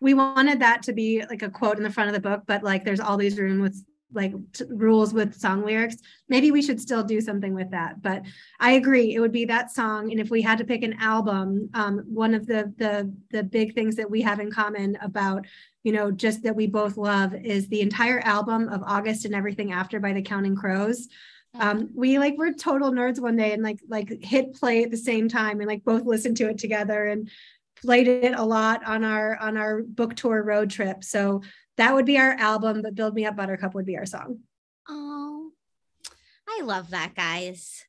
We 0.00 0.14
wanted 0.14 0.60
that 0.60 0.82
to 0.84 0.92
be 0.92 1.24
like 1.28 1.42
a 1.42 1.50
quote 1.50 1.78
in 1.78 1.82
the 1.82 1.90
front 1.90 2.08
of 2.08 2.14
the 2.14 2.20
book, 2.20 2.44
but 2.46 2.62
like 2.62 2.84
there's 2.84 3.00
all 3.00 3.16
these 3.16 3.38
room 3.38 3.60
with 3.60 3.82
like 4.12 4.32
t- 4.52 4.64
rules 4.68 5.12
with 5.12 5.34
song 5.34 5.64
lyrics 5.64 5.96
maybe 6.28 6.50
we 6.50 6.62
should 6.62 6.80
still 6.80 7.02
do 7.02 7.20
something 7.20 7.54
with 7.54 7.70
that. 7.70 8.00
But 8.02 8.22
i 8.60 8.72
agree 8.72 9.14
it 9.14 9.20
would 9.20 9.32
be 9.32 9.44
that 9.46 9.72
song 9.72 10.10
and 10.10 10.20
if 10.20 10.30
we 10.30 10.42
had 10.42 10.58
to 10.58 10.64
pick 10.64 10.82
an 10.82 10.94
album 11.00 11.70
um, 11.74 12.04
one 12.06 12.34
of 12.34 12.46
the 12.46 12.72
the 12.76 13.12
the 13.30 13.42
big 13.42 13.74
things 13.74 13.96
that 13.96 14.10
we 14.10 14.22
have 14.22 14.40
in 14.40 14.50
common 14.50 14.96
about 15.00 15.46
you 15.82 15.92
know 15.92 16.10
just 16.10 16.42
that 16.42 16.56
we 16.56 16.66
both 16.66 16.96
love 16.96 17.34
is 17.34 17.68
the 17.68 17.80
entire 17.80 18.20
album 18.20 18.68
of 18.68 18.82
august 18.86 19.24
and 19.24 19.34
everything 19.34 19.72
after 19.72 20.00
by 20.00 20.12
the 20.12 20.22
counting 20.22 20.56
crows. 20.56 21.08
Um, 21.58 21.90
we 21.94 22.18
like 22.18 22.36
were 22.36 22.52
total 22.52 22.90
nerds 22.90 23.20
one 23.20 23.36
day 23.36 23.52
and 23.52 23.62
like 23.62 23.78
like 23.88 24.22
hit 24.22 24.54
play 24.54 24.82
at 24.82 24.90
the 24.90 24.96
same 24.96 25.28
time 25.28 25.60
and 25.60 25.68
like 25.68 25.84
both 25.84 26.04
listened 26.04 26.36
to 26.38 26.48
it 26.48 26.58
together 26.58 27.06
and 27.06 27.30
played 27.80 28.08
it 28.08 28.34
a 28.34 28.42
lot 28.42 28.84
on 28.84 29.04
our 29.04 29.36
on 29.36 29.56
our 29.56 29.82
book 29.82 30.16
tour 30.16 30.42
road 30.42 30.70
trip. 30.70 31.04
So 31.04 31.42
that 31.76 31.94
would 31.94 32.06
be 32.06 32.18
our 32.18 32.32
album, 32.32 32.82
but 32.82 32.94
Build 32.94 33.14
Me 33.14 33.26
Up 33.26 33.36
Buttercup 33.36 33.74
would 33.74 33.86
be 33.86 33.96
our 33.96 34.06
song. 34.06 34.40
Oh, 34.88 35.50
I 36.48 36.62
love 36.62 36.90
that, 36.90 37.14
guys. 37.14 37.84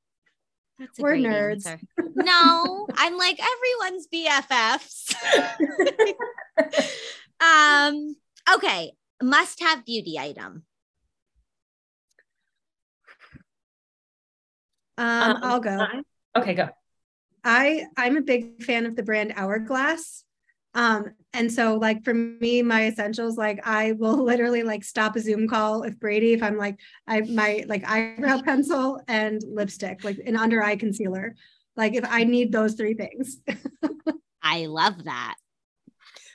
That's 0.80 1.00
We're 1.00 1.16
nerds. 1.16 1.66
no, 1.98 2.88
I'm 2.96 3.18
like 3.18 3.40
everyone's 3.40 4.08
BFFs. 4.08 5.16
um, 7.40 8.16
okay. 8.56 8.92
Must 9.24 9.62
have 9.62 9.86
beauty 9.86 10.20
item. 10.20 10.64
Um, 14.98 15.08
um 15.08 15.40
I'll 15.44 15.60
go. 15.62 15.88
Okay, 16.36 16.54
go. 16.54 16.70
I 17.46 17.86
I'm 17.96 18.18
a 18.18 18.22
big 18.22 18.64
fan 18.64 18.86
of 18.86 18.96
the 18.96 19.04
brand 19.04 19.34
Hourglass. 19.36 20.26
Um, 20.76 21.14
and 21.34 21.52
so 21.52 21.76
like 21.76 22.04
for 22.04 22.14
me, 22.14 22.62
my 22.62 22.88
essentials, 22.88 23.38
like 23.38 23.66
I 23.66 23.94
will 23.94 24.24
literally 24.24 24.62
like 24.64 24.84
stop 24.84 25.16
a 25.16 25.22
Zoom 25.22 25.48
call 25.48 25.84
if 25.84 25.98
Brady, 25.98 26.34
if 26.34 26.44
I'm 26.44 26.58
like 26.58 26.80
I 27.08 27.22
my 27.22 27.64
like 27.68 27.90
eyebrow 27.90 28.42
pencil 28.46 29.02
and 29.08 29.42
lipstick, 29.48 30.04
like 30.04 30.20
an 30.26 30.36
under 30.36 30.62
eye 30.62 30.76
concealer. 30.76 31.36
Like 31.76 31.96
if 31.96 32.06
I 32.08 32.26
need 32.26 32.52
those 32.52 32.76
three 32.76 32.94
things. 32.94 33.38
I 34.44 34.68
love 34.68 35.06
that. 35.06 35.36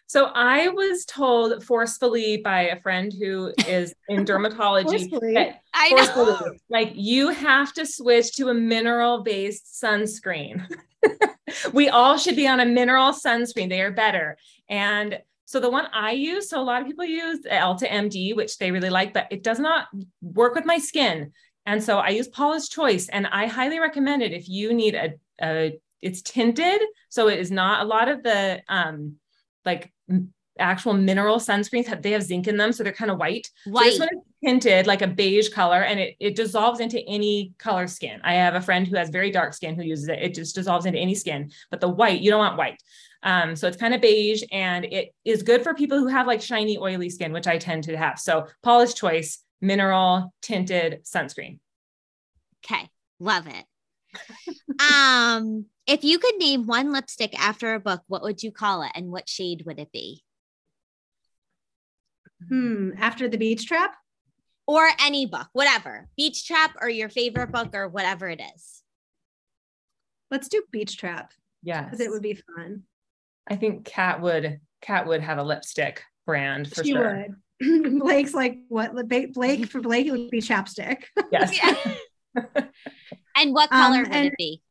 So 0.07 0.24
I 0.34 0.68
was 0.68 1.05
told 1.05 1.62
forcefully 1.62 2.38
by 2.38 2.62
a 2.62 2.80
friend 2.80 3.12
who 3.12 3.53
is 3.68 3.95
in 4.09 4.24
dermatology 4.24 5.09
that 5.34 5.61
I 5.72 5.91
know. 5.91 6.53
like 6.68 6.91
you 6.97 7.28
have 7.28 7.72
to 7.74 7.86
switch 7.86 8.34
to 8.36 8.49
a 8.49 8.55
mineral 8.55 9.22
based 9.22 9.80
sunscreen. 9.80 10.66
we 11.72 11.88
all 11.88 12.16
should 12.16 12.36
be 12.36 12.48
on 12.48 12.61
a 12.61 12.66
mineral 12.66 13.12
sunscreen. 13.12 13.68
They 13.68 13.80
are 13.80 13.90
better. 13.90 14.36
And 14.68 15.18
so 15.44 15.59
the 15.59 15.70
one 15.70 15.86
I 15.92 16.12
use, 16.12 16.48
so 16.48 16.61
a 16.61 16.62
lot 16.62 16.80
of 16.80 16.86
people 16.86 17.05
use 17.05 17.40
Elta 17.44 17.88
MD, 17.88 18.36
which 18.36 18.59
they 18.59 18.70
really 18.70 18.90
like, 18.90 19.12
but 19.12 19.26
it 19.30 19.42
does 19.42 19.59
not 19.59 19.88
work 20.22 20.55
with 20.55 20.64
my 20.64 20.78
skin. 20.78 21.32
And 21.66 21.82
so 21.82 21.98
I 21.98 22.11
use 22.11 22.28
Paula's 22.28 22.68
Choice, 22.68 23.09
and 23.09 23.26
I 23.26 23.46
highly 23.46 23.80
recommend 23.80 24.22
it 24.22 24.32
if 24.32 24.48
you 24.48 24.72
need 24.72 24.94
a, 24.94 25.14
a 25.42 25.78
it's 26.01 26.22
tinted, 26.22 26.80
so 27.09 27.28
it 27.28 27.38
is 27.38 27.51
not 27.51 27.84
a 27.84 27.88
lot 27.88 28.09
of 28.09 28.22
the 28.22 28.62
um 28.68 29.16
like 29.64 29.92
actual 30.59 30.92
mineral 30.92 31.36
sunscreens 31.36 31.86
have 31.86 32.03
they 32.03 32.11
have 32.12 32.22
zinc 32.22 32.48
in 32.48 32.57
them, 32.57 32.72
so 32.72 32.82
they're 32.82 32.92
kind 32.92 33.11
of 33.11 33.18
white. 33.18 33.48
White. 33.66 33.84
So 33.84 33.90
this 33.90 33.98
one 34.01 34.09
is 34.09 34.24
tinted 34.44 34.86
like 34.86 35.03
a 35.03 35.07
beige 35.07 35.48
color, 35.48 35.82
and 35.82 36.01
it 36.01 36.16
it 36.20 36.36
dissolves 36.36 36.80
into 36.80 37.01
any 37.07 37.53
color 37.59 37.86
skin. 37.86 38.20
I 38.24 38.34
have 38.34 38.55
a 38.55 38.61
friend 38.61 38.86
who 38.86 38.96
has 38.96 39.11
very 39.11 39.30
dark 39.30 39.55
skin 39.55 39.74
who 39.74 39.82
uses 39.82 40.09
it. 40.09 40.18
It 40.20 40.34
just 40.34 40.55
dissolves 40.55 40.86
into 40.86 40.98
any 40.98 41.14
skin. 41.14 41.51
But 41.70 41.80
the 41.80 41.88
white, 41.88 42.20
you 42.20 42.30
don't 42.30 42.38
want 42.38 42.59
white. 42.59 42.80
Um, 43.22 43.55
so 43.55 43.68
it's 43.68 43.76
kind 43.76 43.94
of 43.94 44.01
beige, 44.01 44.42
and 44.51 44.84
it 44.84 45.14
is 45.24 45.42
good 45.42 45.62
for 45.62 45.74
people 45.74 45.98
who 45.98 46.07
have 46.07 46.26
like 46.26 46.40
shiny, 46.40 46.78
oily 46.78 47.11
skin, 47.11 47.32
which 47.32 47.46
I 47.46 47.59
tend 47.59 47.84
to 47.84 47.96
have. 47.96 48.18
So 48.18 48.46
Paula's 48.62 48.94
Choice 48.94 49.38
mineral 49.61 50.32
tinted 50.42 51.05
sunscreen. 51.05 51.59
Okay, 52.64 52.88
love 53.18 53.46
it. 53.46 53.64
um, 54.80 55.66
if 55.86 56.03
you 56.05 56.18
could 56.18 56.36
name 56.36 56.66
one 56.66 56.92
lipstick 56.92 57.38
after 57.38 57.74
a 57.74 57.80
book, 57.80 58.03
what 58.09 58.22
would 58.22 58.42
you 58.42 58.53
call 58.53 58.82
it, 58.82 58.92
and 58.94 59.11
what 59.11 59.28
shade 59.28 59.64
would 59.66 59.78
it 59.78 59.92
be? 59.92 60.22
Hmm. 62.49 62.91
After 62.99 63.28
the 63.28 63.38
beach 63.38 63.66
trap? 63.66 63.95
Or 64.66 64.88
any 65.01 65.26
book, 65.26 65.49
whatever. 65.53 66.09
Beach 66.16 66.47
trap 66.47 66.76
or 66.80 66.88
your 66.88 67.09
favorite 67.09 67.51
book 67.51 67.74
or 67.74 67.88
whatever 67.88 68.28
it 68.28 68.41
is. 68.55 68.82
Let's 70.30 70.49
do 70.49 70.62
beach 70.70 70.97
trap. 70.97 71.32
Yeah. 71.62 71.84
Because 71.84 72.01
it 72.01 72.11
would 72.11 72.22
be 72.22 72.34
fun. 72.57 72.84
I 73.49 73.57
think 73.57 73.84
Kat 73.84 74.20
would 74.20 74.61
Kat 74.80 75.07
would 75.07 75.20
have 75.20 75.38
a 75.38 75.43
lipstick 75.43 76.05
brand 76.24 76.72
for 76.72 76.84
she 76.84 76.93
sure. 76.93 77.26
Would. 77.61 77.99
Blake's 77.99 78.32
like 78.32 78.59
what 78.68 78.95
Blake 79.09 79.66
for 79.66 79.80
Blake 79.80 80.07
it 80.07 80.12
would 80.12 80.30
be 80.30 80.41
chapstick. 80.41 81.05
Yes. 81.32 81.59
and 83.36 83.53
what 83.53 83.70
color 83.70 83.99
um, 83.99 84.03
would 84.05 84.14
and, 84.14 84.26
it 84.28 84.34
be? 84.38 84.62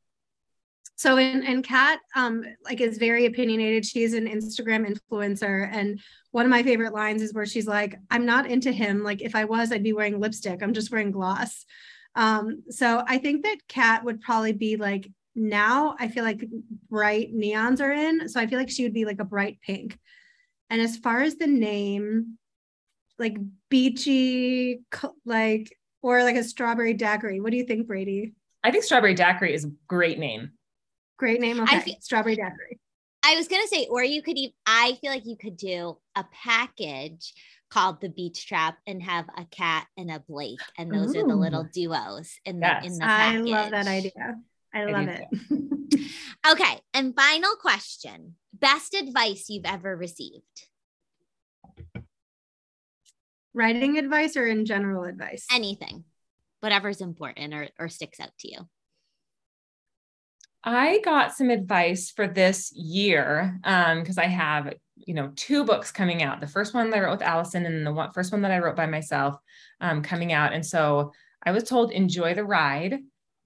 So 1.00 1.18
and 1.18 1.46
and 1.46 1.64
kat 1.64 2.02
um 2.18 2.44
like 2.66 2.82
is 2.82 2.98
very 2.98 3.26
opinionated. 3.26 3.86
She's 3.86 4.14
an 4.14 4.28
instagram 4.28 4.86
influencer 4.86 5.70
and 5.72 6.02
one 6.32 6.46
of 6.46 6.52
my 6.52 6.62
favorite 6.62 6.94
lines 6.94 7.22
is 7.22 7.34
where 7.34 7.46
she's 7.46 7.68
like 7.68 7.96
i'm 8.12 8.26
not 8.26 8.52
into 8.52 8.70
him. 8.74 9.02
Like 9.02 9.22
if 9.22 9.34
i 9.34 9.46
was 9.46 9.72
i'd 9.72 9.82
be 9.82 9.94
wearing 9.94 10.20
lipstick. 10.20 10.62
I'm 10.62 10.74
just 10.74 10.92
wearing 10.92 11.12
gloss. 11.12 11.66
Um 12.16 12.64
so 12.70 13.02
i 13.08 13.18
think 13.18 13.44
that 13.44 13.60
kat 13.70 14.04
would 14.04 14.20
probably 14.20 14.52
be 14.52 14.76
like 14.76 15.10
now 15.36 15.96
i 16.00 16.10
feel 16.10 16.26
like 16.26 16.44
bright 16.90 17.34
neons 17.34 17.80
are 17.80 17.94
in 17.94 18.28
so 18.28 18.42
i 18.42 18.48
feel 18.48 18.60
like 18.60 18.70
she 18.70 18.84
would 18.84 18.94
be 18.94 19.06
like 19.06 19.22
a 19.22 19.26
bright 19.26 19.60
pink. 19.62 19.98
And 20.70 20.82
as 20.82 20.98
far 20.98 21.22
as 21.22 21.38
the 21.38 21.48
name 21.48 22.38
like 23.18 23.38
beachy 23.70 24.82
like 25.26 25.74
or 26.02 26.24
like 26.24 26.36
a 26.36 26.44
strawberry 26.44 26.94
daiquiri 26.94 27.40
what 27.40 27.52
do 27.52 27.58
you 27.58 27.64
think 27.64 27.88
brady? 27.88 28.34
I 28.66 28.72
think 28.72 28.84
strawberry 28.84 29.14
daiquiri 29.14 29.54
is 29.54 29.64
a 29.64 29.72
great 29.88 30.20
name 30.20 30.52
Great 31.20 31.42
name. 31.42 31.60
Okay. 31.60 31.82
Feel, 31.82 31.96
Strawberry 32.00 32.38
daiquiri. 32.38 32.80
I 33.24 33.36
was 33.36 33.50
gonna 33.50 33.68
say, 33.68 33.88
or 33.90 34.04
you 34.04 34.22
could 34.22 34.38
even 34.38 34.54
I 34.66 34.98
feel 35.02 35.12
like 35.12 35.26
you 35.26 35.36
could 35.36 35.58
do 35.58 35.98
a 36.16 36.26
package 36.32 37.34
called 37.70 38.02
the 38.02 38.10
beach 38.10 38.48
trap 38.48 38.78
and 38.88 39.04
have 39.04 39.26
a 39.38 39.46
Kat 39.46 39.86
and 39.98 40.10
a 40.10 40.24
Blake. 40.28 40.62
And 40.78 40.92
those 40.92 41.16
Ooh. 41.16 41.20
are 41.20 41.28
the 41.28 41.36
little 41.36 41.68
duos 41.72 42.34
in 42.46 42.62
the 42.62 42.84
in 42.84 42.94
the 42.94 43.00
package. 43.02 43.52
I 43.52 43.62
love 43.62 43.72
that 43.72 43.88
idea. 43.88 44.36
I 44.74 44.86
love 44.86 45.08
I 45.08 45.28
it. 45.32 46.02
okay. 46.52 46.80
And 46.94 47.16
final 47.16 47.56
question. 47.56 48.36
Best 48.54 48.94
advice 48.94 49.50
you've 49.50 49.66
ever 49.66 49.96
received. 49.96 50.44
Writing 53.54 53.98
advice 53.98 54.38
or 54.38 54.48
in 54.48 54.66
general 54.66 55.04
advice? 55.04 55.46
Anything. 55.52 56.06
Whatever's 56.62 57.02
important 57.02 57.54
or, 57.54 57.70
or 57.80 57.90
sticks 57.90 58.20
out 58.20 58.32
to 58.40 58.52
you. 58.52 58.60
I 60.64 61.00
got 61.06 61.34
some 61.34 61.50
advice 61.50 62.12
for 62.12 62.28
this 62.28 62.72
year 62.74 63.58
because 63.64 64.18
um, 64.18 64.24
I 64.24 64.28
have, 64.28 64.74
you 64.96 65.14
know, 65.14 65.32
two 65.36 65.64
books 65.64 65.92
coming 65.92 66.22
out. 66.22 66.42
The 66.42 66.48
first 66.48 66.74
one 66.74 66.90
that 66.90 66.98
I 66.98 67.02
wrote 67.02 67.20
with 67.20 67.22
Alison, 67.22 67.66
and 67.66 67.86
the 67.86 67.94
one, 67.94 68.12
first 68.12 68.32
one 68.32 68.42
that 68.42 68.52
I 68.52 68.60
wrote 68.60 68.76
by 68.76 68.86
myself 68.86 69.36
um, 69.80 70.02
coming 70.02 70.34
out. 70.34 70.54
And 70.54 70.66
so 70.66 71.14
I 71.44 71.52
was 71.52 71.64
told 71.64 71.92
enjoy 71.92 72.34
the 72.34 72.44
ride, 72.44 73.00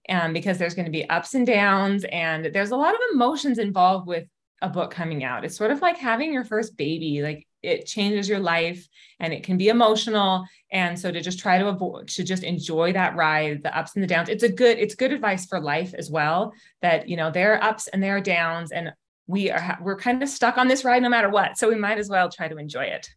um, 0.09 0.33
because 0.33 0.57
there's 0.57 0.73
going 0.73 0.85
to 0.85 0.91
be 0.91 1.07
ups 1.09 1.35
and 1.35 1.45
downs, 1.45 2.03
and 2.05 2.45
there's 2.45 2.71
a 2.71 2.75
lot 2.75 2.95
of 2.95 3.01
emotions 3.13 3.59
involved 3.59 4.07
with 4.07 4.27
a 4.61 4.69
book 4.69 4.91
coming 4.91 5.23
out. 5.23 5.45
It's 5.45 5.57
sort 5.57 5.71
of 5.71 5.81
like 5.81 5.97
having 5.97 6.33
your 6.33 6.43
first 6.45 6.75
baby. 6.75 7.21
Like 7.21 7.45
it 7.63 7.85
changes 7.85 8.29
your 8.29 8.39
life 8.39 8.87
and 9.19 9.33
it 9.33 9.43
can 9.43 9.57
be 9.57 9.69
emotional. 9.69 10.45
And 10.71 10.99
so 10.99 11.11
to 11.11 11.21
just 11.21 11.39
try 11.39 11.57
to 11.57 11.67
avoid 11.67 12.09
to 12.09 12.23
just 12.23 12.43
enjoy 12.43 12.93
that 12.93 13.15
ride 13.15 13.63
the 13.63 13.75
ups 13.75 13.95
and 13.95 14.03
the 14.03 14.07
downs 14.07 14.29
it's 14.29 14.43
a 14.43 14.49
good 14.49 14.77
it's 14.77 14.95
good 14.95 15.13
advice 15.13 15.45
for 15.45 15.59
life 15.59 15.93
as 15.97 16.11
well 16.11 16.53
that 16.81 17.07
you 17.07 17.15
know 17.15 17.31
there 17.31 17.53
are 17.53 17.63
ups 17.63 17.87
and 17.87 18.03
there 18.03 18.17
are 18.17 18.21
downs 18.21 18.71
and 18.71 18.91
we 19.27 19.49
are 19.49 19.77
we're 19.81 19.95
kind 19.95 20.21
of 20.21 20.29
stuck 20.29 20.57
on 20.57 20.67
this 20.67 20.83
ride 20.83 21.01
no 21.01 21.09
matter 21.09 21.29
what. 21.29 21.57
So 21.57 21.69
we 21.69 21.75
might 21.75 21.97
as 21.97 22.09
well 22.09 22.29
try 22.29 22.47
to 22.47 22.57
enjoy 22.57 22.85
it 22.85 23.09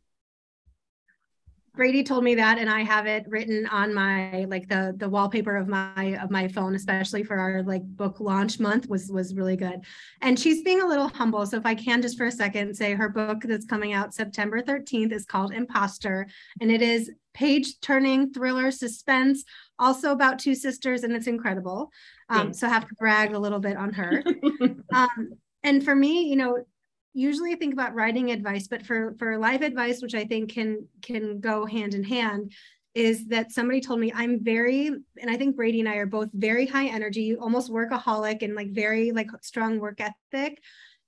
Brady 1.77 2.03
told 2.03 2.25
me 2.25 2.35
that 2.35 2.59
and 2.59 2.71
I 2.71 2.81
have 2.81 3.07
it 3.07 3.27
written 3.29 3.67
on 3.67 3.93
my 3.93 4.47
like 4.49 4.69
the 4.69 4.95
the 4.97 5.09
wallpaper 5.09 5.57
of 5.57 5.69
my 5.69 6.19
of 6.23 6.31
my 6.31 6.49
phone 6.49 6.75
especially 6.75 7.23
for 7.23 7.37
our 7.37 7.63
like 7.63 7.85
book 7.85 8.19
launch 8.19 8.59
month 8.59 8.89
was 8.89 9.11
was 9.11 9.35
really 9.35 9.57
good. 9.57 9.81
And 10.23 10.39
she's 10.39 10.63
being 10.63 10.81
a 10.81 10.87
little 10.87 11.09
humble 11.09 11.45
so 11.47 11.59
if 11.59 11.67
I 11.67 11.75
can 11.75 12.01
just 12.01 12.17
for 12.17 12.27
a 12.27 12.33
second 12.33 12.75
say 12.75 12.95
her 12.95 13.09
book 13.09 13.43
that's 13.43 13.67
coming 13.67 13.93
out 13.93 14.15
September 14.15 14.63
13th 14.63 15.13
is 15.13 15.27
called 15.27 15.53
Imposter 15.53 16.27
and 16.61 16.71
it 16.71 16.81
is 16.83 17.11
page 17.35 17.79
turning 17.81 18.33
thriller 18.33 18.71
suspense 18.71 19.45
also 19.79 20.13
about 20.13 20.39
two 20.39 20.55
sisters 20.55 21.05
and 21.05 21.15
it's 21.15 21.27
incredible. 21.27 21.93
Um, 22.31 22.53
so 22.53 22.67
I 22.67 22.71
have 22.71 22.89
to 22.89 22.95
brag 22.95 23.35
a 23.35 23.39
little 23.39 23.61
bit 23.61 23.77
on 23.77 23.93
her. 23.93 24.25
um, 24.95 25.33
and 25.63 25.85
for 25.85 25.95
me, 25.95 26.23
you 26.23 26.37
know, 26.37 26.65
usually 27.17 27.53
I 27.53 27.57
think 27.57 27.73
about 27.73 27.95
writing 27.95 28.31
advice, 28.31 28.69
but 28.69 28.85
for 28.85 29.15
for 29.19 29.39
life 29.39 29.63
advice, 29.63 30.03
which 30.03 30.15
I 30.15 30.25
think 30.25 30.53
can 30.53 30.87
can 31.01 31.41
go 31.41 31.65
hand 31.65 31.95
in 31.95 32.05
hand, 32.05 32.53
is 32.95 33.27
that 33.29 33.53
somebody 33.53 33.81
told 33.81 34.01
me 34.01 34.13
I'm 34.15 34.45
very, 34.45 34.89
and 34.89 35.31
I 35.31 35.37
think 35.37 35.57
Brady 35.57 35.81
and 35.81 35.89
I 35.89 35.97
are 35.97 36.07
both 36.07 36.29
very 36.33 36.67
high 36.67 36.87
energy, 36.87 37.37
almost 37.37 37.73
workaholic, 37.73 38.43
and 38.43 38.55
like 38.55 38.71
very 38.71 39.13
like 39.13 39.31
strong 39.43 39.81
work 39.81 40.01
ethic. 40.01 40.63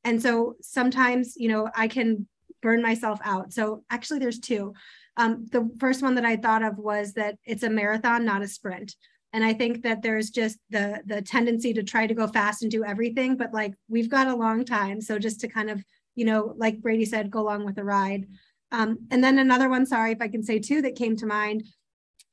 And 0.05 0.21
so 0.21 0.57
sometimes, 0.63 1.35
you 1.37 1.49
know, 1.49 1.71
I 1.75 1.89
can 1.89 2.27
burn 2.63 2.83
myself 2.83 3.21
out. 3.25 3.53
So 3.53 3.85
actually, 3.91 4.21
there's 4.21 4.41
two. 4.41 4.73
Um, 5.17 5.47
the 5.51 5.71
first 5.79 6.03
one 6.03 6.15
that 6.15 6.25
I 6.25 6.37
thought 6.37 6.63
of 6.63 6.79
was 6.79 7.13
that 7.15 7.37
it's 7.45 7.65
a 7.65 7.71
marathon, 7.71 8.25
not 8.25 8.43
a 8.43 8.49
sprint. 8.49 8.95
And 9.33 9.45
I 9.45 9.53
think 9.53 9.83
that 9.83 10.01
there's 10.01 10.31
just 10.31 10.59
the 10.71 11.03
the 11.05 11.21
tendency 11.21 11.75
to 11.75 11.83
try 11.83 12.07
to 12.07 12.15
go 12.15 12.27
fast 12.27 12.63
and 12.63 12.71
do 12.71 12.85
everything, 12.85 13.37
but 13.37 13.53
like 13.53 13.75
we've 13.89 14.09
got 14.09 14.27
a 14.27 14.35
long 14.35 14.65
time. 14.65 15.01
So 15.01 15.19
just 15.19 15.41
to 15.41 15.49
kind 15.49 15.69
of, 15.71 15.85
you 16.19 16.25
know, 16.25 16.53
like 16.57 16.83
Brady 16.83 17.05
said, 17.05 17.31
go 17.31 17.41
along 17.41 17.64
with 17.64 17.77
the 17.77 17.85
ride. 17.85 18.27
Um, 18.73 18.99
and 19.12 19.23
then 19.23 19.39
another 19.39 19.69
one, 19.69 19.87
sorry 19.87 20.11
if 20.11 20.21
I 20.21 20.27
can 20.27 20.43
say 20.43 20.59
two 20.59 20.83
that 20.83 20.97
came 20.97 21.16
to 21.16 21.27
mind, 21.27 21.62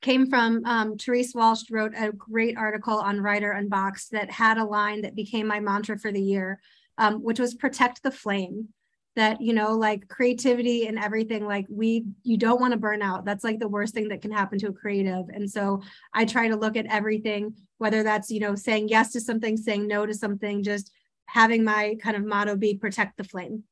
came 0.02 0.28
from 0.28 0.64
um, 0.64 0.98
Therese 0.98 1.34
Walsh 1.36 1.70
wrote 1.70 1.92
a 1.96 2.10
great 2.10 2.56
article 2.58 2.98
on 2.98 3.20
Writer 3.20 3.52
Unboxed 3.52 4.10
that 4.10 4.30
had 4.30 4.58
a 4.58 4.64
line 4.64 5.02
that 5.02 5.14
became 5.14 5.46
my 5.46 5.60
mantra 5.60 5.96
for 5.96 6.10
the 6.10 6.20
year, 6.20 6.60
um, 6.98 7.22
which 7.22 7.38
was 7.38 7.54
protect 7.54 8.02
the 8.02 8.10
flame 8.10 8.68
that 9.14 9.40
you 9.40 9.54
know 9.54 9.72
like 9.72 10.08
creativity 10.08 10.86
and 10.88 10.98
everything 10.98 11.46
like 11.46 11.64
we 11.70 12.04
you 12.22 12.36
don't 12.36 12.60
want 12.60 12.72
to 12.72 12.78
burn 12.78 13.02
out. 13.02 13.24
That's 13.24 13.44
like 13.44 13.60
the 13.60 13.68
worst 13.68 13.94
thing 13.94 14.08
that 14.08 14.20
can 14.20 14.32
happen 14.32 14.58
to 14.58 14.68
a 14.68 14.72
creative. 14.72 15.28
And 15.32 15.48
so 15.50 15.80
i 16.12 16.24
try 16.24 16.48
to 16.48 16.56
look 16.56 16.76
at 16.76 16.86
everything 16.86 17.54
whether 17.78 18.02
that's 18.02 18.30
you 18.30 18.40
know 18.40 18.54
saying 18.54 18.88
yes 18.88 19.12
to 19.12 19.20
something 19.20 19.56
saying 19.56 19.86
no 19.86 20.04
to 20.04 20.12
something 20.12 20.62
just 20.62 20.90
having 21.26 21.64
my 21.64 21.96
kind 22.02 22.16
of 22.16 22.24
motto 22.24 22.56
be 22.56 22.74
protect 22.74 23.16
the 23.16 23.24
flame 23.24 23.62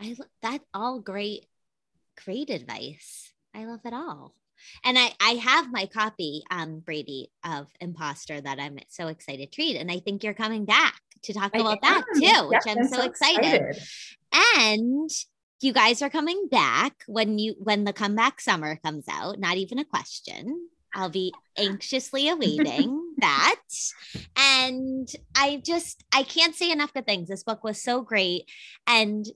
i 0.00 0.16
that 0.42 0.60
all 0.74 1.00
great 1.00 1.46
great 2.24 2.50
advice 2.50 3.32
i 3.54 3.64
love 3.64 3.80
it 3.84 3.92
all 3.92 4.34
and 4.84 4.98
I, 4.98 5.12
I 5.20 5.30
have 5.30 5.72
my 5.72 5.86
copy, 5.86 6.42
um, 6.50 6.80
Brady, 6.80 7.30
of 7.44 7.68
Imposter 7.80 8.40
that 8.40 8.60
I'm 8.60 8.78
so 8.88 9.08
excited 9.08 9.52
to 9.52 9.62
read. 9.62 9.76
And 9.76 9.90
I 9.90 10.00
think 10.00 10.22
you're 10.22 10.34
coming 10.34 10.64
back 10.64 11.00
to 11.22 11.32
talk 11.32 11.52
I 11.54 11.60
about 11.60 11.78
am. 11.82 11.94
that 11.94 12.04
too, 12.14 12.48
which 12.48 12.62
I'm, 12.66 12.78
I'm, 12.78 12.88
so, 12.88 12.96
so 12.98 13.02
excited. 13.04 13.62
excited. 13.62 13.82
And 14.56 15.10
you 15.60 15.72
guys 15.72 16.02
are 16.02 16.10
coming 16.10 16.48
back 16.50 17.04
when 17.06 17.38
you 17.38 17.54
when 17.58 17.84
the 17.84 17.92
comeback 17.92 18.40
summer 18.40 18.76
comes 18.76 19.04
out. 19.10 19.38
Not 19.38 19.56
even 19.56 19.78
a 19.78 19.84
question. 19.84 20.68
I'll 20.94 21.10
be 21.10 21.32
anxiously 21.56 22.28
awaiting 22.28 23.14
that. 23.18 23.60
And 24.36 25.08
I 25.36 25.62
just 25.64 26.04
I 26.12 26.22
can't 26.22 26.54
say 26.54 26.70
enough 26.70 26.92
good 26.94 27.06
things. 27.06 27.28
This 27.28 27.42
book 27.42 27.62
was 27.62 27.82
so 27.82 28.00
great. 28.02 28.48
And 28.86 29.26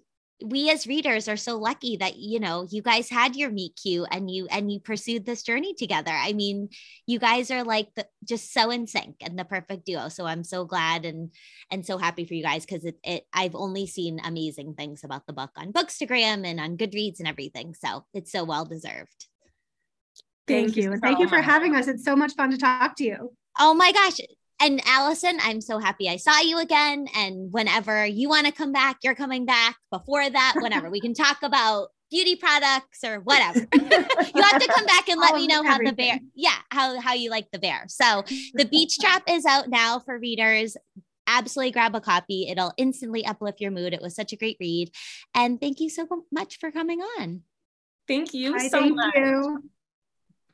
we 0.43 0.71
as 0.71 0.87
readers 0.87 1.29
are 1.29 1.37
so 1.37 1.57
lucky 1.57 1.97
that 1.97 2.17
you 2.17 2.41
know 2.41 2.67
you 2.69 2.83
guys 2.83 3.09
had 3.09 3.37
your 3.37 3.51
meet 3.51 3.79
cute 3.81 4.07
and 4.11 4.31
you 4.31 4.47
and 4.51 4.71
you 4.71 4.81
pursued 4.81 5.25
this 5.25 5.43
journey 5.43 5.75
together. 5.75 6.11
I 6.11 6.33
mean 6.33 6.71
you 7.07 7.19
guys 7.19 7.51
are 7.51 7.63
like 7.63 7.89
the, 7.95 8.07
just 8.25 8.53
so 8.53 8.71
in 8.71 8.87
sync 8.87 9.17
and 9.21 9.39
the 9.39 9.45
perfect 9.45 9.87
duo. 9.87 10.09
So 10.09 10.27
i'm 10.27 10.43
so 10.45 10.65
glad 10.65 11.05
and 11.05 11.31
and 11.71 11.87
so 11.87 11.99
happy 11.99 12.25
for 12.25 12.35
you 12.35 12.43
guys 12.43 12.67
because 12.67 12.85
it, 12.85 12.99
it 13.05 13.25
i've 13.33 13.55
only 13.55 13.87
seen 13.87 14.21
amazing 14.25 14.75
things 14.75 15.05
about 15.05 15.27
the 15.27 15.33
book 15.33 15.51
on 15.57 15.73
bookstagram 15.73 16.45
and 16.47 16.59
on 16.59 16.77
goodreads 16.77 17.21
and 17.21 17.29
everything. 17.29 17.75
So 17.75 18.05
it's 18.13 18.33
so 18.33 18.45
well 18.45 18.65
deserved. 18.65 19.27
Thank, 20.47 20.67
thank 20.67 20.77
you 20.77 20.93
and 20.93 21.01
so 21.01 21.07
thank 21.07 21.21
you 21.21 21.29
for 21.29 21.41
having 21.41 21.75
us. 21.75 21.87
It's 21.87 22.05
so 22.05 22.17
much 22.17 22.35
fun 22.35 22.51
to 22.51 22.59
talk 22.59 22.97
to 22.97 23.05
you. 23.05 23.33
Oh 23.59 23.73
my 23.75 23.93
gosh 23.93 24.19
and 24.61 24.81
Alison, 24.87 25.39
I'm 25.43 25.61
so 25.61 25.79
happy 25.79 26.09
I 26.09 26.17
saw 26.17 26.41
you 26.41 26.59
again. 26.59 27.07
And 27.17 27.53
whenever 27.53 28.07
you 28.07 28.29
want 28.29 28.47
to 28.47 28.53
come 28.53 28.73
back, 28.73 28.99
you're 29.03 29.15
coming 29.15 29.45
back. 29.45 29.77
Before 29.91 30.29
that, 30.29 30.55
whenever 30.57 30.91
we 30.91 31.01
can 31.01 31.15
talk 31.15 31.43
about 31.43 31.89
beauty 32.11 32.37
products 32.37 33.03
or 33.03 33.21
whatever. 33.21 33.59
you 33.75 34.43
have 34.43 34.61
to 34.61 34.73
come 34.75 34.87
back 34.87 35.09
and 35.09 35.21
let 35.21 35.35
me 35.35 35.47
know 35.47 35.65
how 35.65 35.79
the 35.79 35.93
bear, 35.93 36.21
yeah, 36.35 36.57
how 36.71 37.01
how 37.01 37.13
you 37.13 37.31
like 37.31 37.51
the 37.53 37.59
bear. 37.59 37.85
So 37.89 38.23
the 38.55 38.65
beach 38.65 38.99
trap 38.99 39.25
is 39.29 39.45
out 39.45 39.69
now 39.69 39.99
for 39.99 40.19
readers. 40.19 40.77
Absolutely 41.27 41.73
grab 41.73 41.95
a 41.95 42.01
copy. 42.01 42.49
It'll 42.49 42.73
instantly 42.77 43.27
uplift 43.27 43.61
your 43.61 43.71
mood. 43.71 43.95
It 43.95 44.03
was 44.03 44.15
such 44.15 44.33
a 44.33 44.37
great 44.37 44.59
read. 44.61 44.91
And 45.35 45.61
thank 45.61 45.81
you 45.81 45.91
so 45.91 46.07
much 46.31 46.59
for 46.59 46.71
coming 46.71 47.01
on. 47.01 47.43
Thank 48.07 48.35
you 48.35 48.53
Hi, 48.53 48.69
so 48.69 48.81
thank 48.81 48.95
much. 48.95 49.15
You. 49.17 49.71